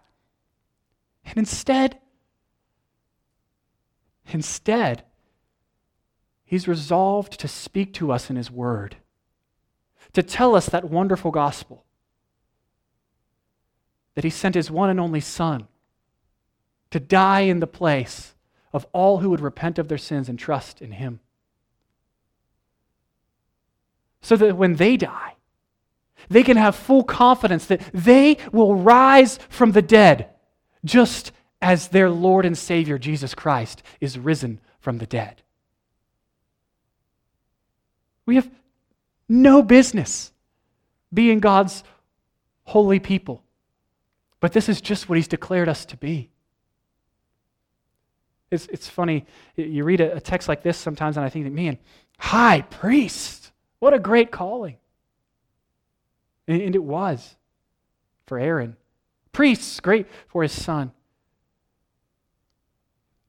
And 1.24 1.38
instead, 1.38 1.98
instead, 4.30 5.05
He's 6.44 6.68
resolved 6.68 7.40
to 7.40 7.48
speak 7.48 7.94
to 7.94 8.12
us 8.12 8.28
in 8.28 8.36
His 8.36 8.50
Word, 8.50 8.96
to 10.12 10.22
tell 10.22 10.55
us 10.55 10.66
that 10.66 10.90
wonderful 10.90 11.30
gospel 11.30 11.84
that 14.15 14.25
He 14.25 14.31
sent 14.31 14.55
His 14.55 14.71
one 14.71 14.91
and 14.91 15.01
only 15.01 15.21
Son 15.21 15.67
to 16.91 17.01
die 17.01 17.41
in 17.41 17.61
the 17.61 17.67
place 17.67 18.35
of 18.73 18.87
all 18.93 19.19
who 19.19 19.31
would 19.31 19.41
repent 19.41 19.79
of 19.79 19.89
their 19.89 19.99
sins 19.99 20.29
and 20.29 20.39
trust 20.39 20.81
in 20.81 20.93
Him. 20.93 21.21
So 24.21 24.37
that 24.37 24.57
when 24.57 24.77
they 24.77 24.97
die, 24.97 25.35
they 26.29 26.43
can 26.43 26.57
have 26.57 26.75
full 26.75 27.05
confidence 27.05 27.67
that 27.67 27.83
they 27.93 28.39
will 28.53 28.75
rise 28.75 29.39
from 29.49 29.73
the 29.73 29.83
dead, 29.83 30.31
just 30.85 31.33
as 31.61 31.89
their 31.89 32.11
Lord 32.11 32.45
and 32.45 32.57
Savior, 32.57 32.99
Jesus 32.99 33.35
Christ, 33.35 33.83
is 34.01 34.19
risen 34.19 34.61
from 34.81 34.99
the 34.99 35.07
dead. 35.07 35.43
We 38.27 38.37
have 38.37 38.51
no 39.29 39.62
business 39.62 40.33
being 41.12 41.41
God's 41.41 41.85
holy 42.65 42.99
people, 42.99 43.43
but 44.45 44.53
this 44.53 44.68
is 44.68 44.82
just 44.82 45.09
what 45.09 45.16
He's 45.16 45.26
declared 45.26 45.70
us 45.70 45.86
to 45.86 45.97
be. 45.97 46.28
It's, 48.51 48.66
it's 48.66 48.90
funny, 48.90 49.24
you 49.57 49.84
read 49.84 50.03
a, 50.03 50.16
a 50.16 50.20
text 50.20 50.49
like 50.49 50.62
this 50.62 50.76
sometimes, 50.76 51.16
and 51.16 51.24
I 51.24 51.30
think, 51.30 51.51
man, 51.51 51.78
high 52.18 52.61
priest, 52.61 53.53
what 53.78 53.95
a 53.95 53.99
great 53.99 54.30
calling. 54.30 54.76
And, 56.47 56.61
and 56.61 56.74
it 56.74 56.84
was 56.84 57.36
for 58.26 58.38
Aaron. 58.38 58.76
Priests, 59.32 59.80
great 59.80 60.09
for 60.26 60.42
his 60.42 60.53
son. 60.53 60.92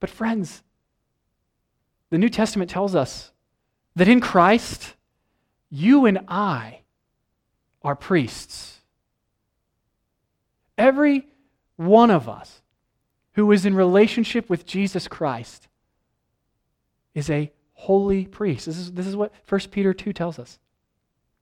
But, 0.02 0.10
friends, 0.10 0.64
the 2.10 2.18
New 2.18 2.28
Testament 2.28 2.70
tells 2.70 2.94
us 2.94 3.32
that 3.96 4.10
in 4.10 4.20
Christ, 4.20 4.96
you 5.70 6.08
and 6.08 6.26
I 6.28 6.82
are 7.84 7.96
priests. 7.96 8.82
Every 10.78 11.28
one 11.78 12.12
of 12.12 12.28
us 12.28 12.62
who 13.34 13.52
is 13.52 13.66
in 13.66 13.76
relationship 13.76 14.50
with 14.50 14.66
Jesus 14.66 15.08
Christ 15.08 15.68
is 17.14 17.30
a 17.30 17.52
holy 17.74 18.26
priest. 18.26 18.66
This 18.66 18.78
is, 18.78 18.92
this 18.92 19.08
is 19.08 19.16
what 19.16 19.34
1 19.48 19.62
Peter 19.72 19.94
2 19.94 20.14
tells 20.14 20.40
us. 20.40 20.60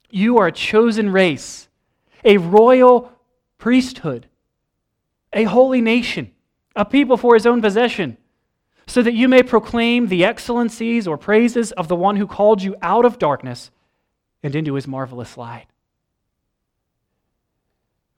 You 0.10 0.38
are 0.38 0.48
a 0.48 0.52
chosen 0.52 1.12
race, 1.12 1.68
a 2.24 2.38
royal 2.38 3.12
priesthood, 3.58 4.28
a 5.32 5.44
holy 5.44 5.82
nation, 5.82 6.32
a 6.76 6.86
people 6.86 7.18
for 7.18 7.34
his 7.34 7.46
own 7.46 7.62
possession 7.62 8.18
so 8.86 9.02
that 9.02 9.14
you 9.14 9.28
may 9.28 9.44
proclaim 9.44 10.08
the 10.08 10.26
excellencies 10.26 11.08
or 11.08 11.18
praises 11.18 11.72
of 11.74 11.88
the 11.88 11.96
one 11.96 12.18
who 12.18 12.28
called 12.28 12.62
you 12.62 12.76
out 12.82 13.06
of 13.06 13.18
darkness 13.18 13.72
and 14.42 14.56
into 14.56 14.74
his 14.74 14.88
marvelous 14.88 15.38
light. 15.38 15.68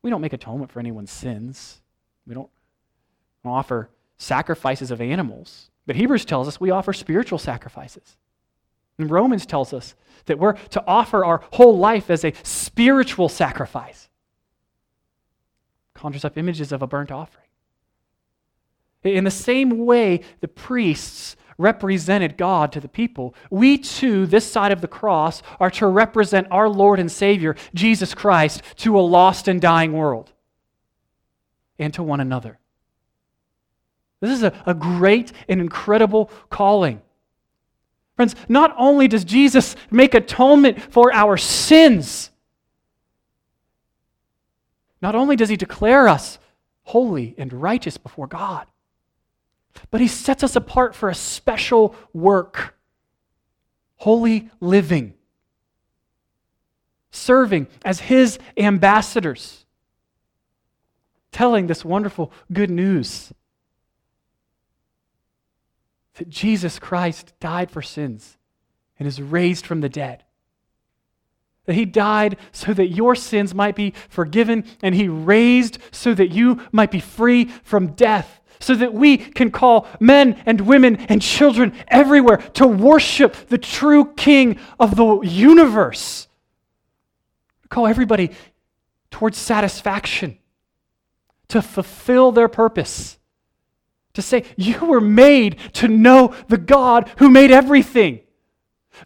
We 0.06 0.12
don't 0.12 0.22
make 0.22 0.34
atonement 0.34 0.72
for 0.72 0.80
anyone's 0.80 1.10
sins. 1.10 1.82
We 2.28 2.36
don't 2.36 2.52
offer 3.44 3.90
sacrifices 4.20 4.92
of 4.92 5.02
animals. 5.02 5.72
But 5.88 5.96
Hebrews 5.96 6.26
tells 6.26 6.48
us 6.48 6.60
we 6.60 6.70
offer 6.70 6.94
spiritual 6.94 7.40
sacrifices. 7.40 8.16
And 9.00 9.10
Romans 9.10 9.48
tells 9.48 9.74
us 9.74 9.96
that 10.28 10.38
we're 10.38 10.54
to 10.54 10.84
offer 10.86 11.26
our 11.26 11.42
whole 11.54 11.80
life 11.80 12.12
as 12.12 12.24
a 12.24 12.34
spiritual 12.44 13.30
sacrifice. 13.30 14.08
Conjures 15.96 16.24
up 16.24 16.38
images 16.38 16.72
of 16.72 16.84
a 16.84 16.88
burnt 16.88 17.12
offering. 17.12 17.48
In 19.04 19.24
the 19.24 19.32
same 19.32 19.88
way 19.88 20.22
the 20.40 20.48
priests 20.48 21.36
represented 21.58 22.38
God 22.38 22.72
to 22.72 22.80
the 22.80 22.88
people, 22.88 23.34
we 23.50 23.78
too, 23.78 24.26
this 24.26 24.50
side 24.50 24.72
of 24.72 24.82
the 24.82 24.88
cross, 24.88 25.42
are 25.60 25.72
to 25.72 25.88
represent 25.88 26.48
our 26.52 26.68
Lord 26.68 27.00
and 27.00 27.12
Savior, 27.12 27.56
Jesus 27.74 28.14
Christ, 28.14 28.62
to 28.78 29.00
a 29.00 29.02
lost 29.02 29.48
and 29.48 29.62
dying 29.62 29.94
world 29.94 30.32
and 31.80 31.94
to 31.94 32.04
one 32.04 32.20
another. 32.20 32.60
This 34.22 34.32
is 34.32 34.44
a, 34.44 34.54
a 34.66 34.74
great 34.74 35.32
and 35.48 35.62
incredible 35.62 36.30
calling. 36.50 37.02
Friends, 38.16 38.36
not 38.48 38.74
only 38.78 39.08
does 39.08 39.26
Jesus 39.26 39.76
make 39.92 40.14
atonement 40.14 40.82
for 40.82 41.14
our 41.14 41.38
sins, 41.38 42.32
not 45.02 45.16
only 45.16 45.36
does 45.36 45.50
he 45.50 45.58
declare 45.58 46.08
us 46.08 46.40
holy 46.84 47.36
and 47.38 47.52
righteous 47.52 47.98
before 47.98 48.28
God, 48.28 48.68
but 49.92 50.02
he 50.02 50.08
sets 50.08 50.44
us 50.44 50.56
apart 50.56 50.96
for 50.96 51.10
a 51.10 51.16
special 51.16 51.96
work. 52.14 52.76
Holy 53.98 54.50
living, 54.60 55.14
serving 57.12 57.68
as 57.84 58.02
his 58.02 58.38
ambassadors, 58.58 59.66
telling 61.32 61.68
this 61.68 61.84
wonderful 61.86 62.32
good 62.52 62.70
news 62.70 63.34
that 66.16 66.30
Jesus 66.30 66.80
Christ 66.80 67.34
died 67.40 67.72
for 67.72 67.82
sins 67.82 68.38
and 68.98 69.08
is 69.08 69.22
raised 69.22 69.66
from 69.66 69.82
the 69.82 69.90
dead. 69.90 70.24
That 71.66 71.76
he 71.76 71.86
died 71.86 72.38
so 72.52 72.74
that 72.74 72.88
your 72.88 73.16
sins 73.16 73.54
might 73.56 73.76
be 73.76 73.94
forgiven, 74.08 74.66
and 74.82 74.94
he 74.94 75.08
raised 75.08 75.80
so 75.92 76.14
that 76.14 76.32
you 76.32 76.62
might 76.72 76.92
be 76.92 77.00
free 77.00 77.46
from 77.64 77.94
death, 77.94 78.40
so 78.60 78.76
that 78.76 78.94
we 78.94 79.18
can 79.18 79.52
call 79.52 79.88
men 80.00 80.42
and 80.46 80.62
women 80.62 80.98
and 80.98 81.22
children 81.22 81.74
everywhere 81.88 82.38
to 82.38 82.68
worship 82.68 83.36
the 83.50 83.58
true 83.58 84.14
King 84.16 84.60
of 84.80 84.96
the 84.96 85.20
universe. 85.22 86.28
Call 87.70 87.88
everybody 87.88 88.32
towards 89.12 89.38
satisfaction, 89.38 90.38
to 91.48 91.62
fulfill 91.62 92.32
their 92.32 92.48
purpose 92.48 93.18
to 94.16 94.22
say, 94.22 94.44
You 94.58 94.84
were 94.86 95.02
made 95.02 95.58
to 95.74 95.88
know 95.88 96.34
the 96.48 96.58
God 96.58 97.10
who 97.18 97.30
made 97.30 97.52
everything. 97.52 98.22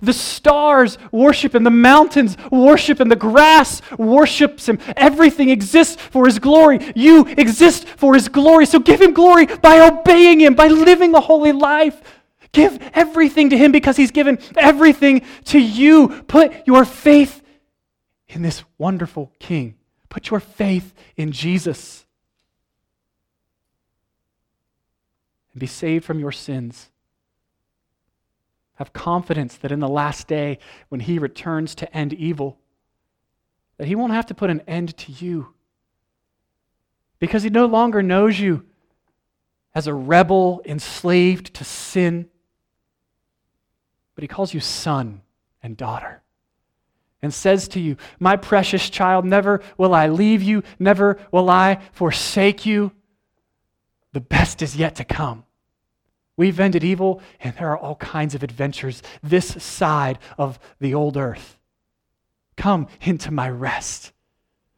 The 0.02 0.14
stars 0.14 0.98
worship 1.12 1.56
him, 1.56 1.64
the 1.64 1.70
mountains 1.70 2.38
worship 2.52 3.00
him, 3.00 3.10
the 3.10 3.16
grass 3.16 3.82
worships 3.98 4.68
him. 4.68 4.80
Everything 4.96 5.50
exists 5.50 6.02
for 6.02 6.26
his 6.26 6.40
glory. 6.40 6.80
You 6.96 7.26
exist 7.26 7.88
for 7.88 8.14
his 8.14 8.30
glory. 8.30 8.66
So 8.66 8.80
give 8.80 9.02
him 9.02 9.14
glory 9.14 9.46
by 9.46 9.80
obeying 9.80 10.40
him, 10.40 10.56
by 10.56 10.68
living 10.68 11.14
a 11.16 11.20
holy 11.20 11.52
life. 11.52 12.02
Give 12.52 12.80
everything 12.94 13.50
to 13.52 13.58
him 13.58 13.72
because 13.72 13.98
he's 13.98 14.12
given 14.12 14.40
everything 14.56 15.22
to 15.46 15.60
you. 15.60 16.24
Put 16.28 16.66
your 16.66 16.86
faith 16.86 17.44
in 18.28 18.42
this 18.42 18.64
wonderful 18.78 19.32
king. 19.40 19.76
Put 20.10 20.30
your 20.30 20.40
faith 20.40 20.94
in 21.16 21.32
Jesus. 21.32 22.06
and 25.54 25.60
be 25.60 25.68
saved 25.68 26.06
from 26.06 26.20
your 26.20 26.32
sins. 26.32 26.90
Have 28.80 28.94
confidence 28.94 29.58
that 29.58 29.74
in 29.74 29.82
the 29.82 29.90
last 29.90 30.26
day, 30.30 30.58
when 30.88 31.02
he 31.02 31.20
returns 31.20 31.76
to 31.76 31.96
end 31.96 32.14
evil, 32.14 32.58
that 33.76 33.88
he 33.88 33.96
won't 33.96 34.14
have 34.14 34.28
to 34.28 34.34
put 34.34 34.50
an 34.50 34.62
end 34.68 34.96
to 35.00 35.12
you. 35.12 35.54
Because 37.20 37.44
he 37.44 37.50
no 37.50 37.66
longer 37.66 38.02
knows 38.02 38.40
you 38.40 38.66
as 39.76 39.88
a 39.88 39.94
rebel 39.94 40.62
enslaved 40.64 41.54
to 41.56 41.66
sin, 41.66 42.30
but 44.16 44.22
he 44.22 44.30
calls 44.30 44.54
you 44.54 44.62
son 44.62 45.24
and 45.62 45.76
daughter 45.76 46.24
and 47.22 47.34
says 47.34 47.68
to 47.68 47.82
you, 47.82 47.98
My 48.18 48.38
precious 48.38 48.90
child, 48.90 49.26
never 49.26 49.62
will 49.78 49.94
I 49.94 50.08
leave 50.08 50.42
you, 50.42 50.64
never 50.80 51.20
will 51.34 51.50
I 51.50 51.82
forsake 51.92 52.66
you. 52.66 52.94
The 54.14 54.22
best 54.22 54.62
is 54.62 54.78
yet 54.78 54.96
to 54.96 55.04
come. 55.04 55.44
We've 56.40 56.62
ended 56.62 56.86
evil, 56.86 57.22
and 57.42 57.54
there 57.58 57.70
are 57.70 57.78
all 57.78 57.96
kinds 57.96 58.34
of 58.34 58.44
adventures 58.44 59.04
this 59.22 59.62
side 59.62 60.18
of 60.38 60.58
the 60.80 60.94
old 60.94 61.18
earth. 61.18 61.58
Come 62.56 62.88
into 63.02 63.30
my 63.30 63.50
rest. 63.50 64.14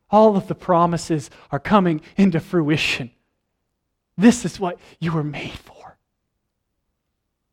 All 0.09 0.35
of 0.35 0.47
the 0.47 0.55
promises 0.55 1.29
are 1.51 1.59
coming 1.59 2.01
into 2.17 2.39
fruition. 2.39 3.11
This 4.17 4.43
is 4.43 4.59
what 4.59 4.79
you 4.99 5.11
were 5.11 5.23
made 5.23 5.51
for. 5.51 5.99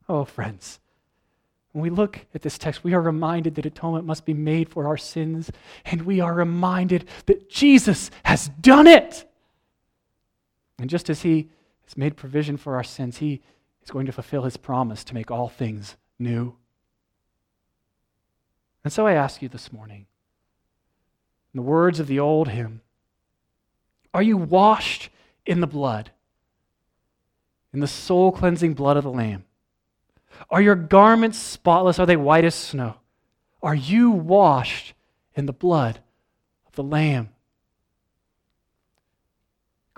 Oh, 0.09 0.25
friends, 0.25 0.81
when 1.73 1.83
we 1.83 1.91
look 1.91 2.25
at 2.35 2.41
this 2.41 2.57
text, 2.57 2.83
we 2.83 2.95
are 2.95 3.03
reminded 3.03 3.57
that 3.57 3.67
atonement 3.67 4.07
must 4.07 4.25
be 4.25 4.33
made 4.33 4.71
for 4.71 4.87
our 4.87 4.97
sins, 4.97 5.51
and 5.85 6.01
we 6.01 6.19
are 6.19 6.33
reminded 6.33 7.07
that 7.27 7.51
Jesus 7.51 8.11
has 8.23 8.49
done 8.63 8.87
it. 8.87 9.31
And 10.79 10.89
just 10.89 11.11
as 11.11 11.21
he 11.21 11.51
has 11.85 11.99
made 11.99 12.17
provision 12.17 12.57
for 12.57 12.75
our 12.77 12.85
sins, 12.85 13.19
he 13.19 13.43
is 13.89 13.91
going 13.91 14.05
to 14.05 14.13
fulfill 14.13 14.43
his 14.43 14.59
promise 14.59 15.03
to 15.03 15.15
make 15.15 15.31
all 15.31 15.49
things 15.49 15.97
new. 16.19 16.55
And 18.85 18.93
so 18.93 19.07
I 19.07 19.15
ask 19.15 19.41
you 19.41 19.49
this 19.49 19.73
morning, 19.73 20.05
in 21.55 21.59
the 21.59 21.63
words 21.63 21.99
of 21.99 22.07
the 22.07 22.21
old 22.21 22.49
hymn, 22.49 22.83
are 24.13 24.23
you 24.23 24.37
washed 24.37 25.09
in 25.47 25.63
the 25.63 25.67
blood, 25.67 26.11
in 27.73 27.81
the 27.81 27.87
soul 27.87 28.31
cleansing 28.31 28.75
blood 28.75 28.99
of 28.99 29.05
the 29.05 29.11
Lamb? 29.11 29.45
Are 30.51 30.61
your 30.61 30.75
garments 30.75 31.39
spotless? 31.39 31.99
Are 31.99 32.05
they 32.05 32.17
white 32.17 32.45
as 32.45 32.55
snow? 32.55 32.97
Are 33.63 33.75
you 33.75 34.11
washed 34.11 34.93
in 35.35 35.47
the 35.47 35.53
blood 35.55 36.01
of 36.67 36.75
the 36.75 36.83
Lamb? 36.83 37.31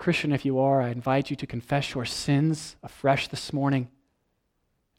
Christian, 0.01 0.31
if 0.31 0.45
you 0.45 0.57
are, 0.57 0.81
I 0.81 0.89
invite 0.89 1.29
you 1.29 1.35
to 1.35 1.45
confess 1.45 1.93
your 1.93 2.05
sins 2.05 2.75
afresh 2.81 3.27
this 3.27 3.53
morning. 3.53 3.87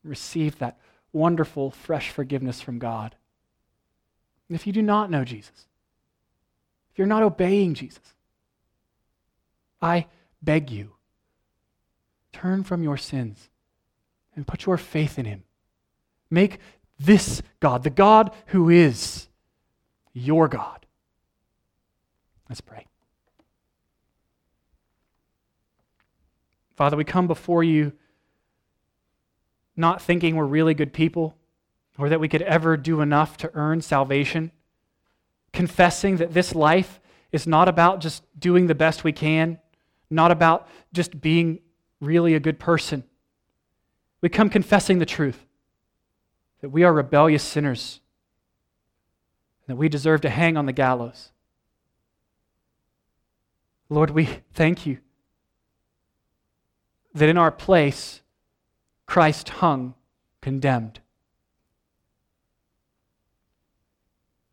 Receive 0.05 0.61
that 0.61 0.79
wonderful, 1.13 1.73
fresh 1.73 2.11
forgiveness 2.11 2.61
from 2.61 2.79
God. 2.79 3.17
And 4.49 4.55
if 4.55 4.65
you 4.65 4.73
do 4.73 4.81
not 4.81 5.11
know 5.11 5.25
Jesus, 5.25 5.67
if 6.93 6.99
you're 6.99 7.09
not 7.09 7.25
obeying 7.25 7.75
Jesus, 7.75 8.15
I 9.81 10.07
beg 10.41 10.71
you, 10.71 10.93
turn 12.33 12.63
from 12.63 12.85
your 12.85 12.97
sins 12.97 13.51
and 14.37 14.47
put 14.47 14.67
your 14.67 14.77
faith 14.77 15.19
in 15.19 15.25
Him. 15.25 15.43
Make 16.31 16.61
this 17.01 17.43
God, 17.59 17.83
the 17.83 17.91
God 17.91 18.33
who 18.47 18.71
is 18.71 19.27
your 20.13 20.47
God. 20.47 20.87
Let's 22.49 22.61
pray. 22.61 22.87
Father, 26.83 26.97
we 26.97 27.05
come 27.05 27.29
before 27.29 27.63
you 27.63 27.93
not 29.77 30.03
thinking 30.03 30.35
we're 30.35 30.45
really 30.45 30.75
good 30.75 30.93
people 30.93 31.37
or 31.97 32.09
that 32.09 32.19
we 32.19 32.27
could 32.27 32.43
ever 32.43 32.77
do 32.77 33.01
enough 33.01 33.37
to 33.37 33.53
earn 33.55 33.81
salvation, 33.81 34.51
confessing 35.53 36.17
that 36.17 36.35
this 36.35 36.57
life 36.57 36.99
is 37.31 37.47
not 37.47 37.69
about 37.69 38.01
just 38.01 38.25
doing 38.37 38.67
the 38.67 38.75
best 38.75 39.05
we 39.05 39.13
can, 39.13 39.61
not 40.11 40.33
about 40.33 40.67
just 40.93 41.21
being 41.21 41.61
really 42.01 42.35
a 42.35 42.41
good 42.41 42.59
person. 42.59 43.05
We 44.21 44.29
come 44.29 44.51
confessing 44.51 44.99
the 44.99 45.07
truth 45.07 45.47
that 46.63 46.71
we 46.71 46.83
are 46.83 46.93
rebellious 46.93 47.45
sinners, 47.45 48.01
that 49.69 49.77
we 49.77 49.89
deserve 49.89 50.21
to 50.23 50.31
hang 50.31 50.57
on 50.57 50.67
the 50.67 50.73
gallows. 50.73 51.31
Lord, 53.89 54.11
we 54.11 54.41
thank 54.53 54.85
you 54.85 54.99
that 57.15 57.29
in 57.29 57.39
our 57.39 57.51
place, 57.51 58.23
Christ 59.07 59.49
hung 59.49 59.95
condemned. 60.41 61.01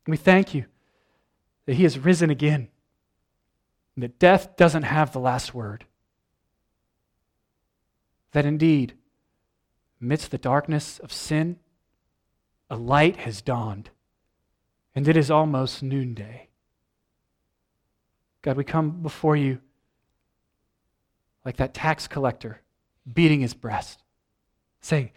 We 0.06 0.16
thank 0.16 0.54
you 0.54 0.64
that 1.66 1.74
he 1.74 1.84
has 1.84 1.98
risen 1.98 2.30
again, 2.30 2.68
and 3.94 4.02
that 4.02 4.18
death 4.18 4.56
doesn't 4.56 4.82
have 4.82 5.12
the 5.12 5.20
last 5.20 5.54
word. 5.54 5.84
That 8.32 8.46
indeed, 8.46 8.94
amidst 10.00 10.30
the 10.30 10.38
darkness 10.38 10.98
of 10.98 11.12
sin, 11.12 11.58
a 12.68 12.76
light 12.76 13.16
has 13.18 13.42
dawned, 13.42 13.90
and 14.94 15.06
it 15.06 15.16
is 15.16 15.30
almost 15.30 15.82
noonday. 15.82 16.48
God, 18.42 18.56
we 18.56 18.64
come 18.64 19.02
before 19.02 19.36
you 19.36 19.60
like 21.44 21.56
that 21.56 21.74
tax 21.74 22.06
collector 22.06 22.60
beating 23.10 23.40
his 23.40 23.54
breast, 23.54 24.02
saying, 24.80 25.10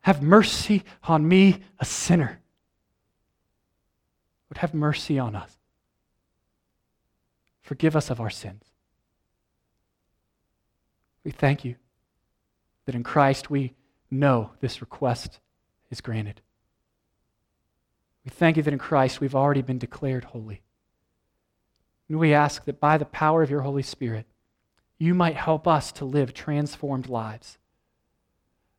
Have 0.00 0.22
mercy 0.22 0.84
on 1.04 1.26
me, 1.26 1.60
a 1.78 1.84
sinner. 1.84 2.40
Would 4.48 4.58
have 4.58 4.74
mercy 4.74 5.18
on 5.18 5.36
us. 5.36 5.56
Forgive 7.62 7.94
us 7.94 8.10
of 8.10 8.20
our 8.20 8.30
sins. 8.30 8.64
We 11.22 11.30
thank 11.30 11.64
you 11.64 11.74
that 12.86 12.94
in 12.94 13.02
Christ 13.02 13.50
we 13.50 13.74
know 14.10 14.52
this 14.60 14.80
request 14.80 15.40
is 15.90 16.00
granted. 16.00 16.40
We 18.24 18.30
thank 18.30 18.56
you 18.56 18.62
that 18.62 18.72
in 18.72 18.78
Christ 18.78 19.20
we've 19.20 19.34
already 19.34 19.62
been 19.62 19.78
declared 19.78 20.24
holy. 20.24 20.62
And 22.08 22.18
we 22.18 22.32
ask 22.32 22.64
that 22.64 22.80
by 22.80 22.96
the 22.96 23.04
power 23.04 23.42
of 23.42 23.50
your 23.50 23.60
Holy 23.60 23.82
Spirit, 23.82 24.26
you 24.98 25.14
might 25.14 25.36
help 25.36 25.68
us 25.68 25.92
to 25.92 26.04
live 26.04 26.34
transformed 26.34 27.08
lives, 27.08 27.58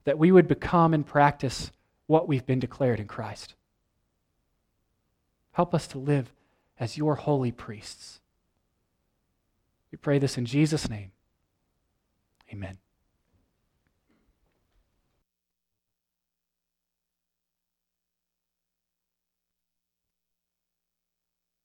that 0.03 0.17
we 0.17 0.31
would 0.31 0.47
become 0.47 0.93
and 0.93 1.05
practice 1.05 1.71
what 2.07 2.27
we've 2.27 2.45
been 2.45 2.59
declared 2.59 2.99
in 2.99 3.07
Christ. 3.07 3.55
Help 5.51 5.73
us 5.73 5.87
to 5.87 5.97
live 5.97 6.31
as 6.79 6.97
your 6.97 7.15
holy 7.15 7.51
priests. 7.51 8.19
We 9.91 9.97
pray 9.97 10.19
this 10.19 10.37
in 10.37 10.45
Jesus' 10.45 10.89
name. 10.89 11.11
Amen. 12.51 12.77